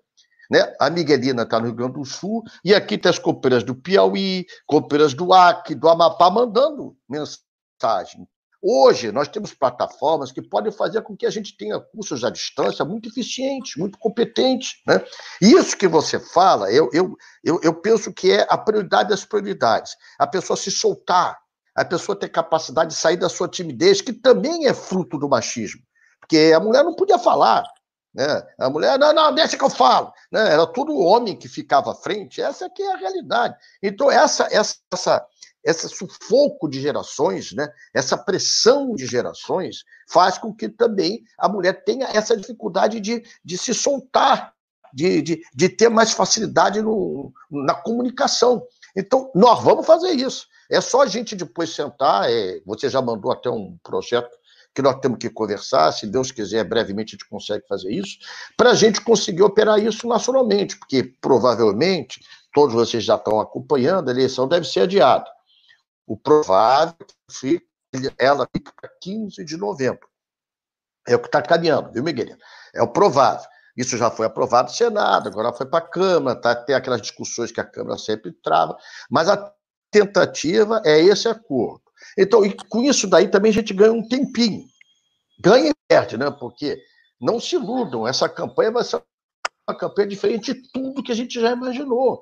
né? 0.50 0.74
a 0.78 0.90
Miguelina 0.90 1.42
está 1.42 1.58
no 1.58 1.66
Rio 1.66 1.74
Grande 1.74 1.94
do 1.94 2.04
Sul, 2.04 2.42
e 2.64 2.74
aqui 2.74 2.98
tem 2.98 3.10
as 3.10 3.18
copeiras 3.18 3.62
do 3.62 3.74
Piauí, 3.74 4.46
copeiras 4.66 5.14
do 5.14 5.32
Acre, 5.32 5.74
do 5.74 5.88
Amapá, 5.88 6.30
mandando 6.30 6.96
mensagem. 7.08 8.26
Hoje, 8.64 9.10
nós 9.10 9.26
temos 9.26 9.52
plataformas 9.52 10.30
que 10.30 10.40
podem 10.40 10.70
fazer 10.70 11.02
com 11.02 11.16
que 11.16 11.26
a 11.26 11.30
gente 11.30 11.56
tenha 11.56 11.80
cursos 11.80 12.22
à 12.22 12.30
distância 12.30 12.84
muito 12.84 13.08
eficientes, 13.08 13.74
muito 13.76 13.98
competentes. 13.98 14.74
Né? 14.86 15.04
Isso 15.40 15.76
que 15.76 15.88
você 15.88 16.20
fala, 16.20 16.70
eu, 16.70 16.88
eu, 16.92 17.16
eu, 17.42 17.58
eu 17.60 17.74
penso 17.74 18.12
que 18.12 18.30
é 18.30 18.46
a 18.48 18.56
prioridade 18.56 19.08
das 19.08 19.24
prioridades. 19.24 19.96
A 20.16 20.28
pessoa 20.28 20.56
se 20.56 20.70
soltar, 20.70 21.36
a 21.74 21.84
pessoa 21.84 22.14
ter 22.16 22.28
capacidade 22.28 22.90
de 22.90 22.96
sair 22.96 23.16
da 23.16 23.28
sua 23.28 23.48
timidez, 23.48 24.00
que 24.00 24.12
também 24.12 24.68
é 24.68 24.74
fruto 24.74 25.18
do 25.18 25.28
machismo. 25.28 25.82
Porque 26.32 26.50
a 26.54 26.60
mulher 26.60 26.82
não 26.82 26.94
podia 26.94 27.18
falar. 27.18 27.62
Né? 28.14 28.42
A 28.58 28.70
mulher, 28.70 28.98
não, 28.98 29.12
não, 29.12 29.34
deixa 29.34 29.54
que 29.54 29.62
eu 29.62 29.68
falo. 29.68 30.10
Né? 30.32 30.54
Era 30.54 30.66
tudo 30.66 30.96
homem 30.96 31.36
que 31.36 31.46
ficava 31.46 31.92
à 31.92 31.94
frente. 31.94 32.40
Essa 32.40 32.66
aqui 32.66 32.82
é 32.82 32.94
a 32.94 32.96
realidade. 32.96 33.54
Então, 33.82 34.10
essa, 34.10 34.48
essa, 34.50 34.76
essa 34.90 35.26
esse 35.62 35.88
sufoco 35.90 36.68
de 36.68 36.80
gerações, 36.80 37.52
né, 37.52 37.68
essa 37.94 38.16
pressão 38.16 38.96
de 38.96 39.06
gerações, 39.06 39.84
faz 40.08 40.36
com 40.36 40.52
que 40.52 40.68
também 40.68 41.22
a 41.38 41.48
mulher 41.48 41.84
tenha 41.84 42.06
essa 42.06 42.36
dificuldade 42.36 42.98
de, 42.98 43.22
de 43.44 43.58
se 43.58 43.72
soltar, 43.72 44.54
de, 44.92 45.22
de, 45.22 45.42
de 45.54 45.68
ter 45.68 45.88
mais 45.88 46.12
facilidade 46.12 46.82
no, 46.82 47.32
na 47.48 47.74
comunicação. 47.74 48.66
Então, 48.96 49.30
nós 49.34 49.62
vamos 49.62 49.86
fazer 49.86 50.10
isso. 50.10 50.46
É 50.70 50.80
só 50.80 51.02
a 51.02 51.06
gente 51.06 51.36
depois 51.36 51.74
sentar, 51.74 52.28
é, 52.28 52.60
você 52.66 52.88
já 52.88 53.00
mandou 53.00 53.30
até 53.30 53.48
um 53.48 53.76
projeto 53.84 54.36
que 54.74 54.82
nós 54.82 54.98
temos 55.00 55.18
que 55.18 55.28
conversar, 55.28 55.92
se 55.92 56.06
Deus 56.06 56.30
quiser, 56.30 56.64
brevemente 56.64 57.10
a 57.10 57.16
gente 57.16 57.28
consegue 57.28 57.66
fazer 57.66 57.90
isso, 57.90 58.18
para 58.56 58.70
a 58.70 58.74
gente 58.74 59.00
conseguir 59.00 59.42
operar 59.42 59.78
isso 59.78 60.06
nacionalmente, 60.06 60.78
porque 60.78 61.14
provavelmente, 61.20 62.20
todos 62.54 62.74
vocês 62.74 63.04
já 63.04 63.16
estão 63.16 63.40
acompanhando, 63.40 64.08
a 64.08 64.12
eleição 64.12 64.48
deve 64.48 64.66
ser 64.66 64.80
adiada. 64.80 65.30
O 66.06 66.16
provável 66.16 66.96
fica, 67.30 67.64
ela 68.18 68.48
fica 68.54 68.72
para 68.80 68.90
15 69.00 69.44
de 69.44 69.56
novembro. 69.56 70.08
É 71.06 71.16
o 71.16 71.18
que 71.18 71.26
está 71.26 71.42
caminhando, 71.42 71.92
viu, 71.92 72.02
Miguelino? 72.02 72.38
É 72.74 72.82
o 72.82 72.88
provável. 72.88 73.46
Isso 73.76 73.96
já 73.96 74.10
foi 74.10 74.26
aprovado 74.26 74.70
no 74.70 74.76
Senado, 74.76 75.28
agora 75.28 75.52
foi 75.52 75.66
para 75.66 75.84
a 75.84 75.88
Câmara, 75.88 76.38
tá? 76.38 76.54
tem 76.54 76.74
aquelas 76.74 77.00
discussões 77.00 77.50
que 77.50 77.60
a 77.60 77.64
Câmara 77.64 77.98
sempre 77.98 78.32
trava, 78.32 78.76
mas 79.10 79.28
a 79.28 79.52
tentativa 79.90 80.82
é 80.84 81.00
esse 81.00 81.28
acordo. 81.28 81.81
Então, 82.18 82.44
e 82.44 82.54
com 82.68 82.82
isso 82.82 83.06
daí 83.06 83.28
também 83.28 83.50
a 83.50 83.54
gente 83.54 83.72
ganha 83.72 83.92
um 83.92 84.06
tempinho. 84.06 84.64
Ganha 85.40 85.70
e 85.70 85.74
perde, 85.88 86.16
né? 86.16 86.30
Porque 86.30 86.78
não 87.20 87.40
se 87.40 87.56
iludam, 87.56 88.06
essa 88.06 88.28
campanha 88.28 88.70
vai 88.70 88.84
ser 88.84 89.02
uma 89.68 89.76
campanha 89.76 90.08
diferente 90.08 90.52
de 90.52 90.62
tudo 90.72 91.02
que 91.02 91.12
a 91.12 91.14
gente 91.14 91.40
já 91.40 91.52
imaginou. 91.52 92.20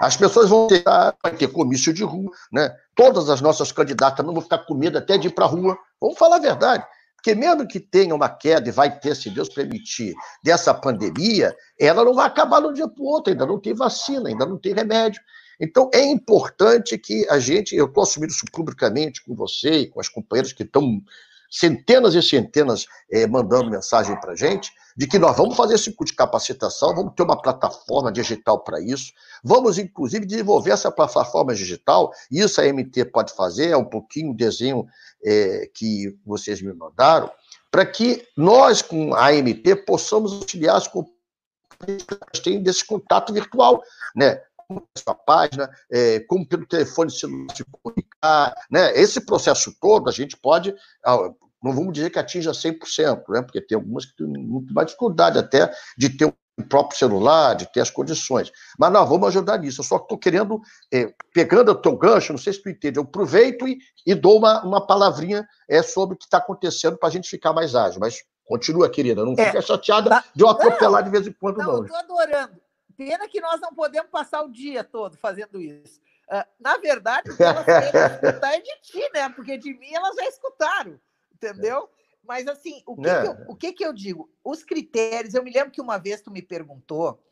As 0.00 0.16
pessoas 0.16 0.48
vão 0.48 0.66
ter, 0.66 0.82
vai 0.84 1.34
ter 1.36 1.48
comício 1.48 1.92
de 1.92 2.04
rua, 2.04 2.30
né? 2.52 2.74
Todas 2.94 3.30
as 3.30 3.40
nossas 3.40 3.72
candidatas 3.72 4.24
não 4.24 4.34
vão 4.34 4.42
ficar 4.42 4.58
com 4.58 4.74
medo 4.74 4.98
até 4.98 5.16
de 5.16 5.28
ir 5.28 5.30
para 5.30 5.46
a 5.46 5.48
rua. 5.48 5.76
Vamos 6.00 6.18
falar 6.18 6.36
a 6.36 6.40
verdade. 6.40 6.86
Porque 7.16 7.34
mesmo 7.34 7.66
que 7.66 7.80
tenha 7.80 8.14
uma 8.14 8.28
queda, 8.28 8.68
e 8.68 8.72
vai 8.72 9.00
ter, 9.00 9.16
se 9.16 9.30
Deus 9.30 9.48
permitir, 9.48 10.14
dessa 10.44 10.72
pandemia, 10.72 11.56
ela 11.80 12.04
não 12.04 12.14
vai 12.14 12.26
acabar 12.26 12.60
de 12.60 12.66
um 12.68 12.72
dia 12.72 12.86
para 12.86 13.02
o 13.02 13.06
outro, 13.06 13.32
ainda 13.32 13.46
não 13.46 13.58
tem 13.58 13.74
vacina, 13.74 14.28
ainda 14.28 14.46
não 14.46 14.58
tem 14.58 14.72
remédio. 14.74 15.20
Então, 15.60 15.90
é 15.92 16.04
importante 16.04 16.98
que 16.98 17.26
a 17.28 17.38
gente, 17.38 17.74
eu 17.74 17.86
estou 17.86 18.02
assumindo 18.02 18.32
isso 18.32 18.44
publicamente 18.52 19.24
com 19.24 19.34
você 19.34 19.70
e 19.70 19.86
com 19.86 20.00
as 20.00 20.08
companheiras 20.08 20.52
que 20.52 20.62
estão 20.62 21.02
centenas 21.50 22.14
e 22.14 22.22
centenas 22.22 22.86
eh, 23.10 23.26
mandando 23.26 23.70
mensagem 23.70 24.18
para 24.20 24.32
a 24.32 24.36
gente, 24.36 24.70
de 24.96 25.06
que 25.06 25.18
nós 25.18 25.36
vamos 25.36 25.56
fazer 25.56 25.74
esse 25.74 25.92
curso 25.92 26.12
de 26.12 26.16
capacitação, 26.16 26.94
vamos 26.94 27.14
ter 27.14 27.22
uma 27.22 27.40
plataforma 27.40 28.10
digital 28.10 28.60
para 28.60 28.80
isso, 28.80 29.12
vamos, 29.44 29.78
inclusive, 29.78 30.24
desenvolver 30.24 30.70
essa 30.70 30.90
plataforma 30.90 31.54
digital, 31.54 32.12
isso 32.30 32.60
a 32.60 32.64
MT 32.64 33.06
pode 33.06 33.34
fazer, 33.34 33.70
é 33.70 33.76
um 33.76 33.84
pouquinho 33.84 34.30
o 34.30 34.36
desenho 34.36 34.86
é, 35.24 35.70
que 35.72 36.16
vocês 36.24 36.62
me 36.62 36.72
mandaram, 36.72 37.30
para 37.70 37.84
que 37.84 38.26
nós, 38.36 38.80
com 38.80 39.14
a 39.14 39.32
MT, 39.32 39.76
possamos 39.84 40.32
auxiliar 40.32 40.76
as 40.76 40.88
companhias 40.88 42.02
que 42.32 42.42
têm 42.42 42.62
desse 42.62 42.84
contato 42.84 43.34
virtual, 43.34 43.82
né? 44.14 44.40
Como 44.66 44.86
a 44.94 44.98
sua 44.98 45.14
página, 45.14 45.70
é, 45.90 46.20
como 46.20 46.46
pelo 46.46 46.66
telefone 46.66 47.10
celular 47.10 47.54
se 47.54 47.64
comunicar, 47.64 48.54
né? 48.70 48.98
Esse 48.98 49.20
processo 49.20 49.74
todo 49.80 50.08
a 50.08 50.12
gente 50.12 50.36
pode, 50.36 50.74
ah, 51.04 51.30
não 51.62 51.72
vamos 51.72 51.92
dizer 51.92 52.10
que 52.10 52.18
atinja 52.18 52.52
100%, 52.52 53.22
né? 53.28 53.42
porque 53.42 53.60
tem 53.60 53.76
algumas 53.76 54.04
que 54.04 54.16
têm 54.16 54.26
muito 54.26 54.72
mais 54.72 54.88
dificuldade 54.88 55.38
até 55.38 55.72
de 55.96 56.10
ter 56.10 56.26
o 56.26 56.64
próprio 56.68 56.98
celular, 56.98 57.54
de 57.54 57.70
ter 57.70 57.80
as 57.80 57.90
condições. 57.90 58.50
Mas 58.78 58.92
nós 58.92 59.08
vamos 59.08 59.28
ajudar 59.28 59.58
nisso. 59.58 59.80
Eu 59.80 59.84
só 59.84 59.96
estou 59.96 60.16
querendo, 60.16 60.60
é, 60.92 61.12
pegando 61.34 61.70
o 61.70 61.74
teu 61.74 61.96
gancho, 61.96 62.32
não 62.32 62.38
sei 62.38 62.52
se 62.52 62.62
tu 62.62 62.70
entende, 62.70 62.98
eu 62.98 63.02
aproveito 63.02 63.68
e, 63.68 63.78
e 64.06 64.14
dou 64.14 64.38
uma, 64.38 64.64
uma 64.64 64.86
palavrinha 64.86 65.46
é, 65.68 65.82
sobre 65.82 66.14
o 66.14 66.18
que 66.18 66.24
está 66.24 66.38
acontecendo 66.38 66.96
para 66.96 67.08
a 67.08 67.12
gente 67.12 67.28
ficar 67.28 67.52
mais 67.52 67.74
ágil. 67.74 68.00
Mas 68.00 68.22
continua, 68.46 68.88
querida, 68.88 69.24
não 69.24 69.34
é, 69.36 69.46
fica 69.46 69.60
chateada 69.60 70.08
tá... 70.08 70.24
de 70.34 70.42
eu 70.42 70.48
atropelar 70.48 71.02
não, 71.02 71.10
de 71.10 71.10
vez 71.10 71.26
em 71.26 71.32
quando, 71.32 71.58
não. 71.58 71.78
Não, 71.78 71.84
estou 71.84 71.96
adorando. 71.98 72.65
Pena 72.96 73.28
que 73.28 73.40
nós 73.40 73.60
não 73.60 73.74
podemos 73.74 74.10
passar 74.10 74.42
o 74.42 74.50
dia 74.50 74.82
todo 74.82 75.16
fazendo 75.16 75.60
isso. 75.60 76.00
Uh, 76.28 76.44
na 76.58 76.76
verdade, 76.78 77.30
o 77.30 77.36
que 77.36 77.42
elas 77.42 77.64
querem 77.64 77.88
escutar 78.24 78.54
é 78.54 78.60
de 78.60 78.80
ti, 78.82 79.10
né? 79.14 79.28
Porque 79.28 79.56
de 79.58 79.74
mim 79.74 79.92
elas 79.94 80.16
já 80.16 80.26
escutaram 80.26 80.98
entendeu? 81.36 81.88
Mas 82.26 82.48
assim, 82.48 82.82
o 82.86 82.96
que, 82.96 83.08
é. 83.08 83.22
que 83.22 83.28
eu, 83.28 83.36
o 83.48 83.56
que, 83.56 83.72
que 83.72 83.84
eu 83.84 83.92
digo? 83.92 84.30
Os 84.42 84.64
critérios, 84.64 85.34
eu 85.34 85.44
me 85.44 85.52
lembro 85.52 85.70
que 85.70 85.80
uma 85.80 85.98
vez 85.98 86.20
tu 86.20 86.30
me 86.30 86.42
perguntou, 86.42 87.22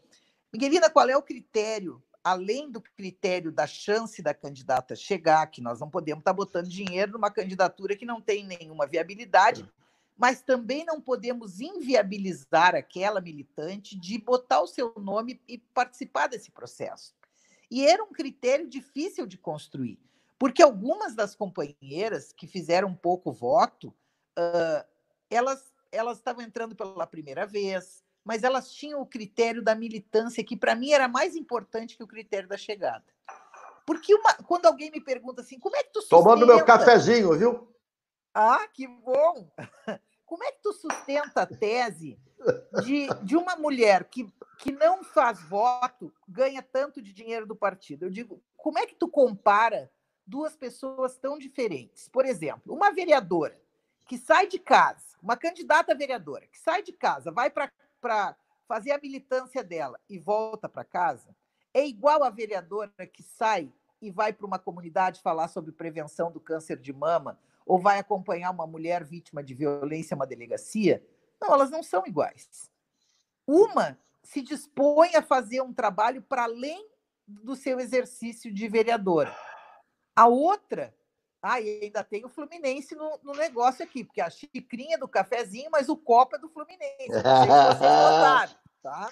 Miguelina, 0.53 0.89
qual 0.89 1.09
é 1.09 1.17
o 1.17 1.23
critério, 1.23 2.01
além 2.23 2.71
do 2.71 2.81
critério 2.81 3.51
da 3.51 3.67
chance 3.67 4.23
da 4.23 4.33
candidata 4.33 4.95
chegar, 4.95 5.47
que 5.49 5.61
nós 5.61 5.81
não 5.81 5.91
podemos 5.91 6.21
estar 6.21 6.31
tá 6.31 6.37
botando 6.37 6.69
dinheiro 6.69 7.13
numa 7.13 7.31
candidatura 7.31 7.97
que 7.97 8.07
não 8.07 8.21
tem 8.21 8.47
nenhuma 8.47 8.87
viabilidade, 8.87 9.69
mas 10.17 10.41
também 10.41 10.85
não 10.85 11.01
podemos 11.01 11.61
inviabilizar 11.61 12.75
aquela 12.75 13.21
militante 13.21 13.99
de 13.99 14.19
botar 14.19 14.61
o 14.61 14.67
seu 14.67 14.93
nome 14.97 15.41
e 15.49 15.59
participar 15.59 16.29
desse 16.29 16.51
processo. 16.51 17.15
E 17.71 17.87
era 17.87 18.03
um 18.03 18.13
critério 18.13 18.69
difícil 18.69 19.27
de 19.27 19.37
construir. 19.37 19.99
Porque 20.39 20.63
algumas 20.63 21.15
das 21.15 21.35
companheiras 21.35 22.33
que 22.33 22.47
fizeram 22.47 22.95
pouco 22.95 23.33
voto, 23.33 23.89
uh, 24.39 24.87
elas 25.31 25.73
elas 25.95 26.19
estavam 26.19 26.43
entrando 26.43 26.75
pela 26.75 27.07
primeira 27.07 27.47
vez, 27.47 28.03
mas 28.25 28.43
elas 28.43 28.73
tinham 28.73 29.01
o 29.01 29.07
critério 29.07 29.63
da 29.63 29.75
militância, 29.75 30.43
que 30.43 30.57
para 30.57 30.75
mim 30.75 30.91
era 30.91 31.07
mais 31.07 31.37
importante 31.37 31.97
que 31.97 32.03
o 32.03 32.07
critério 32.07 32.49
da 32.49 32.57
chegada. 32.57 33.05
Porque 33.87 34.15
uma, 34.15 34.35
quando 34.35 34.67
alguém 34.67 34.91
me 34.91 35.01
pergunta 35.01 35.43
assim, 35.43 35.59
como 35.59 35.77
é 35.77 35.83
que 35.85 35.93
tu 35.93 36.01
sustenta... 36.01 36.23
Tomando 36.23 36.47
meu 36.47 36.65
cafezinho, 36.65 37.37
viu? 37.39 37.69
Ah, 38.35 38.67
que 38.69 38.87
bom! 38.87 39.49
Como 40.27 40.43
é 40.43 40.53
que 40.53 40.63
tu 40.63 40.73
sustenta 40.73 41.43
a 41.43 41.47
tese 41.47 42.19
de, 42.83 43.07
de 43.23 43.37
uma 43.37 43.57
mulher 43.57 44.05
que, 44.05 44.27
que 44.59 44.73
não 44.73 45.05
faz 45.05 45.41
voto, 45.43 46.13
ganha 46.27 46.63
tanto 46.63 47.01
de 47.01 47.13
dinheiro 47.13 47.47
do 47.47 47.55
partido? 47.55 48.07
Eu 48.07 48.11
digo, 48.11 48.43
como 48.57 48.79
é 48.79 48.87
que 48.87 48.97
tu 48.97 49.07
compara 49.07 49.91
duas 50.27 50.57
pessoas 50.57 51.17
tão 51.17 51.39
diferentes. 51.39 52.09
Por 52.09 52.25
exemplo, 52.25 52.75
uma 52.75 52.91
vereadora 52.91 53.61
que 54.07 54.19
sai 54.19 54.47
de 54.47 54.59
casa, 54.59 55.17
uma 55.23 55.37
candidata 55.37 55.95
vereadora 55.95 56.47
que 56.47 56.59
sai 56.59 56.83
de 56.83 56.93
casa, 56.93 57.31
vai 57.31 57.51
para 57.51 58.37
fazer 58.67 58.93
a 58.93 58.99
militância 58.99 59.63
dela 59.63 59.99
e 60.09 60.19
volta 60.19 60.69
para 60.69 60.85
casa, 60.85 61.35
é 61.73 61.87
igual 61.87 62.23
a 62.23 62.31
vereadora 62.31 63.07
que 63.07 63.23
sai 63.23 63.73
e 64.01 64.11
vai 64.11 64.33
para 64.33 64.47
uma 64.47 64.59
comunidade 64.59 65.21
falar 65.23 65.49
sobre 65.49 65.73
prevenção 65.73 66.31
do 66.31 66.41
câncer 66.41 66.79
de 66.79 66.93
mama 66.93 67.39
ou 67.67 67.79
vai 67.79 67.99
acompanhar 67.99 68.51
uma 68.51 68.67
mulher 68.67 69.05
vítima 69.05 69.43
de 69.43 69.55
violência 69.55 70.15
uma 70.15 70.27
delegacia? 70.27 71.05
Não, 71.41 71.53
elas 71.53 71.71
não 71.71 71.83
são 71.83 72.05
iguais. 72.07 72.71
Uma 73.47 73.99
se 74.23 74.41
dispõe 74.41 75.15
a 75.15 75.23
fazer 75.23 75.61
um 75.61 75.73
trabalho 75.73 76.23
para 76.23 76.45
além 76.45 76.89
do 77.27 77.55
seu 77.55 77.79
exercício 77.81 78.53
de 78.53 78.69
vereadora. 78.69 79.35
A 80.17 80.27
outra, 80.27 80.95
ah, 81.43 81.61
e 81.61 81.81
ainda 81.83 82.03
tem 82.03 82.25
o 82.25 82.29
Fluminense 82.29 82.95
no, 82.95 83.19
no, 83.23 83.33
negócio 83.33 83.85
aqui, 83.85 84.05
porque 84.05 84.21
a 84.21 84.31
xicrinha 84.31 84.95
é 84.95 84.99
do 84.99 85.09
cafezinho, 85.09 85.71
mas 85.71 85.89
o 85.89 85.97
copo 85.97 86.37
é 86.37 86.39
do 86.39 86.49
Fluminense. 86.49 87.09
Não 87.09 87.23
sei 87.23 87.51
se 87.51 87.79
vocês 87.79 87.81
notaram, 87.81 88.55
tá? 88.83 89.11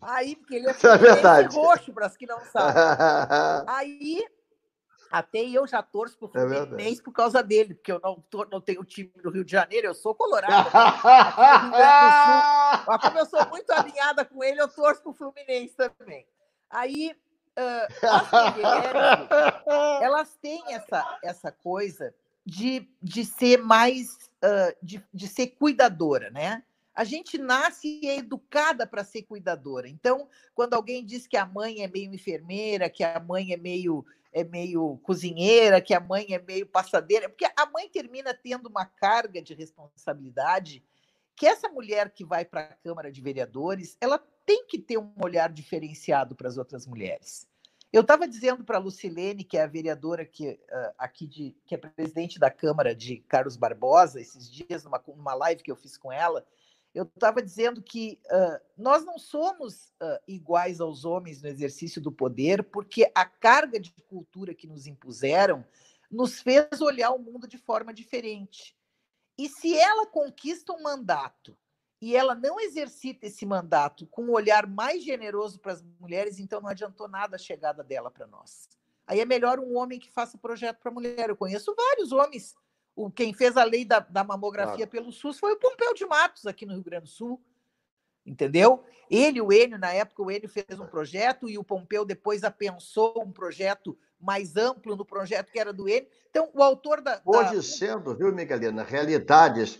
Aí, 0.00 0.34
porque 0.34 0.56
ele 0.56 0.66
é, 0.66 0.70
é 0.70 1.42
roxo, 1.52 1.92
para 1.92 2.06
as 2.06 2.16
que 2.16 2.26
não 2.26 2.40
sabem. 2.46 2.74
Aí, 3.68 4.26
até 5.12 5.40
eu 5.40 5.66
já 5.66 5.82
torço 5.82 6.16
pro 6.16 6.28
é 6.28 6.48
Fluminense 6.48 7.00
é 7.00 7.04
por 7.04 7.12
causa 7.12 7.42
dele, 7.42 7.74
porque 7.74 7.92
eu 7.92 8.00
não, 8.02 8.24
tô, 8.30 8.46
não 8.46 8.62
tenho 8.62 8.82
time 8.82 9.12
no 9.22 9.30
Rio 9.30 9.44
de 9.44 9.52
Janeiro, 9.52 9.88
eu 9.88 9.94
sou 9.94 10.14
colorado. 10.14 10.70
Mas 12.86 13.00
como 13.02 13.18
eu 13.18 13.26
sou 13.26 13.46
muito 13.50 13.70
alinhada 13.70 14.24
com 14.24 14.42
ele, 14.42 14.58
eu 14.58 14.68
torço 14.68 15.02
pro 15.02 15.12
Fluminense 15.12 15.74
também. 15.76 16.26
Aí 16.70 17.14
uh, 17.58 18.06
as 18.06 18.54
mulheres, 18.54 18.94
elas 20.00 20.34
têm 20.40 20.62
essa, 20.68 21.18
essa 21.22 21.52
coisa 21.52 22.14
de, 22.42 22.88
de 23.02 23.26
ser 23.26 23.58
mais, 23.58 24.30
uh, 24.42 24.74
de, 24.82 25.04
de 25.12 25.28
ser 25.28 25.48
cuidadora, 25.48 26.30
né? 26.30 26.62
A 26.94 27.04
gente 27.04 27.36
nasce 27.36 28.00
e 28.02 28.08
é 28.08 28.16
educada 28.16 28.86
para 28.86 29.04
ser 29.04 29.22
cuidadora. 29.22 29.88
Então, 29.88 30.28
quando 30.54 30.74
alguém 30.74 31.04
diz 31.04 31.26
que 31.26 31.36
a 31.36 31.44
mãe 31.44 31.82
é 31.82 31.88
meio 31.88 32.14
enfermeira, 32.14 32.88
que 32.88 33.04
a 33.04 33.20
mãe 33.20 33.52
é 33.52 33.56
meio 33.56 34.06
é 34.32 34.44
meio 34.44 34.98
cozinheira, 35.02 35.80
que 35.80 35.94
a 35.94 36.00
mãe 36.00 36.26
é 36.30 36.38
meio 36.38 36.66
passadeira, 36.66 37.28
porque 37.28 37.44
a 37.44 37.66
mãe 37.66 37.88
termina 37.88 38.32
tendo 38.32 38.68
uma 38.68 38.84
carga 38.84 39.42
de 39.42 39.54
responsabilidade 39.54 40.82
que 41.36 41.46
essa 41.46 41.68
mulher 41.68 42.10
que 42.10 42.24
vai 42.24 42.44
para 42.44 42.60
a 42.60 42.74
Câmara 42.76 43.10
de 43.10 43.20
Vereadores, 43.20 43.96
ela 44.00 44.18
tem 44.44 44.66
que 44.66 44.78
ter 44.78 44.98
um 44.98 45.12
olhar 45.22 45.52
diferenciado 45.52 46.34
para 46.34 46.48
as 46.48 46.56
outras 46.56 46.86
mulheres. 46.86 47.48
Eu 47.92 48.00
estava 48.00 48.26
dizendo 48.26 48.64
para 48.64 48.78
a 48.78 48.80
Lucilene, 48.80 49.44
que 49.44 49.58
é 49.58 49.62
a 49.62 49.66
vereadora 49.66 50.24
que, 50.24 50.48
uh, 50.48 50.92
aqui 50.96 51.26
de, 51.26 51.54
que 51.66 51.74
é 51.74 51.78
presidente 51.78 52.38
da 52.38 52.50
Câmara 52.50 52.94
de 52.94 53.18
Carlos 53.28 53.56
Barbosa, 53.56 54.20
esses 54.20 54.50
dias, 54.50 54.84
numa, 54.84 55.02
numa 55.08 55.34
live 55.34 55.62
que 55.62 55.70
eu 55.70 55.76
fiz 55.76 55.98
com 55.98 56.10
ela, 56.10 56.44
eu 56.94 57.04
estava 57.04 57.42
dizendo 57.42 57.82
que 57.82 58.20
uh, 58.26 58.60
nós 58.76 59.04
não 59.04 59.18
somos 59.18 59.94
uh, 60.02 60.18
iguais 60.28 60.80
aos 60.80 61.04
homens 61.04 61.40
no 61.40 61.48
exercício 61.48 62.00
do 62.00 62.12
poder, 62.12 62.62
porque 62.64 63.10
a 63.14 63.24
carga 63.24 63.80
de 63.80 63.92
cultura 64.06 64.54
que 64.54 64.66
nos 64.66 64.86
impuseram 64.86 65.64
nos 66.10 66.40
fez 66.42 66.80
olhar 66.82 67.10
o 67.10 67.18
mundo 67.18 67.48
de 67.48 67.56
forma 67.56 67.94
diferente. 67.94 68.76
E 69.38 69.48
se 69.48 69.74
ela 69.74 70.06
conquista 70.06 70.74
um 70.74 70.82
mandato 70.82 71.56
e 72.00 72.14
ela 72.14 72.34
não 72.34 72.60
exercita 72.60 73.26
esse 73.26 73.46
mandato 73.46 74.06
com 74.08 74.24
um 74.24 74.32
olhar 74.32 74.66
mais 74.66 75.02
generoso 75.02 75.58
para 75.60 75.72
as 75.72 75.82
mulheres, 75.98 76.38
então 76.38 76.60
não 76.60 76.68
adiantou 76.68 77.08
nada 77.08 77.36
a 77.36 77.38
chegada 77.38 77.82
dela 77.82 78.10
para 78.10 78.26
nós. 78.26 78.68
Aí 79.06 79.20
é 79.20 79.24
melhor 79.24 79.58
um 79.58 79.76
homem 79.76 79.98
que 79.98 80.10
faça 80.10 80.36
projeto 80.36 80.78
para 80.78 80.90
mulher. 80.90 81.30
Eu 81.30 81.36
conheço 81.36 81.74
vários 81.74 82.12
homens. 82.12 82.54
O, 82.94 83.10
quem 83.10 83.32
fez 83.32 83.56
a 83.56 83.64
lei 83.64 83.84
da, 83.84 84.00
da 84.00 84.22
mamografia 84.22 84.86
claro. 84.86 84.90
pelo 84.90 85.12
SUS 85.12 85.38
foi 85.38 85.52
o 85.52 85.58
Pompeu 85.58 85.94
de 85.94 86.04
Matos, 86.04 86.46
aqui 86.46 86.66
no 86.66 86.74
Rio 86.74 86.84
Grande 86.84 87.04
do 87.04 87.08
Sul. 87.08 87.42
Entendeu? 88.24 88.84
Ele, 89.10 89.40
o 89.40 89.52
Enio, 89.52 89.78
na 89.78 89.92
época, 89.92 90.22
o 90.22 90.30
Enio 90.30 90.48
fez 90.48 90.78
um 90.78 90.86
projeto 90.86 91.48
e 91.48 91.58
o 91.58 91.64
Pompeu 91.64 92.04
depois 92.04 92.44
apensou 92.44 93.22
um 93.22 93.32
projeto 93.32 93.98
mais 94.20 94.56
amplo 94.56 94.94
no 94.94 95.04
projeto 95.04 95.50
que 95.50 95.58
era 95.58 95.72
do 95.72 95.88
Enio. 95.88 96.06
Então, 96.30 96.48
o 96.54 96.62
autor 96.62 97.00
da. 97.00 97.20
Hoje, 97.24 97.56
da... 97.56 97.62
sendo, 97.62 98.14
viu, 98.14 98.32
Miguelina, 98.32 98.82
realidades 98.82 99.78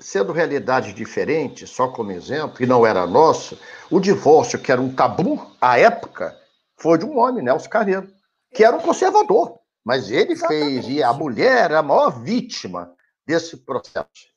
sendo 0.00 0.32
realidades 0.32 0.94
diferentes, 0.94 1.68
só 1.68 1.88
como 1.88 2.10
exemplo, 2.10 2.62
e 2.62 2.66
não 2.66 2.86
era 2.86 3.06
nosso, 3.06 3.58
o 3.90 4.00
divórcio, 4.00 4.58
que 4.58 4.72
era 4.72 4.80
um 4.80 4.92
tabu 4.92 5.54
à 5.60 5.78
época, 5.78 6.36
foi 6.76 6.96
de 6.96 7.04
um 7.04 7.18
homem, 7.18 7.44
Nelson 7.44 7.68
Carneiro, 7.68 8.10
que 8.52 8.64
era 8.64 8.74
um 8.74 8.80
conservador. 8.80 9.59
Mas 9.90 10.08
ele 10.08 10.34
Exatamente. 10.34 10.82
fez, 10.82 10.88
e 10.88 11.02
a 11.02 11.12
mulher 11.12 11.64
era 11.64 11.80
a 11.80 11.82
maior 11.82 12.10
vítima 12.10 12.94
desse 13.26 13.56
processo. 13.56 14.32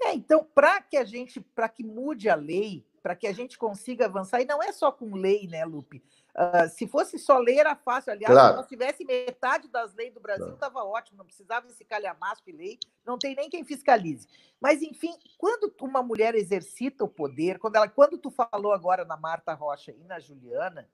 É, 0.00 0.14
então, 0.14 0.42
para 0.42 0.80
que 0.80 0.96
a 0.96 1.04
gente, 1.04 1.38
para 1.38 1.68
que 1.68 1.84
mude 1.84 2.30
a 2.30 2.34
lei, 2.34 2.88
para 3.02 3.14
que 3.14 3.26
a 3.26 3.32
gente 3.34 3.58
consiga 3.58 4.06
avançar, 4.06 4.40
e 4.40 4.46
não 4.46 4.62
é 4.62 4.72
só 4.72 4.90
com 4.90 5.14
lei, 5.14 5.46
né, 5.46 5.66
Lupe? 5.66 6.02
Uh, 6.34 6.66
se 6.70 6.86
fosse 6.86 7.18
só 7.18 7.36
lei, 7.36 7.60
era 7.60 7.76
fácil. 7.76 8.10
Aliás, 8.10 8.32
claro. 8.32 8.52
se 8.54 8.56
nós 8.56 8.66
tivesse 8.66 9.04
metade 9.04 9.68
das 9.68 9.94
leis 9.94 10.14
do 10.14 10.20
Brasil, 10.20 10.54
estava 10.54 10.80
claro. 10.80 10.88
ótimo, 10.88 11.18
não 11.18 11.26
precisava 11.26 11.66
esse 11.66 11.84
calhamaço 11.84 12.42
de 12.42 12.52
lei, 12.52 12.78
não 13.04 13.18
tem 13.18 13.34
nem 13.34 13.50
quem 13.50 13.64
fiscalize. 13.64 14.26
Mas, 14.58 14.80
enfim, 14.80 15.14
quando 15.36 15.70
uma 15.82 16.02
mulher 16.02 16.34
exercita 16.34 17.04
o 17.04 17.08
poder, 17.08 17.58
quando, 17.58 17.76
ela, 17.76 17.86
quando 17.86 18.16
tu 18.16 18.30
falou 18.30 18.72
agora 18.72 19.04
na 19.04 19.18
Marta 19.18 19.52
Rocha 19.52 19.92
e 19.92 20.04
na 20.04 20.18
Juliana, 20.18 20.88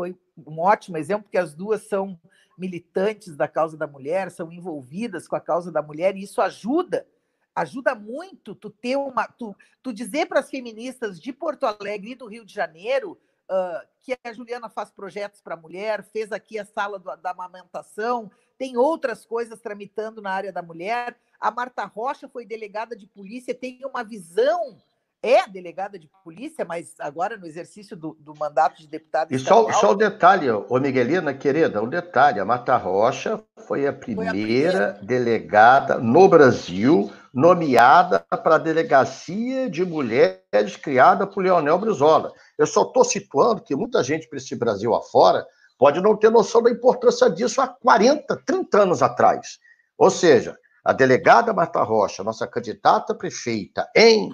foi 0.00 0.16
um 0.46 0.60
ótimo 0.60 0.96
exemplo, 0.96 1.24
porque 1.24 1.36
as 1.36 1.52
duas 1.52 1.82
são 1.82 2.18
militantes 2.56 3.36
da 3.36 3.46
causa 3.46 3.76
da 3.76 3.86
mulher, 3.86 4.30
são 4.30 4.50
envolvidas 4.50 5.28
com 5.28 5.36
a 5.36 5.40
causa 5.40 5.70
da 5.70 5.82
mulher, 5.82 6.16
e 6.16 6.22
isso 6.22 6.40
ajuda 6.40 7.06
ajuda 7.54 7.94
muito 7.94 8.54
tu 8.54 8.70
ter 8.70 8.96
uma 8.96 9.26
tu, 9.26 9.54
tu 9.82 9.92
dizer 9.92 10.24
para 10.24 10.40
as 10.40 10.48
feministas 10.48 11.20
de 11.20 11.34
Porto 11.34 11.66
Alegre 11.66 12.12
e 12.12 12.14
do 12.14 12.26
Rio 12.26 12.46
de 12.46 12.54
Janeiro 12.54 13.20
uh, 13.50 13.86
que 14.00 14.16
a 14.24 14.32
Juliana 14.32 14.70
faz 14.70 14.90
projetos 14.90 15.42
para 15.42 15.52
a 15.52 15.60
mulher, 15.60 16.02
fez 16.02 16.32
aqui 16.32 16.58
a 16.58 16.64
sala 16.64 16.98
do, 16.98 17.14
da 17.16 17.32
amamentação, 17.32 18.30
tem 18.56 18.78
outras 18.78 19.26
coisas 19.26 19.60
tramitando 19.60 20.22
na 20.22 20.30
área 20.30 20.52
da 20.52 20.62
mulher. 20.62 21.18
A 21.38 21.50
Marta 21.50 21.84
Rocha 21.84 22.26
foi 22.26 22.46
delegada 22.46 22.96
de 22.96 23.06
polícia, 23.06 23.54
tem 23.54 23.80
uma 23.84 24.02
visão 24.02 24.80
é 25.22 25.46
delegada 25.48 25.98
de 25.98 26.08
polícia, 26.24 26.64
mas 26.64 26.94
agora 26.98 27.36
no 27.36 27.46
exercício 27.46 27.96
do, 27.96 28.16
do 28.20 28.34
mandato 28.34 28.78
de 28.80 28.88
deputada. 28.88 29.34
E 29.34 29.38
só, 29.38 29.70
só 29.72 29.92
o 29.92 29.94
detalhe, 29.94 30.50
ô 30.50 30.80
Miguelina, 30.80 31.34
querida, 31.34 31.82
um 31.82 31.88
detalhe: 31.88 32.40
a 32.40 32.44
Marta 32.44 32.76
Rocha 32.76 33.42
foi 33.66 33.86
a 33.86 33.92
primeira, 33.92 34.30
foi 34.32 34.40
a 34.40 34.42
primeira. 34.42 34.98
delegada 35.02 35.98
no 35.98 36.28
Brasil 36.28 37.10
nomeada 37.32 38.18
para 38.18 38.56
a 38.56 38.58
delegacia 38.58 39.70
de 39.70 39.84
mulheres 39.84 40.76
criada 40.82 41.26
por 41.26 41.44
Leonel 41.44 41.78
Brizola. 41.78 42.32
Eu 42.58 42.66
só 42.66 42.82
estou 42.82 43.04
situando 43.04 43.62
que 43.62 43.76
muita 43.76 44.02
gente 44.02 44.28
para 44.28 44.38
esse 44.38 44.56
Brasil 44.56 44.94
afora 44.94 45.46
pode 45.78 46.00
não 46.00 46.16
ter 46.16 46.30
noção 46.30 46.62
da 46.62 46.70
importância 46.70 47.30
disso 47.30 47.60
há 47.60 47.68
40, 47.68 48.36
30 48.44 48.82
anos 48.82 49.02
atrás. 49.02 49.58
Ou 49.96 50.10
seja, 50.10 50.58
a 50.84 50.92
delegada 50.92 51.52
Marta 51.52 51.82
Rocha, 51.82 52.24
nossa 52.24 52.46
candidata 52.46 53.14
prefeita 53.14 53.88
em 53.94 54.30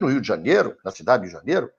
no 0.00 0.08
Rio 0.08 0.20
de 0.20 0.28
Janeiro, 0.28 0.76
na 0.84 0.90
cidade 0.90 1.22
do 1.22 1.26
Rio 1.28 1.32
de 1.32 1.38
Janeiro, 1.38 1.70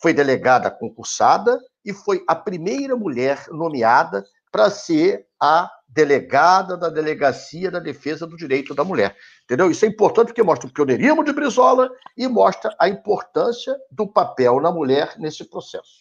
foi 0.00 0.12
delegada 0.12 0.70
concursada 0.70 1.60
e 1.84 1.92
foi 1.92 2.24
a 2.26 2.34
primeira 2.34 2.96
mulher 2.96 3.46
nomeada 3.50 4.24
para 4.50 4.70
ser 4.70 5.26
a 5.40 5.70
delegada 5.88 6.76
da 6.76 6.88
Delegacia 6.88 7.70
da 7.70 7.78
Defesa 7.78 8.26
do 8.26 8.36
Direito 8.36 8.74
da 8.74 8.84
Mulher. 8.84 9.16
Entendeu? 9.44 9.70
Isso 9.70 9.84
é 9.84 9.88
importante 9.88 10.28
porque 10.28 10.42
mostra 10.42 10.68
o 10.68 10.72
pioneirismo 10.72 11.24
de 11.24 11.32
Brizola 11.32 11.90
e 12.16 12.26
mostra 12.28 12.74
a 12.78 12.88
importância 12.88 13.76
do 13.90 14.06
papel 14.06 14.60
na 14.60 14.70
mulher 14.70 15.14
nesse 15.18 15.44
processo. 15.44 16.00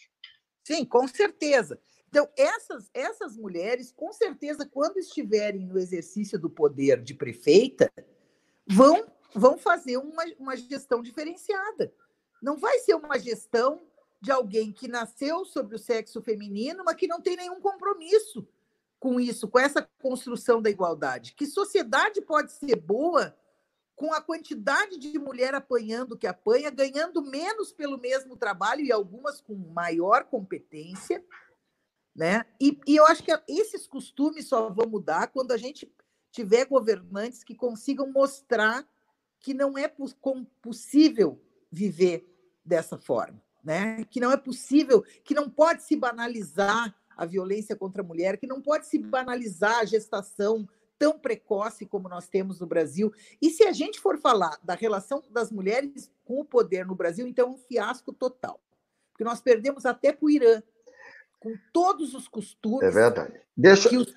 Sim, 0.64 0.86
com 0.86 1.08
certeza. 1.08 1.80
Então, 2.10 2.28
essas, 2.36 2.90
essas 2.92 3.38
mulheres, 3.38 3.92
com 3.92 4.12
certeza, 4.12 4.68
quando 4.68 4.98
estiverem 4.98 5.68
no 5.68 5.78
exercício 5.78 6.40
do 6.40 6.50
poder 6.50 7.04
de 7.04 7.14
prefeita, 7.14 7.92
vão, 8.68 9.06
vão 9.34 9.60
fazer 9.60 9.98
uma, 9.98 10.24
uma 10.40 10.58
gestão 10.58 11.04
diferenciada. 11.04 11.94
Não 12.42 12.58
vai 12.58 12.80
ser 12.80 12.96
uma 12.96 13.20
gestão 13.20 13.80
de 14.20 14.32
alguém 14.32 14.72
que 14.72 14.88
nasceu 14.88 15.46
sobre 15.46 15.76
o 15.76 15.80
sexo 15.80 16.20
feminino, 16.20 16.84
mas 16.84 16.96
que 16.96 17.08
não 17.08 17.22
tem 17.22 17.38
nenhum 17.38 17.62
compromisso 17.62 18.48
com 19.00 19.20
isso, 19.20 19.48
com 19.48 19.60
essa 19.60 19.88
construção 20.02 20.62
da 20.64 20.70
igualdade. 20.70 21.34
Que 21.36 21.46
sociedade 21.46 22.22
pode 22.22 22.52
ser 22.54 22.76
boa 22.76 23.38
com 23.96 24.12
a 24.14 24.22
quantidade 24.22 24.98
de 24.98 25.20
mulher 25.20 25.54
apanhando 25.54 26.18
que 26.18 26.26
apanha, 26.26 26.72
ganhando 26.72 27.22
menos 27.22 27.72
pelo 27.72 28.00
mesmo 28.00 28.36
trabalho 28.36 28.82
e 28.82 28.92
algumas 28.92 29.42
com 29.42 29.54
maior 29.56 30.24
competência, 30.24 31.24
né? 32.20 32.46
E, 32.60 32.78
e 32.86 32.98
eu 32.98 33.06
acho 33.06 33.24
que 33.24 33.32
esses 33.48 33.88
costumes 33.88 34.50
só 34.50 34.70
vão 34.70 34.90
mudar 34.90 35.28
quando 35.28 35.54
a 35.54 35.58
gente 35.58 35.90
tiver 36.30 36.66
governantes 36.66 37.46
que 37.46 37.56
consigam 37.56 38.12
mostrar 38.12 38.86
que 39.40 39.54
não 39.54 39.78
é 39.78 39.90
possível 40.62 41.42
viver 41.72 42.30
dessa 42.66 42.98
forma, 42.98 43.42
né? 43.64 44.04
Que 44.04 44.20
não 44.20 44.34
é 44.34 44.36
possível, 44.36 45.02
que 45.24 45.34
não 45.34 45.50
pode 45.50 45.84
se 45.84 45.96
banalizar 45.96 46.94
a 47.16 47.26
violência 47.26 47.74
contra 47.74 48.02
a 48.02 48.06
mulher, 48.06 48.36
que 48.36 48.46
não 48.46 48.62
pode 48.62 48.88
se 48.88 49.00
banalizar 49.00 49.80
a 49.80 49.86
gestação 49.86 50.68
tão 50.98 51.18
precoce 51.18 51.86
como 51.86 52.10
nós 52.10 52.28
temos 52.28 52.60
no 52.60 52.68
Brasil. 52.68 53.14
E 53.42 53.50
se 53.50 53.64
a 53.64 53.72
gente 53.72 53.98
for 53.98 54.18
falar 54.18 54.60
da 54.62 54.74
relação 54.74 55.24
das 55.30 55.50
mulheres 55.50 56.12
com 56.26 56.42
o 56.42 56.46
poder 56.46 56.86
no 56.86 56.96
Brasil, 56.96 57.26
então 57.26 57.48
é 57.48 57.52
um 57.52 57.58
fiasco 57.58 58.12
total. 58.12 58.60
Porque 59.14 59.24
nós 59.24 59.40
perdemos 59.40 59.86
até 59.86 60.12
para 60.12 60.26
o 60.26 60.30
Irã, 60.30 60.62
com 61.40 61.54
todos 61.74 62.14
os 62.14 62.28
costumes. 62.28 62.84
É 62.84 62.92
verdade. 62.92 63.34
Deixa, 63.56 63.90
os... 63.96 64.14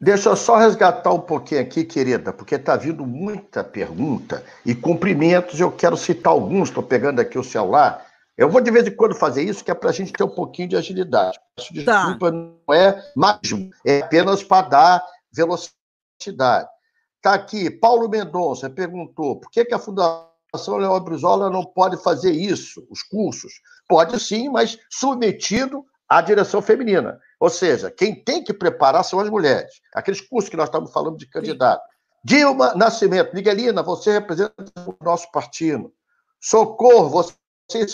deixa 0.00 0.28
eu 0.28 0.36
só 0.36 0.56
resgatar 0.56 1.12
um 1.12 1.20
pouquinho 1.20 1.60
aqui, 1.60 1.84
querida, 1.84 2.32
porque 2.32 2.56
está 2.56 2.76
vindo 2.76 3.06
muita 3.06 3.62
pergunta 3.62 4.44
e 4.66 4.74
cumprimentos. 4.74 5.58
Eu 5.60 5.70
quero 5.70 5.96
citar 5.96 6.32
alguns, 6.32 6.68
estou 6.68 6.82
pegando 6.82 7.20
aqui 7.20 7.38
o 7.38 7.44
celular. 7.44 8.06
Eu 8.36 8.48
vou 8.48 8.60
de 8.60 8.70
vez 8.70 8.86
em 8.86 8.94
quando 8.94 9.14
fazer 9.14 9.42
isso, 9.42 9.64
que 9.64 9.70
é 9.70 9.74
para 9.74 9.90
a 9.90 9.92
gente 9.92 10.12
ter 10.12 10.22
um 10.22 10.28
pouquinho 10.28 10.68
de 10.68 10.76
agilidade. 10.76 11.38
Peço 11.56 11.84
tá. 11.84 12.04
desculpa, 12.04 12.30
tá. 12.30 12.36
não 12.36 12.74
é 12.74 13.12
mágico, 13.16 13.70
é 13.84 14.00
apenas 14.00 14.42
para 14.42 14.68
dar 14.68 15.06
velocidade. 15.32 16.68
Está 17.16 17.34
aqui, 17.34 17.68
Paulo 17.68 18.08
Mendonça 18.08 18.70
perguntou 18.70 19.40
por 19.40 19.50
que, 19.50 19.64
que 19.64 19.74
a 19.74 19.78
Fundação 19.78 20.76
Leão 20.76 21.00
Brizola 21.00 21.50
não 21.50 21.64
pode 21.64 22.00
fazer 22.00 22.30
isso, 22.30 22.86
os 22.88 23.02
cursos? 23.02 23.52
Pode 23.88 24.18
sim, 24.20 24.48
mas 24.48 24.78
submetido 24.88 25.84
à 26.08 26.20
direção 26.20 26.62
feminina. 26.62 27.20
Ou 27.38 27.50
seja, 27.50 27.90
quem 27.90 28.14
tem 28.14 28.42
que 28.42 28.54
preparar 28.54 29.04
são 29.04 29.20
as 29.20 29.28
mulheres. 29.28 29.80
Aqueles 29.94 30.20
cursos 30.20 30.48
que 30.48 30.56
nós 30.56 30.68
estamos 30.68 30.92
falando 30.92 31.18
de 31.18 31.26
candidato. 31.26 31.82
Dilma 32.24 32.74
Nascimento, 32.74 33.34
Miguelina, 33.34 33.82
você 33.82 34.12
representa 34.12 34.54
o 34.86 34.96
nosso 35.04 35.30
partido. 35.30 35.92
Socorro, 36.40 37.10
você 37.10 37.34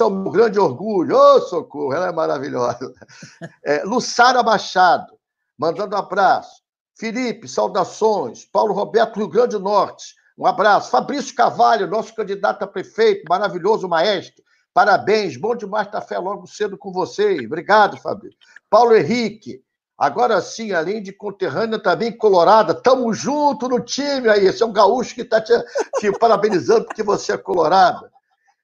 é 0.01 0.05
o 0.05 0.11
meu 0.11 0.31
grande 0.31 0.59
orgulho. 0.59 1.17
Ô, 1.17 1.37
oh, 1.37 1.41
socorro, 1.41 1.93
ela 1.93 2.09
é 2.09 2.13
maravilhosa. 2.13 2.93
É, 3.65 3.83
Lussara 3.85 4.43
Machado, 4.43 5.19
mandando 5.59 5.97
um 5.97 5.99
abraço. 5.99 6.63
Felipe, 6.97 7.49
saudações. 7.49 8.45
Paulo 8.45 8.73
Roberto, 8.73 9.17
Rio 9.17 9.29
Grande 9.29 9.57
do 9.57 9.61
Norte, 9.61 10.15
um 10.39 10.47
abraço. 10.47 10.91
Fabrício 10.91 11.35
Cavalho, 11.35 11.89
nosso 11.89 12.15
candidato 12.15 12.63
a 12.63 12.67
prefeito, 12.67 13.25
maravilhoso 13.29 13.89
maestro. 13.89 14.44
Parabéns, 14.75 15.37
bom 15.37 15.55
demais 15.55 15.87
estar 15.87 16.01
fé 16.01 16.19
logo 16.19 16.49
cedo 16.49 16.77
com 16.77 16.91
você. 16.91 17.39
Obrigado, 17.47 17.97
Fábio. 17.97 18.33
Paulo 18.69 18.97
Henrique, 18.97 19.63
agora 19.97 20.43
sim, 20.43 20.73
além 20.73 21.01
de 21.01 21.13
conterrânea, 21.13 21.79
também 21.79 22.11
colorada. 22.11 22.75
Tamo 22.75 23.15
junto 23.15 23.69
no 23.69 23.79
time 23.79 24.29
aí. 24.29 24.47
Esse 24.47 24.65
é 24.65 24.67
um 24.67 24.73
gaúcho 24.73 25.15
que 25.15 25.21
está 25.21 25.41
te, 25.41 25.53
te 26.01 26.11
parabenizando 26.19 26.87
porque 26.87 27.05
você 27.05 27.35
é 27.35 27.39
colorada. 27.39 28.13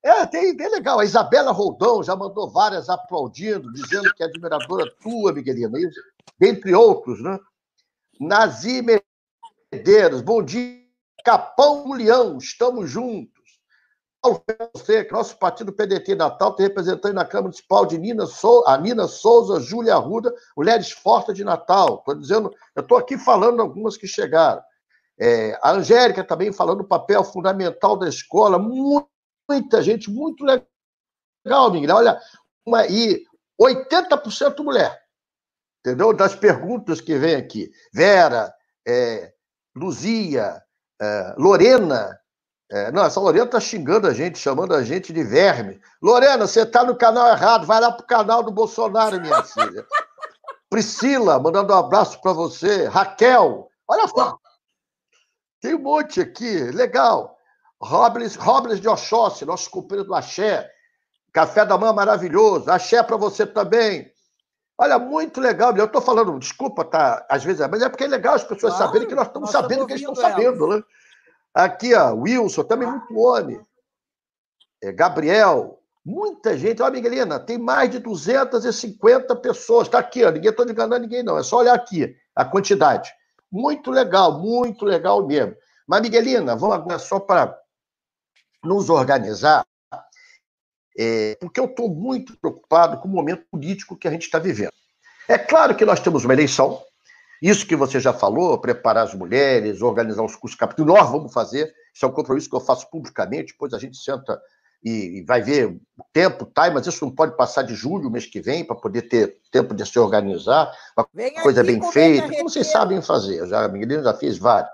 É, 0.03 0.27
tem, 0.27 0.57
bem 0.57 0.69
legal. 0.71 0.99
A 0.99 1.05
Isabela 1.05 1.53
Roldão 1.53 2.03
já 2.03 2.17
mandou 2.17 2.51
várias 2.51 2.89
aplaudindo, 2.89 3.73
dizendo 3.73 4.13
que 4.13 4.25
é 4.25 4.27
admiradora 4.27 4.93
tua, 5.01 5.33
Miguelina, 5.33 5.79
isso, 5.79 6.01
dentre 6.41 6.75
outros, 6.75 7.23
né? 7.23 7.39
Nazi 8.19 8.85
Medeiros, 9.73 10.23
bom 10.23 10.43
dia. 10.43 10.81
Capão 11.25 11.93
Leão, 11.93 12.39
estamos 12.39 12.91
juntos. 12.91 13.40
Paulo 14.23 14.45
que 14.45 15.13
nosso 15.13 15.37
partido 15.39 15.73
PDT 15.73 16.15
Natal 16.15 16.55
tem 16.55 16.67
representante 16.67 17.15
na 17.15 17.25
Câmara 17.25 17.45
Municipal 17.45 17.87
de 17.87 17.97
Nina 17.97 18.27
Sou, 18.27 18.67
a 18.67 18.77
Nina 18.77 19.09
Souza, 19.09 19.61
Júlia 19.61 19.95
Arruda, 19.95 20.33
Mulheres 20.57 20.91
Fortes 20.91 21.35
de 21.35 21.43
Natal. 21.43 21.99
Estou 21.99 22.15
dizendo, 22.15 22.55
eu 22.77 22.83
estou 22.83 22.99
aqui 22.99 23.17
falando 23.17 23.61
algumas 23.61 23.97
que 23.97 24.07
chegaram. 24.07 24.63
É, 25.19 25.59
a 25.63 25.73
Angélica 25.73 26.23
também 26.23 26.53
falando 26.53 26.79
do 26.79 26.89
papel 26.89 27.25
fundamental 27.25 27.97
da 27.97 28.09
escola, 28.09 28.59
muita 28.59 29.83
gente, 29.83 30.11
muito 30.11 30.45
legal, 30.45 31.71
Miguel. 31.71 31.97
Olha, 31.97 32.21
uma, 32.65 32.87
e 32.87 33.25
80% 33.61 34.63
mulher. 34.63 35.01
Entendeu? 35.81 36.13
Das 36.13 36.35
perguntas 36.35 37.01
que 37.01 37.17
vem 37.17 37.37
aqui. 37.37 37.71
Vera, 37.93 38.53
é, 38.87 39.33
Luzia, 39.75 40.63
é, 41.01 41.35
Lorena. 41.39 42.20
É, 42.71 42.93
não, 42.93 43.05
essa 43.05 43.19
Lorena 43.19 43.47
está 43.47 43.59
xingando 43.59 44.07
a 44.07 44.15
gente, 44.15 44.39
chamando 44.39 44.75
a 44.75 44.85
gente 44.85 45.13
de 45.13 45.25
verme. 45.25 45.81
Lorena, 46.01 46.47
você 46.47 46.63
está 46.63 46.85
no 46.85 46.95
canal 46.95 47.27
errado, 47.29 47.67
vai 47.67 47.81
lá 47.81 47.91
para 47.91 48.05
o 48.05 48.07
canal 48.07 48.45
do 48.45 48.53
Bolsonaro, 48.53 49.21
minha 49.21 49.43
filha. 49.45 49.85
Priscila, 50.71 51.41
mandando 51.41 51.75
um 51.75 51.77
abraço 51.77 52.21
para 52.21 52.33
você. 52.33 52.87
Raquel, 52.87 53.69
olha 53.89 54.07
só. 54.07 54.39
Tem 55.61 55.75
um 55.75 55.81
monte 55.81 56.21
aqui, 56.21 56.71
legal. 56.71 57.37
Robles, 57.83 58.37
Robles 58.37 58.81
de 58.81 58.89
Oxóssi, 58.89 59.45
nosso 59.45 59.69
companheiro 59.69 60.07
do 60.07 60.15
Axé. 60.15 60.71
Café 61.33 61.65
da 61.65 61.77
manhã 61.77 61.93
maravilhoso. 61.93 62.71
Axé 62.71 63.03
para 63.03 63.17
você 63.17 63.45
também. 63.45 64.13
Olha, 64.79 64.99
muito 64.99 65.41
legal. 65.41 65.77
Eu 65.77 65.87
estou 65.87 66.01
falando, 66.01 66.39
desculpa, 66.39 66.85
tá? 66.85 67.27
Às 67.29 67.43
vezes, 67.43 67.67
mas 67.69 67.83
é 67.83 67.89
porque 67.89 68.05
é 68.05 68.09
legal 68.09 68.35
as 68.35 68.45
pessoas 68.45 68.75
claro, 68.75 68.87
saberem 68.87 69.09
que 69.09 69.15
nós 69.15 69.27
estamos 69.27 69.53
nós 69.53 69.61
sabendo 69.61 69.87
que 69.87 69.93
eles 69.93 70.03
estão 70.03 70.15
sabendo, 70.15 70.69
né? 70.69 70.83
Aqui, 71.55 71.95
ó, 71.95 72.13
Wilson, 72.15 72.65
também 72.65 72.89
muito 72.89 73.19
homem. 73.19 73.61
É, 74.83 74.93
Gabriel, 74.93 75.81
muita 76.05 76.57
gente. 76.57 76.81
Olha, 76.81 76.93
Miguelina, 76.93 77.39
tem 77.41 77.59
mais 77.59 77.91
de 77.91 77.99
250 77.99 79.35
pessoas. 79.37 79.87
Está 79.87 79.99
aqui, 79.99 80.25
ó, 80.25 80.31
ninguém 80.31 80.51
estou 80.51 80.69
enganando 80.69 81.03
ninguém, 81.03 81.23
não. 81.23 81.39
É 81.39 81.43
só 81.43 81.59
olhar 81.59 81.75
aqui 81.75 82.17
a 82.35 82.45
quantidade. 82.45 83.13
Muito 83.51 83.91
legal, 83.91 84.39
muito 84.39 84.85
legal 84.85 85.27
mesmo. 85.27 85.57
Mas, 85.87 86.03
Miguelina, 86.03 86.55
vamos 86.55 86.77
agora 86.77 86.99
só 86.99 87.19
para 87.19 87.59
nos 88.63 88.89
organizar, 88.91 89.67
é, 90.97 91.37
porque 91.41 91.59
eu 91.59 91.65
estou 91.65 91.89
muito 91.89 92.39
preocupado 92.39 92.99
com 92.99 93.09
o 93.09 93.11
momento 93.11 93.45
político 93.51 93.97
que 93.97 94.07
a 94.07 94.11
gente 94.11 94.23
está 94.23 94.39
vivendo. 94.39 94.73
É 95.27 95.39
claro 95.39 95.75
que 95.77 95.85
nós 95.85 96.01
temos 96.01 96.25
uma 96.25 96.35
eleição, 96.35 96.83
isso 97.41 97.67
que 97.67 97.77
você 97.77 97.99
já 97.99 98.13
falou, 98.13 98.61
preparar 98.61 99.05
as 99.05 99.15
mulheres, 99.15 99.81
organizar 99.81 100.23
os 100.23 100.37
cursos 100.37 100.59
capítulos, 100.59 100.95
nós 100.95 101.11
vamos 101.11 101.33
fazer, 101.33 101.73
isso 101.95 102.05
é 102.05 102.09
um 102.09 102.13
compromisso 102.13 102.51
que 102.51 102.57
eu 102.57 102.61
faço 102.61 102.91
publicamente, 102.91 103.53
depois 103.53 103.73
a 103.73 103.79
gente 103.79 103.97
senta 103.97 104.41
e, 104.83 105.23
vai 105.27 105.43
ver 105.43 105.67
o 105.67 106.05
tempo, 106.13 106.47
tá, 106.47 106.71
mas 106.71 106.87
isso 106.87 107.05
não 107.05 107.15
pode 107.15 107.37
passar 107.37 107.63
de 107.63 107.75
julho, 107.75 108.11
mês 108.11 108.27
que 108.27 108.41
vem, 108.41 108.65
para 108.65 108.77
poder 108.77 109.03
ter 109.03 109.39
tempo 109.51 109.75
de 109.75 109.85
se 109.87 109.99
organizar, 109.99 110.73
uma 110.97 111.07
Vem 111.13 111.35
coisa 111.35 111.63
bem 111.63 111.83
feita, 111.93 112.29
como 112.29 112.49
vocês 112.49 112.67
sabem 112.67 113.03
fazer, 113.03 113.39
eu 113.39 113.47
já, 113.47 113.69
já 114.03 114.15
fez 114.15 114.39
vários. 114.39 114.71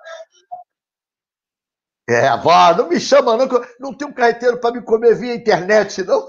É, 2.08 2.36
vó, 2.36 2.72
não 2.76 2.88
me 2.88 3.00
chama, 3.00 3.36
não, 3.36 3.48
não 3.80 3.92
tem 3.92 4.06
um 4.06 4.12
carreteiro 4.12 4.58
para 4.58 4.72
me 4.72 4.80
comer 4.80 5.16
via 5.16 5.34
internet, 5.34 6.04
não. 6.04 6.28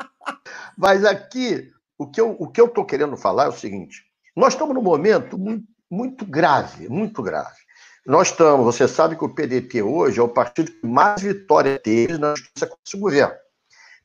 Mas 0.76 1.04
aqui, 1.04 1.70
o 1.98 2.10
que 2.10 2.18
eu 2.18 2.32
estou 2.32 2.72
que 2.72 2.80
eu 2.80 2.84
querendo 2.86 3.14
falar 3.14 3.44
é 3.44 3.48
o 3.48 3.52
seguinte: 3.52 4.09
nós 4.40 4.54
estamos 4.54 4.74
num 4.74 4.80
momento 4.80 5.36
muito, 5.36 5.66
muito 5.90 6.24
grave, 6.24 6.88
muito 6.88 7.22
grave. 7.22 7.60
Nós 8.06 8.28
estamos, 8.28 8.64
você 8.64 8.88
sabe 8.88 9.14
que 9.14 9.22
o 9.22 9.34
PDT 9.34 9.82
hoje 9.82 10.18
é 10.18 10.22
o 10.22 10.28
partido 10.28 10.72
que 10.72 10.86
mais 10.86 11.20
vitória 11.20 11.78
teve 11.78 12.16
na 12.16 12.34
justiça 12.34 12.66
com 12.66 12.76
esse 12.84 12.96
governo. 12.96 13.34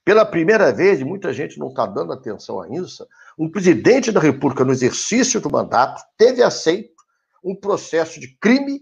Pela 0.04 0.26
primeira 0.26 0.74
vez, 0.74 1.02
muita 1.02 1.32
gente 1.32 1.58
não 1.58 1.70
está 1.70 1.86
dando 1.86 2.12
atenção 2.12 2.62
a 2.62 2.68
isso, 2.68 3.08
um 3.40 3.50
presidente 3.50 4.12
da 4.12 4.20
República, 4.20 4.66
no 4.66 4.74
exercício 4.74 5.40
do 5.40 5.50
mandato, 5.50 6.04
teve 6.18 6.44
aceito 6.44 6.94
um 7.42 7.56
processo 7.56 8.20
de 8.20 8.38
crime 8.38 8.82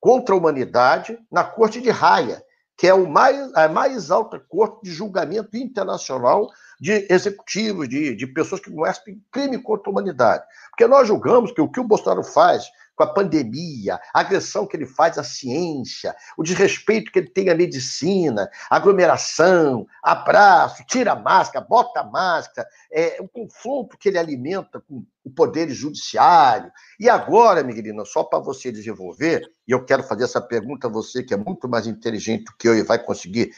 contra 0.00 0.34
a 0.34 0.38
humanidade 0.38 1.18
na 1.30 1.44
Corte 1.44 1.82
de 1.82 1.90
Haia, 1.90 2.42
que 2.76 2.86
é 2.86 2.94
o 2.94 3.08
mais, 3.08 3.54
a 3.54 3.68
mais 3.68 4.10
alta 4.10 4.38
corte 4.38 4.82
de 4.82 4.92
julgamento 4.92 5.56
internacional 5.56 6.50
de 6.80 7.06
executivos, 7.08 7.88
de, 7.88 8.14
de 8.14 8.26
pessoas 8.26 8.60
que 8.60 8.70
cometem 8.70 9.22
crime 9.30 9.58
contra 9.58 9.88
a 9.88 9.92
humanidade. 9.92 10.44
Porque 10.70 10.86
nós 10.86 11.06
julgamos 11.06 11.52
que 11.52 11.60
o 11.60 11.70
que 11.70 11.80
o 11.80 11.84
Bolsonaro 11.84 12.24
faz 12.24 12.64
com 12.94 13.02
a 13.02 13.12
pandemia, 13.12 13.98
a 14.12 14.20
agressão 14.20 14.66
que 14.66 14.76
ele 14.76 14.86
faz 14.86 15.18
à 15.18 15.24
ciência, 15.24 16.14
o 16.36 16.42
desrespeito 16.42 17.10
que 17.10 17.18
ele 17.18 17.28
tem 17.28 17.50
à 17.50 17.54
medicina, 17.54 18.48
aglomeração, 18.70 19.86
abraço, 20.02 20.84
tira 20.86 21.12
a 21.12 21.16
máscara, 21.16 21.64
bota 21.64 22.00
a 22.00 22.04
máscara, 22.04 22.68
é, 22.92 23.16
o 23.20 23.28
confronto 23.28 23.98
que 23.98 24.08
ele 24.08 24.18
alimenta 24.18 24.80
com 24.80 25.04
o 25.24 25.30
poder 25.30 25.70
judiciário. 25.70 26.70
E 27.00 27.08
agora, 27.08 27.64
Miguelina, 27.64 28.04
só 28.04 28.22
para 28.22 28.38
você 28.38 28.70
desenvolver, 28.70 29.42
e 29.66 29.72
eu 29.72 29.84
quero 29.84 30.02
fazer 30.02 30.24
essa 30.24 30.40
pergunta 30.40 30.86
a 30.86 30.90
você, 30.90 31.22
que 31.22 31.34
é 31.34 31.36
muito 31.36 31.68
mais 31.68 31.86
inteligente 31.86 32.44
do 32.44 32.56
que 32.56 32.68
eu 32.68 32.76
e 32.76 32.82
vai 32.82 33.02
conseguir 33.02 33.50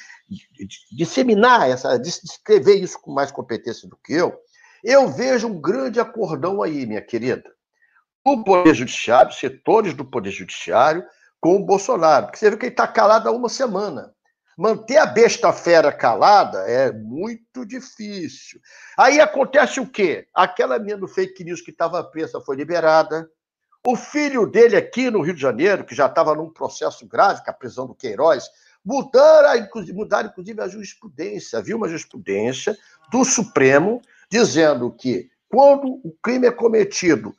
disseminar, 0.92 1.68
essa, 1.68 1.98
descrever 1.98 2.76
isso 2.76 3.00
com 3.00 3.12
mais 3.12 3.30
competência 3.30 3.88
do 3.88 3.96
que 3.96 4.14
eu, 4.14 4.34
eu 4.82 5.08
vejo 5.08 5.48
um 5.48 5.60
grande 5.60 5.98
acordão 5.98 6.62
aí, 6.62 6.86
minha 6.86 7.02
querida 7.02 7.55
o 8.26 8.42
Poder 8.42 8.74
Judiciário, 8.74 9.32
setores 9.32 9.94
do 9.94 10.04
Poder 10.04 10.32
Judiciário, 10.32 11.04
com 11.40 11.54
o 11.54 11.64
Bolsonaro. 11.64 12.26
Porque 12.26 12.38
você 12.38 12.50
vê 12.50 12.56
que 12.56 12.66
ele 12.66 12.72
está 12.72 12.88
calado 12.88 13.28
há 13.28 13.32
uma 13.32 13.48
semana. 13.48 14.12
Manter 14.58 14.96
a 14.96 15.06
besta 15.06 15.52
fera 15.52 15.92
calada 15.92 16.58
é 16.68 16.90
muito 16.90 17.64
difícil. 17.64 18.58
Aí 18.98 19.20
acontece 19.20 19.78
o 19.78 19.86
quê? 19.86 20.26
Aquela 20.34 20.76
menina 20.76 20.98
do 20.98 21.06
fake 21.06 21.44
news 21.44 21.60
que 21.60 21.70
estava 21.70 22.02
presa 22.02 22.40
foi 22.40 22.56
liberada. 22.56 23.30
O 23.86 23.94
filho 23.94 24.44
dele 24.44 24.76
aqui 24.76 25.08
no 25.08 25.20
Rio 25.20 25.34
de 25.34 25.40
Janeiro, 25.40 25.84
que 25.84 25.94
já 25.94 26.06
estava 26.06 26.34
num 26.34 26.50
processo 26.50 27.06
grave, 27.06 27.44
com 27.44 27.50
a 27.50 27.54
prisão 27.54 27.86
do 27.86 27.94
Queiroz, 27.94 28.48
mudaram, 28.84 29.56
inclusive, 29.56 29.96
mudaram 29.96 30.30
inclusive 30.30 30.60
a 30.60 30.66
jurisprudência. 30.66 31.60
Havia 31.60 31.76
uma 31.76 31.86
jurisprudência 31.86 32.76
do 33.12 33.24
Supremo 33.24 34.02
dizendo 34.28 34.90
que 34.90 35.30
quando 35.48 36.00
o 36.02 36.12
crime 36.20 36.48
é 36.48 36.50
cometido 36.50 37.32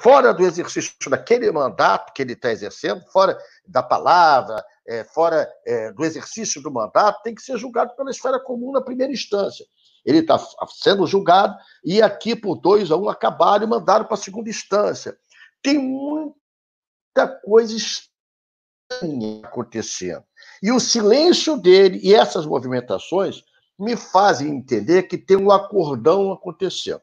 fora 0.00 0.32
do 0.32 0.44
exercício 0.44 1.10
daquele 1.10 1.50
mandato 1.50 2.12
que 2.12 2.22
ele 2.22 2.32
está 2.32 2.50
exercendo, 2.50 3.04
fora 3.10 3.38
da 3.66 3.82
palavra, 3.82 4.64
é, 4.86 5.04
fora 5.04 5.48
é, 5.66 5.92
do 5.92 6.04
exercício 6.04 6.62
do 6.62 6.70
mandato, 6.70 7.22
tem 7.22 7.34
que 7.34 7.42
ser 7.42 7.58
julgado 7.58 7.94
pela 7.94 8.10
esfera 8.10 8.40
comum 8.40 8.72
na 8.72 8.80
primeira 8.80 9.12
instância. 9.12 9.66
Ele 10.04 10.18
está 10.18 10.38
sendo 10.68 11.06
julgado 11.06 11.56
e 11.84 12.00
aqui, 12.00 12.34
por 12.34 12.56
dois 12.56 12.90
a 12.90 12.96
um, 12.96 13.08
acabaram 13.08 13.64
e 13.64 13.68
mandaram 13.68 14.04
para 14.04 14.14
a 14.14 14.18
segunda 14.18 14.48
instância. 14.48 15.16
Tem 15.62 15.78
muita 15.78 17.26
coisa 17.44 17.76
estranha 17.76 19.42
acontecendo. 19.44 20.24
E 20.62 20.72
o 20.72 20.80
silêncio 20.80 21.56
dele 21.56 22.00
e 22.02 22.14
essas 22.14 22.46
movimentações 22.46 23.42
me 23.78 23.96
fazem 23.96 24.48
entender 24.48 25.04
que 25.04 25.18
tem 25.18 25.36
um 25.36 25.50
acordão 25.50 26.32
acontecendo. 26.32 27.02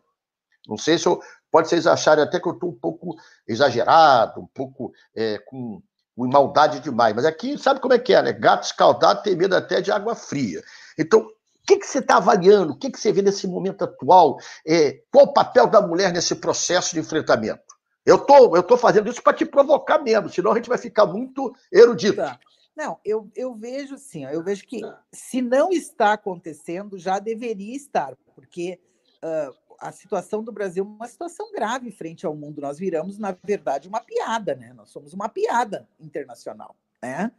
Não 0.67 0.77
sei 0.77 0.97
se 0.97 1.07
eu 1.07 1.21
Pode 1.55 1.69
vocês 1.69 1.87
acharem 1.87 2.21
até 2.21 2.37
que 2.37 2.49
eu 2.49 2.51
estou 2.51 2.69
um 2.69 2.77
pouco 2.77 3.15
exagerado, 3.47 4.41
um 4.41 4.47
pouco 4.47 4.91
é, 5.15 5.37
com, 5.37 5.81
com 6.13 6.27
maldade 6.27 6.81
demais. 6.81 7.15
Mas 7.15 7.23
aqui, 7.23 7.57
sabe 7.57 7.79
como 7.79 7.93
é 7.93 7.97
que 7.97 8.13
é, 8.13 8.21
né? 8.21 8.33
Gato 8.33 8.65
escaldado 8.65 9.23
tem 9.23 9.37
medo 9.37 9.55
até 9.55 9.79
de 9.79 9.89
água 9.89 10.15
fria. 10.15 10.61
Então, 10.99 11.21
o 11.21 11.31
que, 11.65 11.77
que 11.77 11.87
você 11.87 11.99
está 11.99 12.17
avaliando? 12.17 12.73
O 12.73 12.77
que, 12.77 12.91
que 12.91 12.99
você 12.99 13.09
vê 13.09 13.21
nesse 13.21 13.47
momento 13.47 13.85
atual? 13.85 14.37
É, 14.67 14.99
qual 15.09 15.27
o 15.27 15.33
papel 15.33 15.65
da 15.67 15.81
mulher 15.81 16.11
nesse 16.11 16.35
processo 16.35 16.93
de 16.93 16.99
enfrentamento? 16.99 17.63
Eu 18.05 18.17
tô, 18.17 18.53
eu 18.53 18.61
tô 18.61 18.75
fazendo 18.75 19.09
isso 19.09 19.23
para 19.23 19.37
te 19.37 19.45
provocar 19.45 19.99
mesmo, 19.99 20.27
senão 20.27 20.51
a 20.51 20.55
gente 20.55 20.67
vai 20.67 20.77
ficar 20.77 21.05
muito 21.05 21.55
erudito. 21.71 22.17
Tá. 22.17 22.37
Não, 22.75 22.99
eu, 23.05 23.31
eu 23.33 23.55
vejo 23.55 23.97
sim, 23.97 24.25
eu 24.25 24.43
vejo 24.43 24.67
que 24.67 24.81
se 25.09 25.41
não 25.41 25.71
está 25.71 26.11
acontecendo, 26.11 26.99
já 26.99 27.17
deveria 27.17 27.77
estar, 27.77 28.13
porque 28.35 28.77
uh, 29.23 29.55
a 29.79 29.91
situação 29.91 30.43
do 30.43 30.51
Brasil 30.51 30.83
é 30.83 30.87
uma 30.87 31.07
situação 31.07 31.51
grave 31.51 31.91
frente 31.91 32.25
ao 32.25 32.35
mundo. 32.35 32.61
Nós 32.61 32.77
viramos, 32.77 33.17
na 33.17 33.31
verdade, 33.31 33.87
uma 33.87 34.01
piada, 34.01 34.55
né? 34.55 34.73
Nós 34.73 34.89
somos 34.89 35.13
uma 35.13 35.29
piada 35.29 35.87
internacional, 35.99 36.75
né? 37.01 37.31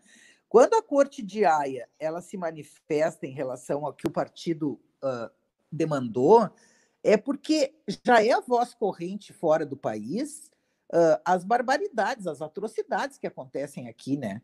Quando 0.48 0.74
a 0.74 0.82
Corte 0.82 1.22
de 1.22 1.44
Haia 1.44 1.88
ela 1.98 2.20
se 2.20 2.36
manifesta 2.36 3.26
em 3.26 3.32
relação 3.32 3.84
ao 3.84 3.92
que 3.92 4.06
o 4.06 4.10
partido 4.10 4.80
uh, 5.02 5.30
demandou, 5.70 6.48
é 7.02 7.16
porque 7.16 7.74
já 8.04 8.24
é 8.24 8.32
a 8.32 8.40
voz 8.40 8.74
corrente 8.74 9.32
fora 9.32 9.66
do 9.66 9.76
país 9.76 10.50
uh, 10.92 11.20
as 11.24 11.44
barbaridades, 11.44 12.26
as 12.26 12.40
atrocidades 12.40 13.18
que 13.18 13.26
acontecem 13.26 13.88
aqui, 13.88 14.16
né? 14.16 14.42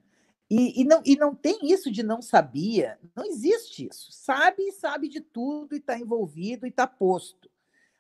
E, 0.50 0.82
e, 0.82 0.84
não, 0.84 1.02
e 1.06 1.16
não 1.16 1.34
tem 1.34 1.58
isso 1.62 1.90
de 1.90 2.02
não 2.02 2.20
sabia, 2.20 2.98
não 3.16 3.24
existe 3.24 3.88
isso. 3.88 4.12
Sabe, 4.12 4.70
sabe 4.72 5.08
de 5.08 5.20
tudo 5.20 5.74
e 5.74 5.78
está 5.78 5.98
envolvido 5.98 6.66
e 6.66 6.68
está 6.68 6.86
posto. 6.86 7.41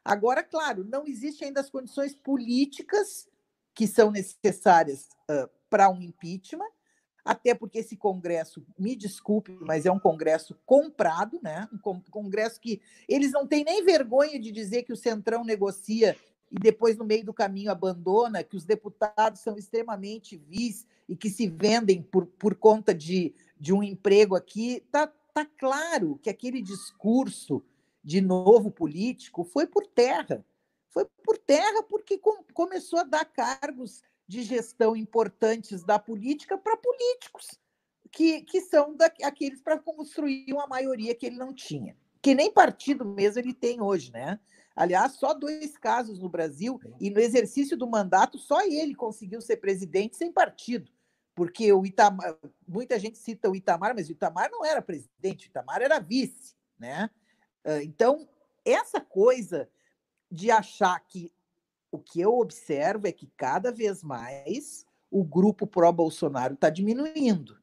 Agora, 0.04 0.42
claro, 0.42 0.84
não 0.84 1.06
existe 1.06 1.44
ainda 1.44 1.60
as 1.60 1.70
condições 1.70 2.14
políticas 2.14 3.28
que 3.74 3.86
são 3.86 4.10
necessárias 4.10 5.08
uh, 5.30 5.48
para 5.70 5.88
um 5.88 6.02
impeachment, 6.02 6.70
até 7.24 7.54
porque 7.54 7.78
esse 7.78 7.96
Congresso, 7.96 8.64
me 8.78 8.96
desculpe, 8.96 9.56
mas 9.60 9.86
é 9.86 9.92
um 9.92 9.98
Congresso 9.98 10.58
comprado, 10.66 11.38
né? 11.42 11.68
um 11.72 12.00
Congresso 12.10 12.60
que 12.60 12.82
eles 13.08 13.30
não 13.30 13.46
têm 13.46 13.64
nem 13.64 13.84
vergonha 13.84 14.40
de 14.40 14.50
dizer 14.50 14.82
que 14.82 14.92
o 14.92 14.96
Centrão 14.96 15.44
negocia 15.44 16.16
e 16.52 16.58
depois, 16.58 16.98
no 16.98 17.04
meio 17.04 17.24
do 17.24 17.32
caminho, 17.32 17.70
abandona, 17.70 18.44
que 18.44 18.56
os 18.56 18.64
deputados 18.64 19.40
são 19.40 19.56
extremamente 19.56 20.36
vis 20.36 20.86
e 21.08 21.16
que 21.16 21.30
se 21.30 21.48
vendem 21.48 22.02
por, 22.02 22.26
por 22.26 22.54
conta 22.54 22.94
de, 22.94 23.34
de 23.58 23.72
um 23.72 23.82
emprego 23.82 24.36
aqui. 24.36 24.74
Está 24.74 25.06
tá 25.32 25.46
claro 25.46 26.18
que 26.22 26.28
aquele 26.28 26.60
discurso 26.60 27.64
de 28.02 28.20
novo 28.20 28.70
político 28.70 29.44
foi 29.44 29.66
por 29.66 29.86
terra. 29.86 30.44
Foi 30.90 31.06
por 31.24 31.38
terra 31.38 31.82
porque 31.84 32.18
com, 32.18 32.44
começou 32.52 32.98
a 32.98 33.04
dar 33.04 33.24
cargos 33.24 34.02
de 34.26 34.42
gestão 34.42 34.96
importantes 34.96 35.84
da 35.84 35.98
política 35.98 36.56
para 36.56 36.76
políticos, 36.76 37.58
que, 38.10 38.42
que 38.42 38.60
são 38.60 38.94
da, 38.94 39.06
aqueles 39.22 39.60
para 39.60 39.78
construir 39.78 40.52
uma 40.52 40.66
maioria 40.66 41.14
que 41.14 41.26
ele 41.26 41.36
não 41.36 41.52
tinha. 41.52 41.96
Que 42.20 42.34
nem 42.34 42.52
partido 42.52 43.04
mesmo 43.04 43.40
ele 43.40 43.54
tem 43.54 43.80
hoje, 43.80 44.12
né? 44.12 44.38
Aliás, 44.74 45.12
só 45.12 45.34
dois 45.34 45.76
casos 45.76 46.18
no 46.18 46.28
Brasil, 46.28 46.80
e 46.98 47.10
no 47.10 47.20
exercício 47.20 47.76
do 47.76 47.86
mandato, 47.86 48.38
só 48.38 48.62
ele 48.62 48.94
conseguiu 48.94 49.40
ser 49.40 49.56
presidente 49.56 50.16
sem 50.16 50.32
partido. 50.32 50.90
Porque 51.34 51.72
o 51.72 51.84
Itamar, 51.84 52.38
muita 52.66 52.98
gente 52.98 53.18
cita 53.18 53.50
o 53.50 53.56
Itamar, 53.56 53.94
mas 53.94 54.08
o 54.08 54.12
Itamar 54.12 54.50
não 54.50 54.64
era 54.64 54.80
presidente, 54.80 55.46
o 55.46 55.50
Itamar 55.50 55.82
era 55.82 55.98
vice, 55.98 56.54
né? 56.78 57.10
Então, 57.82 58.28
essa 58.64 59.00
coisa 59.00 59.68
de 60.30 60.50
achar 60.50 60.98
que 61.00 61.32
o 61.90 61.98
que 61.98 62.20
eu 62.20 62.38
observo 62.38 63.06
é 63.06 63.12
que 63.12 63.30
cada 63.36 63.70
vez 63.70 64.02
mais 64.02 64.86
o 65.10 65.22
grupo 65.22 65.66
pró-Bolsonaro 65.66 66.54
está 66.54 66.70
diminuindo. 66.70 67.58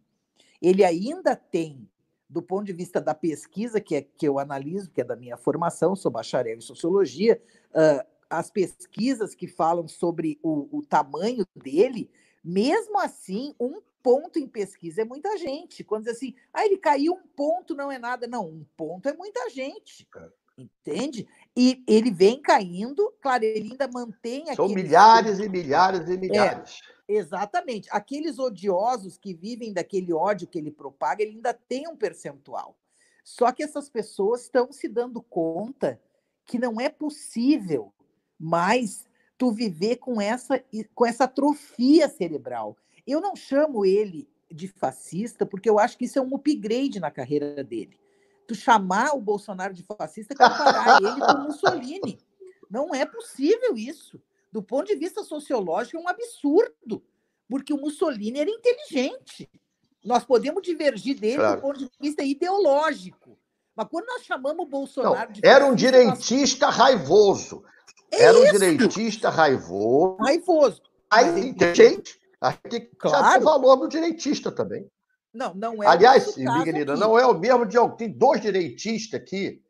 Ele 0.62 0.84
ainda 0.84 1.36
tem, 1.36 1.89
do 2.30 2.41
ponto 2.41 2.66
de 2.66 2.74
vista 2.74 3.02
da 3.02 3.16
pesquisa, 3.16 3.82
que, 3.82 3.95
é, 3.95 4.02
que 4.04 4.28
eu 4.28 4.38
analiso, 4.38 4.91
que 4.91 5.02
é 5.02 5.04
da 5.04 5.16
minha 5.16 5.36
formação, 5.36 5.95
sou 5.95 6.12
bacharel 6.12 6.58
em 6.58 6.62
sociologia, 6.62 7.41
uh, 7.72 8.08
as 8.30 8.52
pesquisas 8.52 9.34
que 9.34 9.47
falam 9.47 9.88
sobre 9.88 10.39
o, 10.43 10.78
o 10.78 10.86
tamanho 10.86 11.43
dele, 11.56 12.12
mesmo 12.44 13.00
assim, 13.00 13.54
um 13.60 13.82
ponto 14.02 14.40
em 14.40 14.48
pesquisa 14.48 15.02
é 15.02 15.06
muita 15.06 15.38
gente. 15.38 15.84
Quando 15.84 16.06
diz 16.06 16.16
assim, 16.16 16.34
ah, 16.54 16.66
ele 16.66 16.78
caiu 16.78 17.14
um 17.14 17.28
ponto, 17.36 17.76
não 17.76 17.92
é 17.92 18.00
nada. 18.00 18.28
Não, 18.28 18.48
um 18.48 18.66
ponto 18.76 19.08
é 19.08 19.14
muita 19.14 19.50
gente. 19.50 20.08
É. 20.16 20.30
Entende? 20.58 21.26
E 21.56 21.84
ele 21.88 22.12
vem 22.12 22.42
caindo, 22.42 23.14
claro, 23.22 23.46
ele 23.46 23.72
ainda 23.72 23.88
mantém. 23.88 24.46
São 24.54 24.68
milhares 24.68 25.40
e 25.40 25.48
milhares 25.48 26.10
e 26.10 26.18
milhares. 26.18 26.82
É, 27.08 27.14
exatamente. 27.14 27.88
Aqueles 27.92 28.38
odiosos 28.40 29.18
que 29.18 29.34
vivem 29.34 29.72
daquele 29.72 30.12
ódio 30.12 30.48
que 30.48 30.58
ele 30.58 30.72
propaga, 30.72 31.24
ele 31.24 31.36
ainda 31.36 31.54
tem 31.54 31.88
um 31.88 31.96
percentual. 31.96 32.78
Só 33.24 33.52
que 33.52 33.64
essas 33.64 33.90
pessoas 33.90 34.42
estão 34.42 34.72
se 34.72 34.90
dando 34.90 35.22
conta 35.22 36.02
que 36.46 36.60
não 36.60 36.82
é 36.82 36.90
possível 36.90 37.94
mais 38.38 39.06
tu 39.40 39.52
viver 39.52 39.96
com 39.96 40.20
essa, 40.20 40.62
com 40.94 41.06
essa 41.06 41.24
atrofia 41.24 42.10
cerebral. 42.10 42.78
Eu 43.08 43.22
não 43.22 43.38
chamo 43.38 43.86
ele 43.86 44.30
de 44.52 44.68
fascista, 44.68 45.46
porque 45.46 45.70
eu 45.70 45.80
acho 45.80 45.98
que 45.98 46.04
isso 46.06 46.20
é 46.20 46.22
um 46.22 46.36
upgrade 46.36 47.00
na 47.00 47.10
carreira 47.10 47.64
dele. 47.64 47.98
Tu 48.46 48.54
chamar 48.54 49.16
o 49.16 49.22
Bolsonaro 49.22 49.74
de 49.74 49.82
fascista 49.82 50.34
e 50.34 50.38
comparar 50.38 51.00
ele 51.02 51.22
com 51.22 51.44
Mussolini. 51.44 52.20
Não 52.70 52.94
é 52.94 53.06
possível 53.06 53.78
isso. 53.78 54.22
Do 54.52 54.62
ponto 54.62 54.88
de 54.88 54.96
vista 54.96 55.24
sociológico, 55.24 55.98
é 55.98 56.02
um 56.02 56.10
absurdo, 56.10 57.02
porque 57.48 57.72
o 57.72 57.78
Mussolini 57.78 58.40
era 58.40 58.50
inteligente. 58.50 59.50
Nós 60.04 60.26
podemos 60.26 60.62
divergir 60.62 61.18
dele 61.18 61.38
claro. 61.38 61.56
do 61.56 61.62
ponto 61.62 61.80
de 61.80 61.90
vista 62.02 62.24
ideológico. 62.24 63.40
Mas 63.74 63.88
quando 63.88 64.08
nós 64.08 64.24
chamamos 64.24 64.66
o 64.66 64.70
Bolsonaro 64.70 65.28
não, 65.28 65.34
de. 65.34 65.46
Era 65.46 65.66
um 65.66 65.76
direitista 65.76 66.66
nós... 66.66 66.76
raivoso. 66.76 67.64
É 68.12 68.24
Era 68.24 68.38
isso. 68.38 68.47
um 68.47 68.51
direitista 68.51 69.30
raivoso. 69.30 70.18
Raivoso. 70.20 70.82
Aí, 71.10 71.55
gente, 71.76 72.20
a 72.41 72.51
gente 72.51 72.70
tem 72.70 72.82
que 72.82 72.95
claro. 72.97 73.26
saber 73.26 73.43
o 73.43 73.45
valor 73.45 73.76
do 73.78 73.88
direitista 73.88 74.51
também. 74.51 74.88
Não, 75.34 75.53
não 75.53 75.84
é. 75.84 75.88
Aliás, 75.88 76.36
Miguelina, 76.36 76.95
não 76.95 77.18
é 77.18 77.26
o 77.26 77.38
mesmo 77.38 77.66
de 77.66 77.78
Tem 77.97 78.10
dois 78.10 78.41
direitistas 78.41 79.20
aqui. 79.20 79.62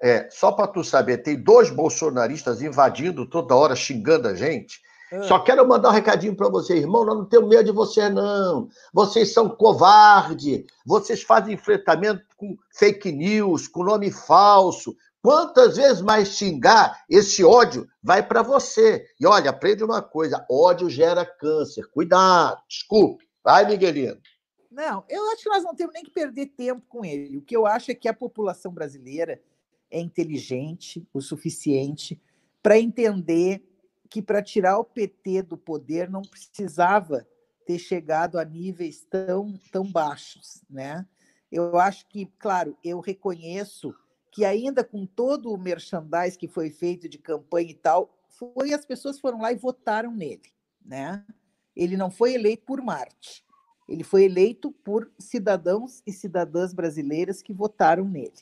É, 0.00 0.28
só 0.30 0.50
para 0.50 0.66
tu 0.66 0.82
saber, 0.82 1.18
tem 1.18 1.40
dois 1.40 1.70
bolsonaristas 1.70 2.60
invadindo 2.60 3.28
toda 3.28 3.54
hora, 3.54 3.76
xingando 3.76 4.26
a 4.26 4.34
gente. 4.34 4.80
Ah. 5.12 5.22
Só 5.24 5.38
quero 5.38 5.66
mandar 5.68 5.90
um 5.90 5.92
recadinho 5.92 6.34
para 6.34 6.48
vocês, 6.48 6.80
irmão. 6.80 7.04
Nós 7.04 7.18
não 7.18 7.24
temos 7.24 7.48
medo 7.48 7.64
de 7.64 7.72
vocês, 7.72 8.12
não. 8.12 8.68
Vocês 8.92 9.32
são 9.32 9.48
covardes. 9.48 10.64
Vocês 10.84 11.22
fazem 11.22 11.54
enfrentamento 11.54 12.24
com 12.36 12.56
fake 12.74 13.12
news, 13.12 13.68
com 13.68 13.84
nome 13.84 14.10
falso, 14.10 14.96
Quantas 15.22 15.76
vezes 15.76 16.02
mais 16.02 16.36
xingar, 16.36 17.04
esse 17.08 17.44
ódio 17.44 17.86
vai 18.02 18.26
para 18.26 18.42
você. 18.42 19.06
E 19.20 19.26
olha, 19.26 19.50
aprende 19.50 19.84
uma 19.84 20.02
coisa: 20.02 20.44
ódio 20.50 20.90
gera 20.90 21.24
câncer. 21.24 21.88
Cuidado, 21.92 22.60
desculpe. 22.68 23.24
Vai, 23.44 23.64
Miguelino. 23.64 24.20
Não, 24.68 25.04
eu 25.08 25.30
acho 25.30 25.44
que 25.44 25.48
nós 25.48 25.62
não 25.62 25.76
temos 25.76 25.94
nem 25.94 26.02
que 26.02 26.10
perder 26.10 26.46
tempo 26.46 26.82
com 26.88 27.04
ele. 27.04 27.36
O 27.36 27.42
que 27.42 27.56
eu 27.56 27.66
acho 27.66 27.90
é 27.90 27.94
que 27.94 28.08
a 28.08 28.14
população 28.14 28.72
brasileira 28.72 29.40
é 29.90 30.00
inteligente 30.00 31.06
o 31.12 31.20
suficiente 31.20 32.20
para 32.62 32.78
entender 32.78 33.62
que 34.08 34.22
para 34.22 34.42
tirar 34.42 34.78
o 34.78 34.84
PT 34.84 35.42
do 35.42 35.56
poder 35.56 36.10
não 36.10 36.22
precisava 36.22 37.26
ter 37.64 37.78
chegado 37.78 38.38
a 38.38 38.44
níveis 38.44 39.06
tão, 39.08 39.58
tão 39.70 39.84
baixos, 39.84 40.62
né? 40.68 41.06
Eu 41.50 41.78
acho 41.78 42.08
que, 42.08 42.26
claro, 42.38 42.76
eu 42.82 42.98
reconheço 42.98 43.94
que 44.32 44.46
ainda 44.46 44.82
com 44.82 45.04
todo 45.04 45.52
o 45.52 45.58
merchandise 45.58 46.38
que 46.38 46.48
foi 46.48 46.70
feito 46.70 47.06
de 47.06 47.18
campanha 47.18 47.70
e 47.70 47.74
tal, 47.74 48.18
foi 48.28 48.72
as 48.72 48.84
pessoas 48.84 49.20
foram 49.20 49.40
lá 49.40 49.52
e 49.52 49.56
votaram 49.56 50.10
nele, 50.10 50.50
né? 50.82 51.24
Ele 51.76 51.96
não 51.96 52.10
foi 52.10 52.34
eleito 52.34 52.64
por 52.64 52.80
Marte. 52.82 53.44
Ele 53.86 54.02
foi 54.02 54.24
eleito 54.24 54.72
por 54.72 55.10
cidadãos 55.18 56.02
e 56.06 56.12
cidadãs 56.12 56.72
brasileiras 56.72 57.42
que 57.42 57.52
votaram 57.52 58.08
nele. 58.08 58.32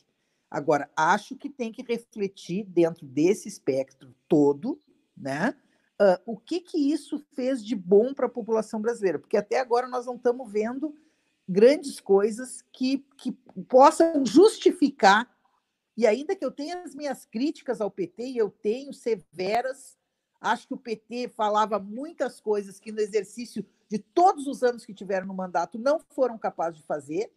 Agora, 0.49 0.88
acho 0.97 1.34
que 1.36 1.51
tem 1.51 1.72
que 1.72 1.82
refletir 1.82 2.64
dentro 2.64 3.05
desse 3.05 3.49
espectro 3.49 4.14
todo, 4.28 4.80
né? 5.16 5.57
Uh, 6.01 6.34
o 6.34 6.36
que 6.36 6.61
que 6.61 6.78
isso 6.78 7.18
fez 7.34 7.64
de 7.64 7.74
bom 7.74 8.14
para 8.14 8.26
a 8.26 8.30
população 8.30 8.80
brasileira? 8.80 9.18
Porque 9.18 9.36
até 9.36 9.59
agora 9.59 9.88
nós 9.88 10.07
não 10.07 10.14
estamos 10.14 10.51
vendo 10.51 10.95
grandes 11.49 12.01
coisas 12.01 12.62
que, 12.72 13.05
que 13.16 13.32
possam 13.68 14.24
justificar 14.24 15.28
e 16.01 16.07
ainda 16.07 16.34
que 16.34 16.42
eu 16.42 16.51
tenha 16.51 16.82
as 16.82 16.94
minhas 16.94 17.26
críticas 17.26 17.78
ao 17.78 17.90
PT, 17.90 18.24
e 18.28 18.38
eu 18.38 18.48
tenho 18.48 18.90
severas, 18.90 19.98
acho 20.40 20.66
que 20.66 20.72
o 20.72 20.78
PT 20.78 21.28
falava 21.28 21.78
muitas 21.78 22.40
coisas 22.40 22.80
que 22.80 22.90
no 22.90 23.01
exercício 23.01 23.62
de 23.86 23.98
todos 23.98 24.46
os 24.46 24.62
anos 24.62 24.86
que 24.86 24.94
tiveram 24.94 25.26
no 25.26 25.34
mandato 25.34 25.78
não 25.78 26.01
foram 26.14 26.38
capazes 26.38 26.78
de 26.78 26.86
fazer. 26.86 27.30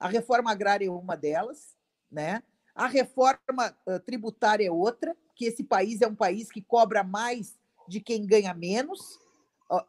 A 0.00 0.08
reforma 0.08 0.50
agrária 0.50 0.86
é 0.86 0.90
uma 0.90 1.14
delas, 1.14 1.76
né? 2.10 2.42
A 2.74 2.86
reforma 2.86 3.76
tributária 4.06 4.66
é 4.66 4.70
outra, 4.70 5.14
que 5.34 5.44
esse 5.44 5.62
país 5.62 6.00
é 6.00 6.08
um 6.08 6.14
país 6.14 6.50
que 6.50 6.62
cobra 6.62 7.04
mais 7.04 7.60
de 7.86 8.00
quem 8.00 8.26
ganha 8.26 8.54
menos. 8.54 9.18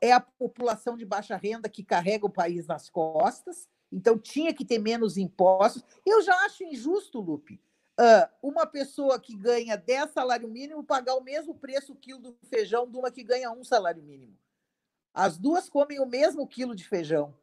É 0.02 0.12
a 0.12 0.20
população 0.20 0.98
de 0.98 1.06
baixa 1.06 1.38
renda 1.38 1.70
que 1.70 1.82
carrega 1.82 2.26
o 2.26 2.30
país 2.30 2.68
nas 2.68 2.90
costas. 2.90 3.70
Então 3.90 4.20
tinha 4.20 4.54
que 4.54 4.66
ter 4.66 4.80
menos 4.80 5.16
impostos. 5.16 5.86
Eu 6.06 6.22
já 6.22 6.36
acho 6.46 6.66
injusto, 6.66 7.22
Lupe, 7.22 7.62
uma 8.42 8.66
pessoa 8.66 9.20
que 9.20 9.36
ganha 9.36 9.76
10 9.76 10.12
salário 10.12 10.48
mínimo 10.48 10.84
pagar 10.84 11.16
o 11.16 11.24
mesmo 11.24 11.56
preço 11.56 11.94
o 11.94 11.96
quilo 11.96 12.20
do 12.20 12.38
feijão 12.50 12.90
de 12.90 12.98
uma 12.98 13.12
que 13.12 13.24
ganha 13.24 13.52
um 13.52 13.64
salário 13.64 14.04
mínimo. 14.04 14.38
As 15.14 15.38
duas 15.38 15.68
comem 15.68 16.00
o 16.00 16.06
mesmo 16.06 16.48
quilo 16.48 16.76
de 16.76 16.88
feijão. 16.88 17.34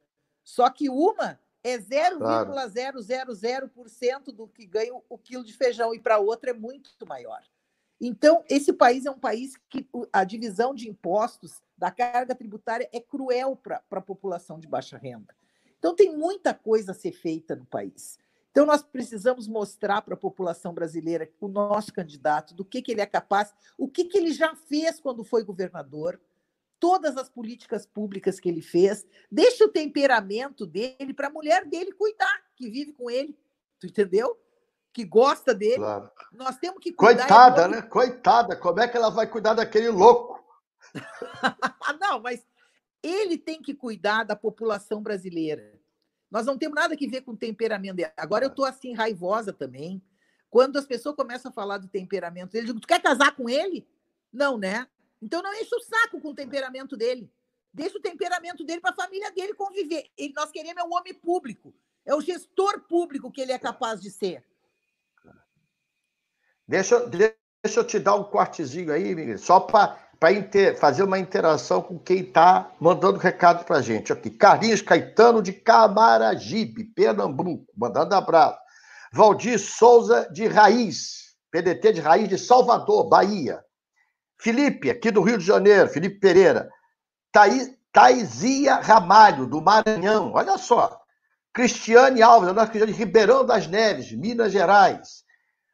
Só 0.45 0.71
que 0.71 0.89
uma 0.89 1.41
é 1.65 1.77
0,000% 1.79 4.27
do 4.27 4.47
que 4.47 4.67
ganha 4.67 4.95
o 5.09 5.19
quilo 5.19 5.43
de 5.43 5.53
feijão 5.53 5.93
e 5.95 5.99
para 5.99 6.17
a 6.17 6.21
outra 6.21 6.51
é 6.51 6.55
muito 6.55 6.91
maior. 7.07 7.43
Então, 8.01 8.45
esse 8.49 8.73
país 8.73 9.07
é 9.07 9.11
um 9.11 9.19
país 9.19 9.57
que 9.69 9.89
a 10.13 10.25
divisão 10.25 10.75
de 10.75 10.89
impostos 10.89 11.63
da 11.77 11.91
carga 11.91 12.35
tributária 12.35 12.89
é 12.93 13.01
cruel 13.01 13.57
para 13.57 13.83
a 13.91 14.01
população 14.01 14.61
de 14.61 14.69
baixa 14.69 14.99
renda. 14.99 15.35
Então, 15.79 15.95
tem 15.95 16.17
muita 16.17 16.53
coisa 16.53 16.93
a 16.93 16.95
ser 16.95 17.13
feita 17.13 17.57
no 17.57 17.65
país. 17.65 18.19
Então, 18.55 18.65
nós 18.65 18.85
precisamos 18.85 19.49
mostrar 19.49 20.01
para 20.03 20.15
a 20.15 20.17
população 20.17 20.73
brasileira 20.73 21.29
o 21.41 21.49
nosso 21.49 21.93
candidato, 21.93 22.55
do 22.55 22.65
que, 22.65 22.81
que 22.81 22.93
ele 22.93 23.01
é 23.01 23.07
capaz, 23.07 23.53
o 23.77 23.89
que, 23.89 24.05
que 24.05 24.17
ele 24.17 24.33
já 24.33 24.55
fez 24.55 25.01
quando 25.01 25.25
foi 25.25 25.43
governador, 25.43 26.21
todas 26.79 27.17
as 27.17 27.29
políticas 27.29 27.85
públicas 27.85 28.39
que 28.39 28.49
ele 28.49 28.63
fez. 28.63 29.05
Deixa 29.29 29.65
o 29.65 29.69
temperamento 29.69 30.65
dele 30.65 31.13
para 31.13 31.27
a 31.27 31.33
mulher 31.33 31.65
dele 31.65 31.91
cuidar, 31.91 32.45
que 32.55 32.71
vive 32.71 32.93
com 32.93 33.11
ele. 33.11 33.37
Tu 33.81 33.89
entendeu? 33.89 34.39
Que 34.93 35.05
gosta 35.05 35.53
dele. 35.53 35.79
Claro. 35.79 36.09
Nós 36.33 36.57
temos 36.57 36.79
que 36.79 36.93
cuidar. 36.93 37.27
Coitada, 37.27 37.67
né? 37.67 37.83
Coitada. 37.83 38.55
Como 38.55 38.79
é 38.79 38.87
que 38.87 38.97
ela 38.97 39.11
vai 39.11 39.27
cuidar 39.27 39.55
daquele 39.55 39.89
louco? 39.89 40.41
Não, 42.01 42.21
mas 42.21 42.47
ele 43.03 43.37
tem 43.37 43.61
que 43.61 43.75
cuidar 43.75 44.23
da 44.23 44.37
população 44.37 45.03
brasileira. 45.03 45.74
Nós 46.35 46.45
não 46.45 46.59
temos 46.59 46.75
nada 46.75 46.97
que 46.97 47.07
ver 47.07 47.21
com 47.21 47.31
o 47.31 47.37
temperamento 47.37 47.95
dele. 47.95 48.11
Agora 48.17 48.45
eu 48.45 48.49
estou 48.49 48.65
assim, 48.65 48.93
raivosa 48.93 49.53
também. 49.53 50.03
Quando 50.51 50.77
as 50.77 50.85
pessoas 50.85 51.15
começam 51.15 51.49
a 51.49 51.55
falar 51.55 51.79
do 51.79 51.87
temperamento 51.87 52.51
dele, 52.51 52.65
eu 52.65 52.67
digo, 52.73 52.81
tu 52.81 52.89
quer 52.89 53.01
casar 53.01 53.37
com 53.37 53.49
ele? 53.49 53.87
Não, 54.33 54.59
né? 54.59 54.89
Então 55.23 55.41
não 55.41 55.55
enche 55.55 55.73
o 55.73 55.79
saco 55.79 56.21
com 56.21 56.31
o 56.31 56.35
temperamento 56.35 56.97
dele. 56.97 57.33
Deixa 57.73 57.99
o 57.99 58.03
temperamento 58.03 58.65
dele 58.65 58.81
para 58.81 58.91
a 58.91 58.97
família 58.97 59.31
dele 59.31 59.55
conviver. 59.55 60.11
Ele, 60.19 60.33
nós 60.35 60.51
queremos 60.51 60.83
é 60.83 60.85
um 60.85 60.93
homem 60.93 61.15
público. 61.15 61.73
É 62.05 62.13
o 62.17 62.21
gestor 62.21 62.81
público 62.81 63.31
que 63.31 63.41
ele 63.41 63.53
é 63.53 63.59
capaz 63.59 64.01
de 64.01 64.11
ser. 64.11 64.45
Deixa, 66.67 66.99
deixa 67.63 67.79
eu 67.79 67.87
te 67.87 68.01
dar 68.01 68.17
um 68.17 68.25
cortezinho 68.25 68.93
aí, 68.93 69.15
Miguel, 69.15 69.39
só 69.39 69.61
para 69.61 70.04
para 70.25 70.75
fazer 70.77 71.03
uma 71.03 71.19
interação 71.19 71.83
com 71.83 71.99
quem 71.99 72.21
está 72.21 72.71
mandando 72.81 73.19
recado 73.19 73.65
para 73.65 73.77
a 73.77 73.83
gente. 73.83 74.11
Aqui, 74.11 74.31
Carlinhos 74.31 74.81
Caetano 74.81 75.43
de 75.43 75.53
Camaragibe, 75.53 76.85
Pernambuco, 76.85 77.67
mandando 77.77 78.15
abraço. 78.15 78.59
Valdir 79.13 79.59
Souza 79.59 80.27
de 80.33 80.47
Raiz, 80.47 81.35
PDT 81.51 81.93
de 81.93 82.01
Raiz 82.01 82.29
de 82.29 82.39
Salvador, 82.39 83.07
Bahia. 83.07 83.63
Felipe, 84.41 84.89
aqui 84.89 85.11
do 85.11 85.21
Rio 85.21 85.37
de 85.37 85.45
Janeiro, 85.45 85.91
Felipe 85.91 86.19
Pereira. 86.19 86.71
Thaís, 87.31 87.71
Thaizia 87.93 88.77
Ramalho, 88.77 89.47
do 89.47 89.61
Maranhão, 89.61 90.33
olha 90.33 90.57
só. 90.57 91.01
Cristiane 91.53 92.23
Alves, 92.23 92.53
nossa 92.53 92.69
Cristiane 92.69 92.93
Ribeirão 92.93 93.45
das 93.45 93.67
Neves, 93.67 94.11
Minas 94.13 94.51
Gerais. 94.51 95.23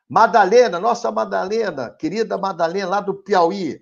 Madalena, 0.09 0.81
nossa 0.81 1.13
Madalena, 1.13 1.89
querida 1.91 2.37
Madalena, 2.37 2.89
lá 2.89 3.01
do 3.01 3.15
Piauí. 3.15 3.81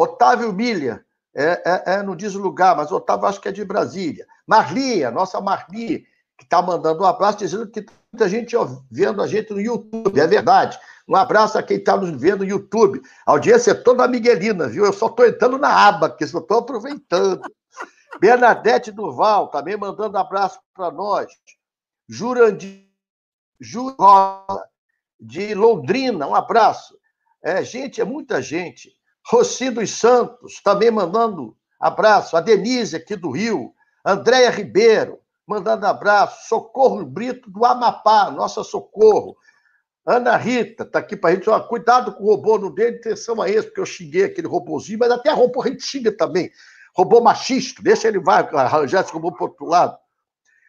Otávio 0.00 0.50
Milha, 0.50 1.04
é, 1.34 1.62
é, 1.62 1.94
é, 1.94 2.02
não 2.02 2.16
diz 2.16 2.34
o 2.34 2.40
lugar, 2.40 2.74
mas 2.74 2.90
Otávio 2.90 3.26
acho 3.26 3.38
que 3.38 3.48
é 3.48 3.52
de 3.52 3.62
Brasília. 3.66 4.26
Marli, 4.46 5.04
a 5.04 5.10
nossa 5.10 5.42
Marli, 5.42 6.06
que 6.38 6.44
está 6.44 6.62
mandando 6.62 7.02
um 7.02 7.06
abraço, 7.06 7.36
dizendo 7.36 7.68
que 7.68 7.84
muita 8.10 8.26
gente 8.26 8.56
vendo 8.90 9.20
a 9.20 9.26
gente 9.26 9.52
no 9.52 9.60
YouTube, 9.60 10.18
é 10.18 10.26
verdade. 10.26 10.78
Um 11.06 11.14
abraço 11.14 11.58
a 11.58 11.62
quem 11.62 11.76
está 11.76 11.98
nos 11.98 12.18
vendo 12.18 12.38
no 12.38 12.50
YouTube. 12.50 13.02
A 13.26 13.32
audiência 13.32 13.72
é 13.72 13.74
toda 13.74 14.08
miguelina, 14.08 14.68
viu? 14.68 14.86
Eu 14.86 14.92
só 14.94 15.08
estou 15.08 15.26
entrando 15.26 15.58
na 15.58 15.68
aba, 15.68 16.08
que 16.08 16.26
só 16.26 16.38
estou 16.38 16.60
aproveitando. 16.60 17.42
Bernadette 18.18 18.90
Duval, 18.90 19.48
também 19.48 19.76
mandando 19.76 20.16
abraço 20.16 20.58
para 20.74 20.90
nós. 20.90 21.30
Jurandir 22.08 22.88
Jurola, 23.60 24.64
de 25.20 25.54
Londrina, 25.54 26.26
um 26.26 26.34
abraço. 26.34 26.98
É, 27.42 27.62
gente, 27.62 28.00
é 28.00 28.04
muita 28.04 28.40
gente. 28.40 28.98
Roci 29.26 29.70
dos 29.70 29.90
Santos, 29.90 30.60
também 30.62 30.90
mandando 30.90 31.56
abraço. 31.78 32.36
A 32.36 32.40
Denise, 32.40 32.96
aqui 32.96 33.16
do 33.16 33.30
Rio. 33.30 33.72
Andréia 34.04 34.50
Ribeiro, 34.50 35.18
mandando 35.46 35.86
abraço. 35.86 36.48
Socorro 36.48 37.04
Brito, 37.04 37.50
do 37.50 37.64
Amapá, 37.64 38.30
nossa 38.30 38.64
Socorro. 38.64 39.36
Ana 40.06 40.36
Rita, 40.36 40.84
tá 40.84 40.98
aqui 40.98 41.16
pra 41.16 41.32
gente. 41.32 41.48
Ó, 41.48 41.60
cuidado 41.60 42.14
com 42.14 42.24
o 42.24 42.26
robô, 42.26 42.58
não 42.58 42.74
dê 42.74 42.88
atenção 42.88 43.40
a 43.40 43.48
esse, 43.48 43.68
porque 43.68 43.80
eu 43.80 43.86
xinguei 43.86 44.24
aquele 44.24 44.48
robôzinho, 44.48 44.98
mas 44.98 45.10
até 45.10 45.30
a 45.30 45.34
robô 45.34 45.62
a 45.62 45.68
gente 45.68 45.82
xinga 45.82 46.10
também. 46.10 46.50
Robô 46.96 47.20
machista, 47.20 47.82
deixa 47.82 48.08
ele 48.08 48.18
vai 48.18 48.42
arranjar 48.42 49.02
esse 49.02 49.12
robô 49.12 49.32
pro 49.32 49.44
outro 49.44 49.66
lado. 49.66 49.96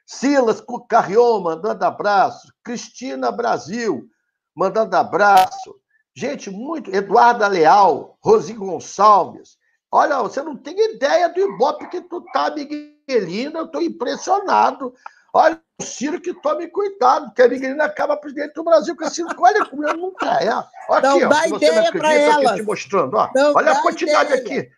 Silas 0.06 0.62
Carrion, 0.90 1.40
mandando 1.40 1.84
abraço. 1.86 2.54
Cristina 2.64 3.32
Brasil, 3.32 4.08
mandando 4.54 4.96
abraço. 4.96 5.81
Gente, 6.16 6.50
muito. 6.50 6.94
Eduarda 6.94 7.48
Leal, 7.48 8.18
Rosi 8.22 8.54
Gonçalves. 8.54 9.58
Olha, 9.90 10.22
você 10.22 10.42
não 10.42 10.56
tem 10.56 10.94
ideia 10.96 11.30
do 11.30 11.40
Ibope 11.40 11.88
que 11.90 12.02
tu 12.02 12.22
tá, 12.34 12.50
Miguelina. 12.52 13.60
Eu 13.60 13.66
estou 13.66 13.82
impressionado. 13.82 14.94
Olha, 15.34 15.60
o 15.80 15.84
Ciro 15.84 16.20
que 16.20 16.34
tome 16.42 16.68
cuidado, 16.68 17.34
que 17.34 17.42
a 17.42 17.48
Miguelina 17.48 17.86
acaba 17.86 18.18
presidente 18.18 18.54
do 18.54 18.64
Brasil 18.64 18.96
com 18.96 19.06
esse. 19.06 19.24
Olha 19.38 19.66
como 19.66 19.88
eu 19.88 19.96
nunca 19.96 20.28
é. 20.42 20.50
Olha 20.90 21.10
não 21.10 21.18
aqui, 21.18 21.28
dá 21.28 21.42
ó, 21.42 21.58
ideia 21.58 21.92
para 21.92 22.14
ela. 22.14 22.56
te 22.56 22.64
mostrando. 22.64 23.16
Ó. 23.16 23.30
olha 23.56 23.72
a 23.72 23.82
quantidade 23.82 24.34
ideia. 24.34 24.62
aqui. 24.62 24.72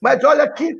Mas 0.00 0.22
olha 0.24 0.44
aqui. 0.44 0.76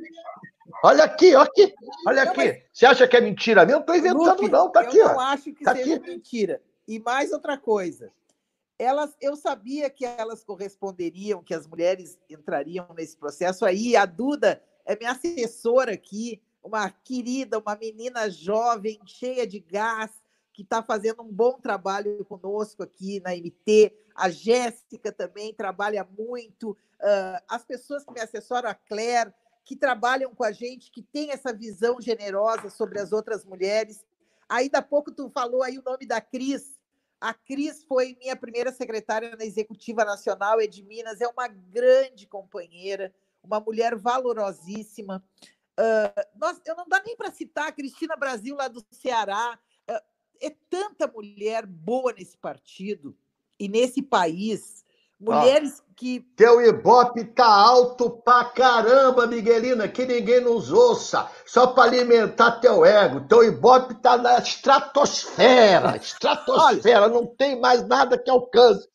Olha 0.83 1.03
aqui, 1.05 1.35
olha 1.35 1.43
aqui. 1.43 1.73
Olha 2.07 2.23
aqui. 2.23 2.63
Você 2.73 2.85
acha 2.85 3.07
que 3.07 3.15
é 3.15 3.21
mentira 3.21 3.65
mesmo? 3.65 3.79
Não 3.79 3.81
estou 3.81 3.95
inventando, 3.95 4.41
Lupe, 4.41 4.49
não. 4.49 4.69
Tá 4.69 4.81
aqui, 4.81 4.97
eu 4.97 5.07
ó. 5.07 5.13
não 5.13 5.19
acho 5.19 5.53
que 5.53 5.63
tá 5.63 5.73
seja 5.75 5.95
aqui. 5.95 6.09
mentira. 6.09 6.61
E 6.85 6.99
mais 6.99 7.31
outra 7.31 7.57
coisa 7.57 8.11
elas, 8.83 9.15
eu 9.21 9.35
sabia 9.35 9.89
que 9.89 10.05
elas 10.05 10.43
corresponderiam, 10.43 11.43
que 11.43 11.53
as 11.53 11.65
mulheres 11.65 12.19
entrariam 12.29 12.87
nesse 12.95 13.17
processo. 13.17 13.65
Aí 13.65 13.95
a 13.95 14.05
Duda 14.05 14.61
é 14.85 14.95
minha 14.95 15.11
assessora 15.11 15.93
aqui, 15.93 16.41
uma 16.63 16.89
querida, 16.89 17.59
uma 17.59 17.75
menina 17.75 18.29
jovem, 18.29 18.99
cheia 19.05 19.47
de 19.47 19.59
gás, 19.59 20.11
que 20.53 20.61
está 20.61 20.83
fazendo 20.83 21.23
um 21.23 21.31
bom 21.31 21.53
trabalho 21.53 22.23
conosco 22.25 22.83
aqui 22.83 23.19
na 23.21 23.31
MT. 23.31 23.91
A 24.15 24.29
Jéssica 24.29 25.11
também 25.11 25.53
trabalha 25.53 26.07
muito. 26.17 26.71
Uh, 26.71 27.41
as 27.49 27.65
pessoas 27.65 28.05
que 28.05 28.13
me 28.13 28.21
assessoram, 28.21 28.69
a 28.69 28.75
Claire, 28.75 29.33
que 29.65 29.75
trabalham 29.75 30.35
com 30.35 30.43
a 30.43 30.51
gente, 30.51 30.91
que 30.91 31.01
tem 31.01 31.31
essa 31.31 31.51
visão 31.51 31.99
generosa 31.99 32.69
sobre 32.69 32.99
as 32.99 33.11
outras 33.11 33.43
mulheres. 33.43 34.05
Aí, 34.47 34.69
da 34.69 34.81
pouco, 34.81 35.11
tu 35.11 35.29
falou 35.29 35.63
aí 35.63 35.79
o 35.79 35.83
nome 35.83 36.05
da 36.05 36.21
Cris. 36.21 36.79
A 37.23 37.33
Cris 37.33 37.85
foi 37.85 38.17
minha 38.19 38.35
primeira 38.35 38.69
secretária 38.69 39.33
na 39.37 39.45
Executiva 39.45 40.03
Nacional, 40.03 40.59
é 40.59 40.67
de 40.67 40.83
Minas, 40.83 41.21
é 41.21 41.27
uma 41.29 41.47
grande 41.47 42.27
companheira, 42.27 43.15
uma 43.41 43.61
mulher 43.61 43.95
valorosíssima. 43.95 45.23
Uh, 45.79 46.37
nós, 46.37 46.59
eu 46.65 46.75
não 46.75 46.85
dá 46.85 47.01
nem 47.01 47.15
para 47.15 47.31
citar 47.31 47.69
a 47.69 47.71
Cristina 47.71 48.17
Brasil, 48.17 48.57
lá 48.57 48.67
do 48.67 48.85
Ceará. 48.91 49.57
Uh, 49.89 50.01
é 50.41 50.49
tanta 50.69 51.07
mulher 51.07 51.65
boa 51.65 52.11
nesse 52.11 52.37
partido 52.37 53.17
e 53.57 53.69
nesse 53.69 54.01
país 54.01 54.82
Mulheres 55.23 55.79
ah, 55.79 55.93
que. 55.95 56.19
Teu 56.35 56.61
ibope 56.61 57.23
tá 57.23 57.47
alto 57.47 58.09
pra 58.09 58.45
caramba, 58.45 59.25
Miguelina, 59.25 59.87
que 59.87 60.05
ninguém 60.05 60.41
nos 60.41 60.71
ouça, 60.71 61.29
só 61.45 61.67
para 61.67 61.83
alimentar 61.83 62.59
teu 62.59 62.83
ego. 62.83 63.21
Teu 63.27 63.43
ibope 63.43 63.95
tá 63.95 64.17
na 64.17 64.37
estratosfera, 64.39 65.95
estratosfera, 65.95 67.03
Olha, 67.03 67.13
não 67.13 67.25
tem 67.25 67.59
mais 67.59 67.87
nada 67.87 68.17
que 68.17 68.29
alcance. 68.29 68.87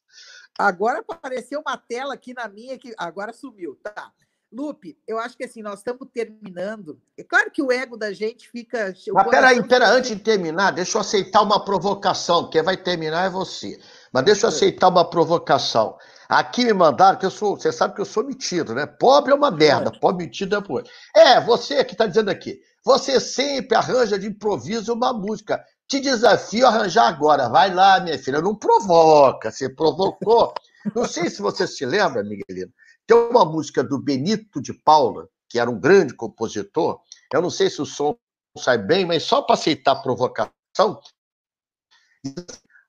Agora 0.59 1.03
apareceu 1.09 1.61
uma 1.61 1.79
tela 1.79 2.15
aqui 2.15 2.35
na 2.35 2.49
minha 2.49 2.77
que 2.77 2.93
agora 2.99 3.33
sumiu, 3.33 3.79
tá? 3.83 4.13
Lupe, 4.51 4.99
eu 5.07 5.19
acho 5.19 5.37
que 5.37 5.45
assim, 5.45 5.63
nós 5.63 5.81
estamos 5.81 6.09
terminando. 6.13 6.99
É 7.19 7.23
claro 7.23 7.51
que 7.51 7.63
o 7.63 7.71
ego 7.71 7.99
da 7.99 8.13
gente 8.13 8.49
fica. 8.51 8.95
Mas 9.13 9.29
peraí, 9.29 9.67
pera, 9.69 9.91
antes 9.91 10.11
de 10.11 10.17
terminar, 10.17 10.73
deixa 10.73 10.97
eu 10.97 11.03
aceitar 11.03 11.43
uma 11.43 11.63
provocação. 11.63 12.49
Quem 12.49 12.63
vai 12.63 12.77
terminar 12.77 13.27
é 13.27 13.31
você. 13.31 13.79
Mas 14.13 14.25
deixa 14.25 14.47
eu 14.47 14.51
é. 14.51 14.53
aceitar 14.53 14.89
uma 14.89 15.09
provocação. 15.09 15.99
Aqui 16.29 16.65
me 16.67 16.75
mandaram 16.75 17.19
que 17.19 17.25
eu 17.25 17.31
sou. 17.31 17.57
Você 17.57 17.73
sabe 17.73 17.95
que 17.95 18.01
eu 18.01 18.05
sou 18.05 18.23
metido, 18.23 18.75
né? 18.75 18.85
Pobre 18.87 19.33
é 19.33 19.35
uma 19.35 19.51
merda, 19.51 19.91
pobre 19.91 20.27
metido 20.27 20.57
é 20.57 20.61
por. 20.61 20.85
É, 21.17 21.41
você 21.41 21.83
que 21.85 21.93
está 21.93 22.07
dizendo 22.07 22.31
aqui. 22.31 22.61
Você 22.85 23.19
sempre 23.19 23.77
arranja 23.77 24.19
de 24.19 24.27
improviso 24.27 24.93
uma 24.93 25.13
música. 25.13 25.65
Te 25.87 26.01
desafio 26.01 26.67
a 26.67 26.69
arranjar 26.69 27.09
agora. 27.09 27.49
Vai 27.49 27.73
lá, 27.73 27.99
minha 28.01 28.19
filha. 28.19 28.43
Não 28.43 28.55
provoca. 28.55 29.51
Você 29.51 29.71
provocou. 29.71 30.53
Não 30.95 31.07
sei 31.07 31.31
se 31.31 31.41
você 31.41 31.67
se 31.67 31.85
lembra, 31.87 32.23
Miguelino. 32.23 32.73
Tem 33.07 33.17
uma 33.17 33.45
música 33.45 33.83
do 33.83 33.99
Benito 33.99 34.61
de 34.61 34.73
Paula, 34.73 35.29
que 35.49 35.59
era 35.59 35.71
um 35.71 35.81
grande 35.81 36.15
compositor. 36.15 37.01
Eu 37.33 37.43
não 37.43 37.51
sei 37.51 37.69
se 37.69 37.83
o 37.83 37.87
som 37.87 38.17
sai 38.57 38.79
bem, 38.79 39.05
mas 39.05 39.23
só 39.23 39.43
para 39.43 39.55
aceitar 39.55 39.93
a 39.93 39.97
provocação, 39.97 40.53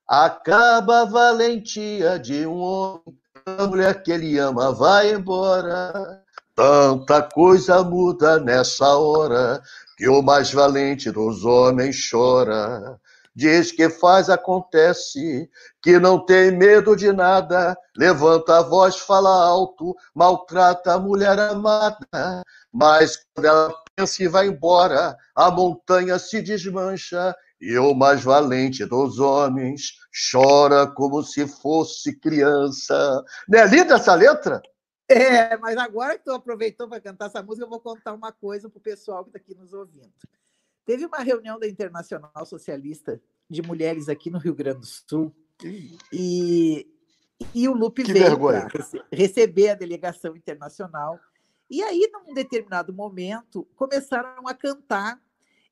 Acaba 0.06 1.02
a 1.02 1.04
valentia 1.04 2.18
de 2.18 2.44
um 2.44 2.58
homem, 2.58 3.16
mulher 3.66 4.02
que 4.02 4.12
ele 4.12 4.38
ama 4.38 4.72
vai 4.72 5.12
embora. 5.12 6.22
Tanta 6.54 7.22
coisa 7.22 7.82
muda 7.82 8.38
nessa 8.38 8.96
hora, 8.96 9.62
que 9.96 10.08
o 10.08 10.20
mais 10.22 10.52
valente 10.52 11.10
dos 11.10 11.44
homens 11.44 12.08
chora. 12.10 12.98
Diz 13.34 13.70
que 13.72 13.88
faz, 13.88 14.28
acontece, 14.28 15.48
que 15.80 15.98
não 15.98 16.18
tem 16.18 16.50
medo 16.50 16.96
de 16.96 17.12
nada, 17.12 17.76
levanta 17.96 18.58
a 18.58 18.62
voz, 18.62 18.98
fala 18.98 19.30
alto, 19.30 19.96
maltrata 20.14 20.94
a 20.94 20.98
mulher 20.98 21.38
amada, 21.38 22.42
mas 22.72 23.16
quando 23.34 23.46
ela 23.46 23.74
se 24.06 24.26
vai 24.26 24.48
embora, 24.48 25.16
a 25.34 25.50
montanha 25.50 26.18
se 26.18 26.42
desmancha, 26.42 27.34
e 27.60 27.76
o 27.78 27.94
mais 27.94 28.24
valente 28.24 28.84
dos 28.86 29.18
homens 29.18 29.98
chora 30.32 30.86
como 30.86 31.22
se 31.22 31.46
fosse 31.46 32.16
criança. 32.16 33.24
Não 33.48 33.58
é 33.58 33.66
linda 33.66 33.96
essa 33.96 34.14
letra? 34.14 34.62
É, 35.06 35.56
mas 35.58 35.76
agora 35.76 36.16
que 36.16 36.24
tu 36.24 36.30
aproveitou 36.30 36.88
para 36.88 37.00
cantar 37.00 37.26
essa 37.26 37.42
música, 37.42 37.64
eu 37.64 37.68
vou 37.68 37.80
contar 37.80 38.14
uma 38.14 38.32
coisa 38.32 38.70
para 38.70 38.78
o 38.78 38.82
pessoal 38.82 39.24
que 39.24 39.30
está 39.30 39.38
aqui 39.38 39.54
nos 39.54 39.72
ouvindo. 39.72 40.12
Teve 40.86 41.04
uma 41.04 41.18
reunião 41.18 41.58
da 41.58 41.68
Internacional 41.68 42.46
Socialista 42.46 43.20
de 43.48 43.60
Mulheres 43.60 44.08
aqui 44.08 44.30
no 44.30 44.38
Rio 44.38 44.54
Grande 44.54 44.80
do 44.80 44.86
Sul 44.86 45.34
e, 46.12 46.86
e 47.54 47.68
o 47.68 47.74
Lupe 47.74 48.04
que 48.04 48.12
veio 48.12 48.38
receber 49.12 49.70
a 49.70 49.74
delegação 49.74 50.36
internacional. 50.36 51.18
E 51.68 51.82
aí, 51.82 52.08
num 52.12 52.32
determinado 52.32 52.92
momento, 52.92 53.68
começaram 53.76 54.46
a 54.46 54.54
cantar. 54.54 55.20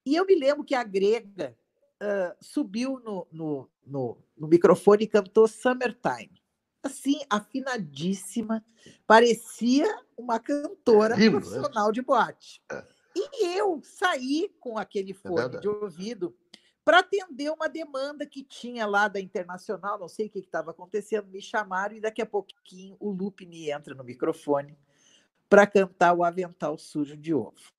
E 0.05 0.15
eu 0.15 0.27
me 0.27 0.35
lembro 0.35 0.65
que 0.65 0.75
a 0.75 0.85
Grega 0.85 1.57
uh, 2.03 2.37
subiu 2.41 3.01
no, 3.01 3.27
no, 3.31 3.71
no, 3.87 4.19
no 4.37 4.49
microfone 4.49 5.05
e 5.05 5.09
cantou 5.09 5.47
Summertime 5.47 6.39
assim, 6.83 7.21
afinadíssima, 7.29 8.65
parecia 9.07 9.87
uma 10.17 10.39
cantora 10.39 11.15
Lindo, 11.15 11.41
profissional 11.41 11.93
de 11.93 12.03
boate. 12.03 12.63
É. 12.71 12.85
E 13.15 13.59
eu 13.59 13.81
saí 13.83 14.53
com 14.61 14.79
aquele 14.79 15.13
é 15.13 15.15
fone 15.15 15.57
é 15.57 15.61
de 15.61 15.69
ouvido 15.69 16.37
para 16.85 17.01
atender 17.01 17.51
uma 17.51 17.69
demanda 17.69 18.25
que 18.25 18.43
tinha 18.43 18.87
lá 18.87 19.09
da 19.09 19.21
Internacional, 19.21 19.99
não 19.99 20.09
sei 20.09 20.27
o 20.27 20.31
que 20.31 20.39
estava 20.39 20.71
acontecendo, 20.71 21.29
me 21.29 21.43
chamaram 21.43 21.97
e 21.97 22.01
daqui 22.01 22.23
a 22.23 22.27
pouquinho 22.27 22.97
o 22.99 23.11
Lupe 23.11 23.45
me 23.45 23.71
entra 23.71 23.95
no 23.95 24.05
microfone 24.05 24.79
para 25.49 25.67
cantar 25.67 26.15
o 26.15 26.25
Avental 26.25 26.79
Sujo 26.79 27.17
de 27.17 27.35
Ovo. 27.35 27.73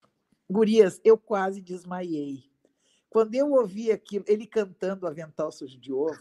Gurias, 0.50 1.00
eu 1.04 1.18
quase 1.18 1.62
desmaiei. 1.62 2.49
Quando 3.10 3.34
eu 3.34 3.52
ouvi 3.52 3.92
aquilo, 3.92 4.24
ele 4.28 4.46
cantando 4.46 5.08
Avental 5.08 5.52
Sujo 5.52 5.80
de 5.80 5.92
Ovo, 5.92 6.20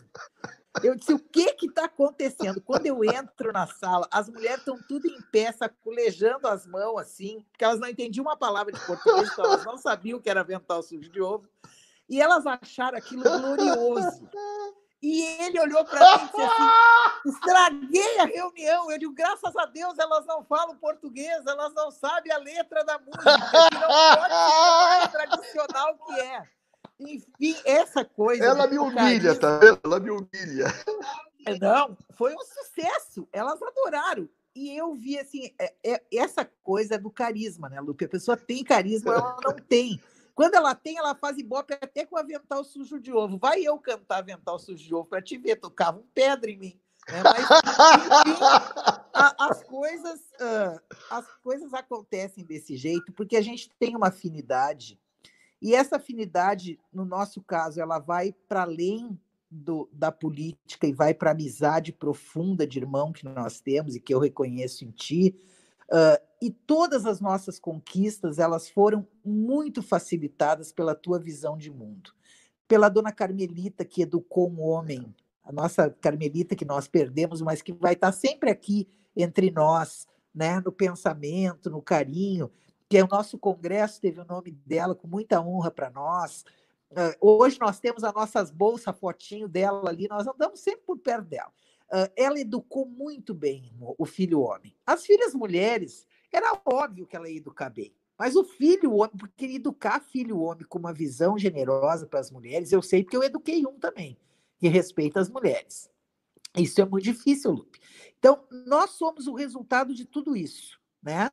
eu 0.83 0.95
disse: 0.95 1.13
o 1.13 1.19
que 1.19 1.55
está 1.67 1.85
acontecendo? 1.85 2.61
Quando 2.61 2.87
eu 2.87 3.05
entro 3.05 3.53
na 3.53 3.67
sala, 3.67 4.09
as 4.11 4.29
mulheres 4.29 4.61
estão 4.61 4.79
tudo 4.89 5.07
em 5.07 5.21
pé, 5.31 5.53
sacolejando 5.53 6.49
as 6.49 6.67
mãos 6.67 6.99
assim, 6.99 7.45
porque 7.51 7.65
elas 7.65 7.79
não 7.79 7.89
entendiam 7.89 8.25
uma 8.25 8.37
palavra 8.37 8.73
de 8.73 8.87
português, 8.87 9.31
então 9.31 9.45
elas 9.45 9.65
não 9.65 9.77
sabiam 9.77 10.19
o 10.19 10.23
que 10.23 10.31
era 10.31 10.41
avental 10.41 10.83
sujo 10.83 11.11
de 11.11 11.21
ovo. 11.21 11.49
E 12.09 12.23
elas 12.23 12.47
acharam 12.47 12.97
aquilo 12.97 13.23
glorioso. 13.23 14.29
E 15.01 15.23
ele 15.43 15.61
olhou 15.61 15.85
para 15.85 16.01
mim 16.01 16.25
e 16.25 16.27
disse 16.27 16.43
assim: 16.43 17.29
estraguei 17.29 18.19
a 18.19 18.25
reunião. 18.25 18.91
Eu 18.91 18.99
digo, 18.99 19.13
graças 19.13 19.55
a 19.57 19.67
Deus 19.67 19.99
elas 19.99 20.25
não 20.27 20.43
falam 20.45 20.77
português, 20.77 21.47
elas 21.47 21.73
não 21.75 21.91
sabem 21.91 22.33
a 22.33 22.39
letra 22.39 22.83
da 22.85 22.99
música, 22.99 23.25
que 23.69 23.79
não 23.79 23.89
pode 24.17 25.03
ser 25.03 25.11
tradicional 25.11 25.99
que 25.99 26.21
é. 26.21 26.58
Enfim, 27.01 27.57
essa 27.65 28.05
coisa. 28.05 28.45
Ela 28.45 28.67
me 28.67 28.79
humilha, 28.79 29.39
tá 29.39 29.59
vendo? 29.59 29.81
Ela 29.85 30.01
me 30.01 30.11
humilha. 30.11 30.67
É, 31.47 31.59
não, 31.59 31.97
foi 32.17 32.35
um 32.35 32.45
sucesso. 32.45 33.29
Elas 33.33 33.61
adoraram. 33.63 34.29
E 34.55 34.77
eu 34.77 34.93
vi 34.95 35.19
assim, 35.19 35.53
é, 35.59 35.75
é, 35.87 36.03
essa 36.13 36.45
coisa 36.45 36.99
do 36.99 37.11
carisma, 37.11 37.69
né, 37.69 37.81
Lupe? 37.81 38.05
A 38.05 38.09
pessoa 38.09 38.37
tem 38.37 38.65
carisma, 38.65 39.15
ela 39.15 39.37
não 39.45 39.53
tem. 39.69 40.01
Quando 40.35 40.55
ela 40.55 40.75
tem, 40.75 40.97
ela 40.99 41.15
faz 41.15 41.39
ibope 41.39 41.75
até 41.75 42.05
com 42.05 42.17
avental 42.17 42.65
sujo 42.65 43.01
de 43.01 43.13
ovo. 43.13 43.39
Vai 43.39 43.63
eu 43.63 43.79
cantar 43.79 44.19
avental 44.19 44.59
sujo 44.59 44.85
de 44.85 44.95
ovo 44.95 45.09
para 45.09 45.23
te 45.23 45.37
ver, 45.37 45.57
tocava 45.57 45.99
um 45.99 46.07
pedra 46.15 46.51
em 46.51 46.59
mim. 46.59 46.81
Né? 47.09 47.23
Mas, 47.23 47.45
enfim, 47.45 48.41
a, 49.15 49.49
as, 49.49 49.65
coisas, 49.65 50.21
uh, 50.41 50.81
as 51.11 51.27
coisas 51.43 51.73
acontecem 51.73 52.45
desse 52.45 52.77
jeito 52.77 53.13
porque 53.13 53.37
a 53.37 53.41
gente 53.41 53.71
tem 53.79 53.97
uma 53.97 54.09
afinidade 54.09 55.01
e 55.61 55.75
essa 55.75 55.97
afinidade, 55.97 56.79
no 56.93 57.05
nosso 57.05 57.43
caso, 57.43 57.81
ela 57.81 57.99
vai 57.99 58.33
para 58.49 58.63
além 58.63 59.19
do, 59.51 59.89
da 59.93 60.13
política 60.13 60.87
e 60.87 60.93
vai 60.93 61.15
para 61.15 61.31
a 61.31 61.33
amizade 61.33 61.93
profunda 61.93 62.67
de 62.67 62.79
irmão 62.79 63.13
que 63.13 63.25
nós 63.25 63.61
temos 63.61 63.97
e 63.97 64.01
que 64.01 64.13
eu 64.13 64.19
reconheço 64.19 64.85
em 64.85 64.91
ti. 64.91 65.35
Uh, 65.91 66.21
e 66.41 66.51
todas 66.51 67.07
as 67.07 67.21
nossas 67.21 67.59
conquistas 67.59 68.39
elas 68.39 68.69
foram 68.69 69.07
muito 69.25 69.83
facilitadas 69.83 70.71
pela 70.71 70.95
tua 70.95 71.19
visão 71.19 71.57
de 71.57 71.71
mundo, 71.71 72.13
pela 72.69 72.89
dona 72.89 73.11
Carmelita 73.11 73.85
que 73.85 74.03
educou 74.03 74.51
um 74.51 74.61
homem, 74.61 75.15
a 75.43 75.51
nossa 75.51 75.91
Carmelita 75.91 76.55
que 76.55 76.65
nós 76.65 76.87
perdemos, 76.87 77.41
mas 77.41 77.63
que 77.63 77.73
vai 77.73 77.95
estar 77.95 78.13
sempre 78.13 78.51
aqui 78.51 78.87
entre 79.17 79.51
nós, 79.51 80.07
né, 80.33 80.61
no 80.61 80.71
pensamento, 80.71 81.71
no 81.71 81.81
carinho, 81.81 82.51
que 82.89 82.97
é 82.97 83.05
o 83.05 83.09
nosso 83.09 83.39
congresso 83.39 84.01
teve 84.01 84.21
o 84.21 84.25
nome 84.25 84.51
dela 84.51 84.95
com 84.95 85.07
muita 85.07 85.41
honra 85.41 85.71
para 85.71 85.91
nós. 85.91 86.45
Uh, 86.91 87.15
hoje 87.21 87.59
nós 87.61 87.79
temos 87.79 88.03
as 88.03 88.15
nossas 88.15 88.51
bolsas, 88.51 88.99
fotinho 88.99 89.47
dela 89.47 89.91
ali, 89.91 90.09
nós 90.09 90.27
andamos 90.27 90.61
sempre 90.61 90.83
por 90.87 90.99
perto 90.99 91.27
dela. 91.27 91.53
Uh, 91.93 92.11
ela 92.17 92.41
educou 92.41 92.87
muito 92.87 93.35
bem 93.35 93.71
o 93.99 94.07
filho 94.07 94.41
homem. 94.41 94.75
As 94.87 95.05
filhas 95.05 95.35
mulheres, 95.35 96.07
era 96.33 96.59
óbvio 96.65 97.07
que 97.07 97.17
ela 97.17 97.29
ia 97.29 97.37
educar 97.37 97.71
bem. 97.71 97.95
Mas 98.19 98.35
o 98.35 98.43
filho 98.43 98.95
homem, 98.95 99.17
porque 99.17 99.45
educar 99.45 100.01
filho 100.01 100.41
homem 100.41 100.67
com 100.67 100.79
uma 100.79 100.93
visão 100.93 101.39
generosa 101.39 102.07
para 102.07 102.19
as 102.19 102.31
mulheres, 102.31 102.73
eu 102.73 102.83
sei 102.83 103.05
porque 103.05 103.17
eu 103.17 103.23
eduquei 103.23 103.65
um 103.67 103.79
também, 103.79 104.19
que 104.59 104.67
respeita 104.67 105.21
as 105.21 105.31
mulheres. 105.31 105.91
Isso 106.57 106.81
é 106.81 106.85
muito 106.85 107.05
difícil, 107.05 107.53
Lupe. 107.53 107.79
Então, 108.19 108.45
nós 108.67 108.91
somos 108.91 109.27
o 109.27 109.35
resultado 109.35 109.95
de 109.95 110.05
tudo 110.05 110.37
isso, 110.37 110.81
né? 111.01 111.31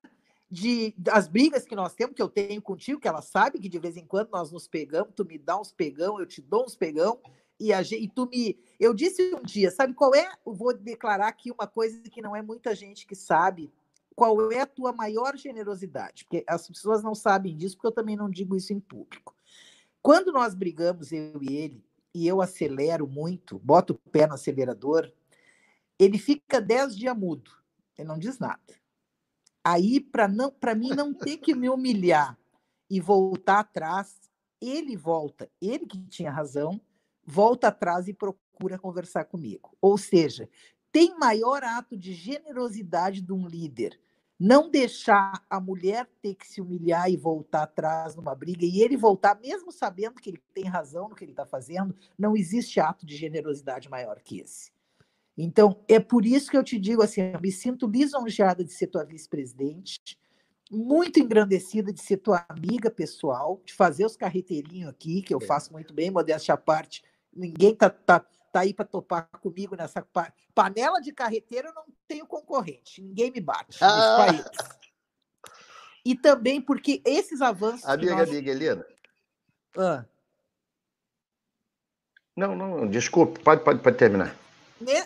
De 0.50 0.94
das 0.98 1.28
brigas 1.28 1.66
que 1.66 1.76
nós 1.76 1.94
temos, 1.94 2.16
que 2.16 2.22
eu 2.22 2.30
tenho 2.30 2.62
contigo, 2.62 3.00
que 3.00 3.08
ela 3.08 3.22
sabe 3.22 3.60
que 3.60 3.70
de 3.70 3.80
vez 3.80 3.98
em 3.98 4.06
quando 4.06 4.30
nós 4.30 4.52
nos 4.52 4.68
pegamos, 4.68 5.14
tu 5.16 5.26
me 5.26 5.38
dá 5.38 5.60
uns 5.60 5.72
pegão, 5.72 6.20
eu 6.20 6.26
te 6.26 6.42
dou 6.42 6.66
uns 6.66 6.76
pegão, 6.76 7.20
e, 7.60 7.74
a, 7.74 7.82
e 7.82 8.08
tu 8.08 8.28
me. 8.28 8.58
Eu 8.80 8.94
disse 8.94 9.34
um 9.34 9.42
dia, 9.42 9.72
sabe 9.72 9.94
qual 9.94 10.14
é? 10.14 10.30
Eu 10.46 10.54
vou 10.54 10.76
declarar 10.76 11.28
aqui 11.28 11.52
uma 11.52 11.68
coisa 11.68 12.02
que 12.02 12.22
não 12.22 12.36
é 12.36 12.42
muita 12.42 12.76
gente 12.76 13.08
que 13.08 13.16
sabe. 13.16 13.72
Qual 14.16 14.52
é 14.52 14.62
a 14.62 14.66
tua 14.66 14.94
maior 14.94 15.36
generosidade? 15.36 16.24
Porque 16.24 16.44
as 16.48 16.68
pessoas 16.68 17.04
não 17.04 17.14
sabem 17.14 17.56
disso, 17.56 17.76
porque 17.76 17.88
eu 17.88 17.92
também 17.92 18.16
não 18.16 18.30
digo 18.30 18.56
isso 18.56 18.72
em 18.72 18.80
público. 18.80 19.36
Quando 20.02 20.32
nós 20.32 20.54
brigamos, 20.54 21.12
eu 21.12 21.42
e 21.42 21.56
ele, 21.56 21.84
e 22.14 22.28
eu 22.28 22.42
acelero 22.42 23.08
muito, 23.08 23.60
boto 23.60 23.94
o 23.94 24.10
pé 24.10 24.26
no 24.26 24.36
acelerador, 24.36 25.12
ele 26.00 26.18
fica 26.18 26.62
dez 26.62 26.96
dias 26.96 27.18
mudo, 27.18 27.52
ele 27.98 28.08
não 28.08 28.18
diz 28.18 28.40
nada. 28.40 28.62
Aí, 29.66 30.00
para 30.00 30.28
não, 30.28 30.52
para 30.52 30.76
mim 30.76 30.90
não 30.90 31.12
ter 31.12 31.38
que 31.38 31.56
me 31.56 31.68
humilhar 31.68 32.38
e 32.88 33.00
voltar 33.00 33.60
atrás, 33.60 34.16
ele 34.62 34.96
volta, 34.96 35.50
ele 35.60 35.88
que 35.88 35.98
tinha 36.08 36.30
razão, 36.30 36.80
volta 37.26 37.70
atrás 37.70 38.08
e 38.08 38.14
procura 38.14 38.78
conversar 38.78 39.26
comigo. 39.26 39.76
Ou 39.82 39.98
seja, 39.98 40.48
tem 40.92 41.18
maior 41.18 41.64
ato 41.64 41.98
de 41.98 42.14
generosidade 42.14 43.22
de 43.22 43.34
um 43.34 43.48
líder 43.48 44.00
não 44.40 44.70
deixar 44.70 45.44
a 45.50 45.60
mulher 45.60 46.08
ter 46.22 46.36
que 46.36 46.48
se 46.48 46.60
humilhar 46.62 47.10
e 47.10 47.16
voltar 47.16 47.64
atrás 47.64 48.16
numa 48.16 48.36
briga 48.36 48.66
e 48.66 48.82
ele 48.82 48.98
voltar, 48.98 49.40
mesmo 49.40 49.72
sabendo 49.72 50.16
que 50.16 50.30
ele 50.30 50.42
tem 50.54 50.66
razão 50.66 51.08
no 51.08 51.16
que 51.16 51.24
ele 51.24 51.32
está 51.32 51.46
fazendo, 51.46 51.96
não 52.18 52.36
existe 52.36 52.80
ato 52.80 53.06
de 53.06 53.16
generosidade 53.16 53.90
maior 53.90 54.20
que 54.22 54.40
esse. 54.42 54.75
Então, 55.38 55.84
é 55.88 56.00
por 56.00 56.26
isso 56.26 56.50
que 56.50 56.58
eu 56.58 56.64
te 56.64 56.80
digo 56.80 57.02
assim, 57.02 57.22
eu 57.22 57.42
me 57.42 57.52
sinto 57.52 57.88
lisonjeada 57.88 58.64
de 58.64 58.72
ser 58.72 58.88
tua 58.88 59.04
vice-presidente, 59.04 60.18
muito 60.72 61.20
engrandecida 61.20 61.92
de 61.92 62.02
ser 62.02 62.18
tua 62.18 62.46
amiga 62.48 62.90
pessoal, 62.90 63.62
de 63.66 63.74
fazer 63.74 64.06
os 64.06 64.16
carreteirinhos 64.16 64.90
aqui, 64.90 65.22
que 65.22 65.34
eu 65.34 65.40
é. 65.42 65.46
faço 65.46 65.74
muito 65.74 65.94
bem, 65.94 66.10
modéstia 66.10 66.54
à 66.54 66.58
parte. 66.58 67.04
Ninguém 67.34 67.76
tá, 67.76 67.90
tá, 67.90 68.20
tá 68.52 68.62
aí 68.62 68.74
para 68.74 68.86
topar 68.86 69.30
comigo 69.42 69.76
nessa 69.76 70.02
pa 70.02 70.32
panela 70.54 71.02
de 71.02 71.12
carreteiro, 71.12 71.68
eu 71.68 71.74
não 71.74 71.84
tenho 72.08 72.26
concorrente, 72.26 73.02
ninguém 73.02 73.30
me 73.30 73.42
bate 73.42 73.78
ah. 73.82 74.26
nesse 74.26 74.46
país. 74.46 74.76
E 76.06 76.16
também 76.16 76.62
porque 76.62 77.02
esses 77.04 77.42
avanços. 77.42 77.86
Amiga, 77.86 78.16
nós... 78.16 78.30
amiga, 78.30 78.52
Helena. 78.52 78.86
Ah. 79.76 80.06
Não, 82.38 82.56
não, 82.56 82.88
desculpe, 82.88 83.40
pode, 83.42 83.64
pode, 83.64 83.82
pode 83.82 83.98
terminar. 83.98 84.45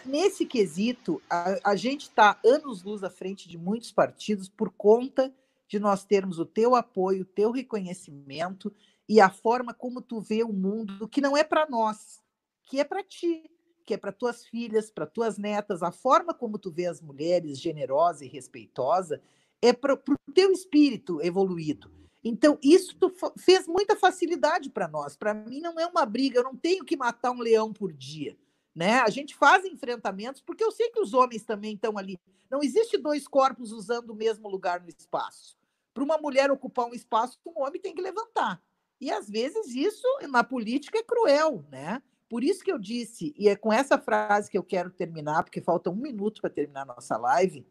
Nesse 0.05 0.45
quesito, 0.45 1.21
a, 1.29 1.71
a 1.71 1.75
gente 1.75 2.01
está 2.01 2.37
anos-luz 2.43 3.01
à 3.03 3.09
frente 3.09 3.47
de 3.47 3.57
muitos 3.57 3.91
partidos 3.91 4.49
por 4.49 4.69
conta 4.71 5.33
de 5.69 5.79
nós 5.79 6.03
termos 6.03 6.37
o 6.37 6.45
teu 6.45 6.75
apoio, 6.75 7.21
o 7.21 7.25
teu 7.25 7.51
reconhecimento 7.51 8.73
e 9.07 9.21
a 9.21 9.29
forma 9.29 9.73
como 9.73 10.01
tu 10.01 10.19
vê 10.19 10.43
o 10.43 10.51
mundo, 10.51 11.07
que 11.07 11.21
não 11.21 11.37
é 11.37 11.43
para 11.43 11.69
nós, 11.69 12.19
que 12.63 12.79
é 12.79 12.83
para 12.83 13.03
ti, 13.03 13.49
que 13.85 13.93
é 13.93 13.97
para 13.97 14.11
tuas 14.11 14.45
filhas, 14.45 14.91
para 14.91 15.05
tuas 15.05 15.37
netas, 15.37 15.81
a 15.81 15.91
forma 15.91 16.33
como 16.33 16.59
tu 16.59 16.69
vê 16.69 16.85
as 16.85 17.01
mulheres 17.01 17.59
generosa 17.59 18.25
e 18.25 18.27
respeitosa 18.27 19.21
é 19.61 19.71
para 19.71 19.93
o 19.93 20.33
teu 20.33 20.51
espírito 20.51 21.21
evoluído. 21.21 21.91
Então, 22.23 22.57
isso 22.61 22.95
fez 23.37 23.65
muita 23.65 23.95
facilidade 23.95 24.69
para 24.69 24.87
nós. 24.87 25.15
Para 25.15 25.33
mim, 25.33 25.61
não 25.61 25.79
é 25.79 25.85
uma 25.85 26.05
briga, 26.05 26.39
eu 26.39 26.43
não 26.43 26.55
tenho 26.55 26.83
que 26.83 26.97
matar 26.97 27.31
um 27.31 27.39
leão 27.39 27.71
por 27.71 27.93
dia. 27.93 28.37
Né? 28.75 28.99
A 28.99 29.09
gente 29.09 29.35
faz 29.35 29.65
enfrentamentos, 29.65 30.41
porque 30.41 30.63
eu 30.63 30.71
sei 30.71 30.89
que 30.89 30.99
os 30.99 31.13
homens 31.13 31.43
também 31.43 31.73
estão 31.73 31.97
ali. 31.97 32.19
Não 32.49 32.63
existe 32.63 32.97
dois 32.97 33.27
corpos 33.27 33.71
usando 33.71 34.11
o 34.11 34.15
mesmo 34.15 34.47
lugar 34.49 34.81
no 34.81 34.89
espaço. 34.89 35.57
Para 35.93 36.03
uma 36.03 36.17
mulher 36.17 36.51
ocupar 36.51 36.85
um 36.85 36.93
espaço, 36.93 37.39
um 37.45 37.61
homem 37.61 37.81
tem 37.81 37.93
que 37.93 38.01
levantar. 38.01 38.61
E 39.01 39.11
às 39.11 39.29
vezes 39.29 39.73
isso 39.75 40.07
na 40.29 40.43
política 40.43 40.99
é 40.99 41.03
cruel, 41.03 41.65
né? 41.71 42.01
Por 42.29 42.43
isso 42.43 42.63
que 42.63 42.71
eu 42.71 42.77
disse, 42.77 43.33
e 43.37 43.49
é 43.49 43.55
com 43.55 43.73
essa 43.73 43.97
frase 43.97 44.51
que 44.51 44.57
eu 44.57 44.63
quero 44.63 44.91
terminar, 44.91 45.43
porque 45.43 45.61
falta 45.61 45.89
um 45.89 45.95
minuto 45.95 46.41
para 46.41 46.49
terminar 46.49 46.83
a 46.83 46.93
nossa 46.93 47.17
live. 47.17 47.65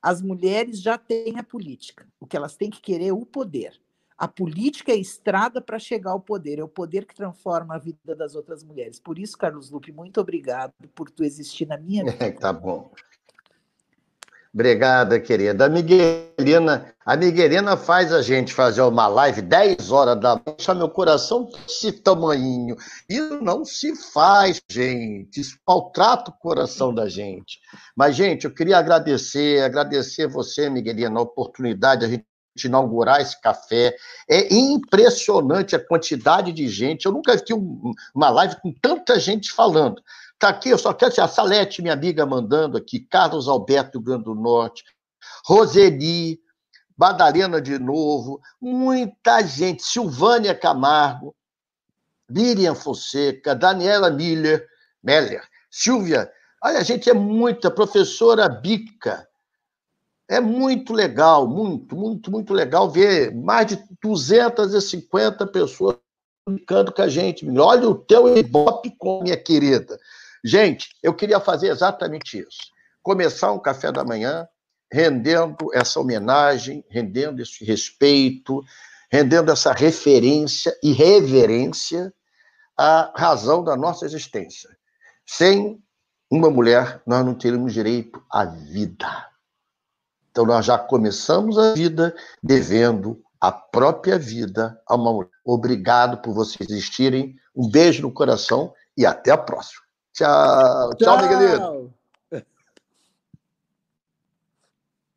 As 0.00 0.22
mulheres 0.22 0.80
já 0.80 0.96
têm 0.96 1.38
a 1.38 1.42
política. 1.42 2.08
O 2.18 2.26
que 2.26 2.36
elas 2.36 2.56
têm 2.56 2.70
que 2.70 2.80
querer 2.80 3.08
é 3.08 3.12
o 3.12 3.26
poder. 3.26 3.78
A 4.18 4.26
política 4.26 4.90
é 4.90 4.96
a 4.96 4.98
estrada 4.98 5.60
para 5.60 5.78
chegar 5.78 6.10
ao 6.10 6.18
poder, 6.20 6.58
é 6.58 6.64
o 6.64 6.68
poder 6.68 7.06
que 7.06 7.14
transforma 7.14 7.76
a 7.76 7.78
vida 7.78 8.16
das 8.16 8.34
outras 8.34 8.64
mulheres. 8.64 8.98
Por 8.98 9.16
isso, 9.16 9.38
Carlos 9.38 9.70
Lupe, 9.70 9.92
muito 9.92 10.20
obrigado 10.20 10.72
por 10.92 11.08
tu 11.08 11.22
existir 11.22 11.66
na 11.66 11.78
minha 11.78 12.02
vida. 12.10 12.32
tá 12.32 12.52
bom. 12.52 12.90
Obrigada, 14.52 15.20
querida. 15.20 15.66
A 15.66 15.68
Miguelina, 15.68 16.92
a 17.06 17.16
Miguelina 17.16 17.76
faz 17.76 18.12
a 18.12 18.20
gente 18.22 18.52
fazer 18.52 18.80
uma 18.80 19.06
live 19.06 19.40
10 19.40 19.92
horas 19.92 20.18
da 20.18 20.40
noite, 20.44 20.74
meu 20.74 20.88
coração 20.88 21.48
esse 21.68 21.92
tamanho. 21.92 22.74
Isso 23.08 23.40
não 23.40 23.64
se 23.64 23.94
faz, 23.94 24.60
gente. 24.68 25.38
Isso 25.38 25.56
maltrata 25.64 26.32
o 26.32 26.38
coração 26.38 26.92
da 26.92 27.08
gente. 27.08 27.60
Mas, 27.94 28.16
gente, 28.16 28.46
eu 28.46 28.50
queria 28.50 28.78
agradecer, 28.78 29.62
agradecer 29.62 30.26
você, 30.26 30.68
Miguelina, 30.68 31.20
a 31.20 31.22
oportunidade 31.22 32.00
de 32.00 32.06
a 32.06 32.08
gente 32.08 32.26
inaugurar 32.66 33.20
esse 33.20 33.40
café. 33.40 33.94
É 34.28 34.52
impressionante 34.54 35.76
a 35.76 35.84
quantidade 35.84 36.52
de 36.52 36.68
gente. 36.68 37.06
Eu 37.06 37.12
nunca 37.12 37.36
vi 37.36 37.54
uma 38.14 38.30
live 38.30 38.56
com 38.60 38.72
tanta 38.72 39.18
gente 39.20 39.52
falando. 39.52 40.02
Tá 40.38 40.48
aqui, 40.48 40.70
eu 40.70 40.78
só 40.78 40.92
quero 40.92 41.10
dizer, 41.10 41.22
a 41.22 41.28
Salete, 41.28 41.82
minha 41.82 41.94
amiga, 41.94 42.24
mandando 42.24 42.76
aqui, 42.76 43.00
Carlos 43.00 43.48
Alberto 43.48 43.98
do 43.98 44.04
Grande 44.04 44.24
do 44.24 44.34
Norte, 44.34 44.84
Roseli, 45.44 46.40
Madalena 46.96 47.60
de 47.60 47.78
novo, 47.78 48.40
muita 48.60 49.40
gente, 49.42 49.82
Silvânia 49.82 50.54
Camargo, 50.54 51.34
Miriam 52.28 52.74
Fonseca, 52.74 53.54
Daniela 53.54 54.10
Miller, 54.10 54.66
Meller, 55.02 55.42
Silvia, 55.70 56.30
olha, 56.62 56.84
gente 56.84 57.08
é 57.08 57.14
muita, 57.14 57.70
professora 57.70 58.48
Bica, 58.48 59.27
é 60.28 60.40
muito 60.40 60.92
legal, 60.92 61.48
muito, 61.48 61.96
muito, 61.96 62.30
muito 62.30 62.52
legal 62.52 62.90
ver 62.90 63.34
mais 63.34 63.66
de 63.66 63.82
250 64.02 65.46
pessoas 65.46 65.96
brincando 66.46 66.92
com 66.92 67.02
a 67.02 67.08
gente. 67.08 67.48
Olha 67.58 67.88
o 67.88 67.94
teu 67.94 68.36
Ibope 68.36 68.94
com 68.98 69.22
minha 69.22 69.36
querida. 69.36 69.98
Gente, 70.44 70.90
eu 71.02 71.14
queria 71.14 71.40
fazer 71.40 71.68
exatamente 71.68 72.38
isso. 72.38 72.72
Começar 73.02 73.52
um 73.52 73.58
café 73.58 73.90
da 73.90 74.04
manhã 74.04 74.46
rendendo 74.92 75.56
essa 75.74 75.98
homenagem, 75.98 76.84
rendendo 76.90 77.40
esse 77.42 77.64
respeito, 77.64 78.62
rendendo 79.10 79.50
essa 79.50 79.72
referência 79.72 80.76
e 80.82 80.92
reverência 80.92 82.12
à 82.76 83.12
razão 83.16 83.64
da 83.64 83.76
nossa 83.76 84.04
existência. 84.04 84.70
Sem 85.26 85.82
uma 86.30 86.50
mulher, 86.50 87.02
nós 87.06 87.24
não 87.24 87.34
teríamos 87.34 87.72
direito 87.72 88.22
à 88.30 88.44
vida. 88.44 89.27
Então, 90.38 90.46
nós 90.46 90.64
já 90.64 90.78
começamos 90.78 91.58
a 91.58 91.74
vida 91.74 92.14
devendo 92.40 93.20
a 93.40 93.50
própria 93.50 94.16
vida 94.16 94.80
a 94.88 94.94
uma 94.94 95.12
mulher. 95.12 95.30
Obrigado 95.44 96.18
por 96.18 96.32
vocês 96.32 96.70
existirem. 96.70 97.34
Um 97.56 97.68
beijo 97.68 98.02
no 98.02 98.12
coração 98.12 98.72
e 98.96 99.04
até 99.04 99.32
a 99.32 99.36
próxima. 99.36 99.82
Tchau. 100.14 100.94
Tchau, 100.94 101.18
Tchau 101.18 101.22
Miguelito. 101.22 101.92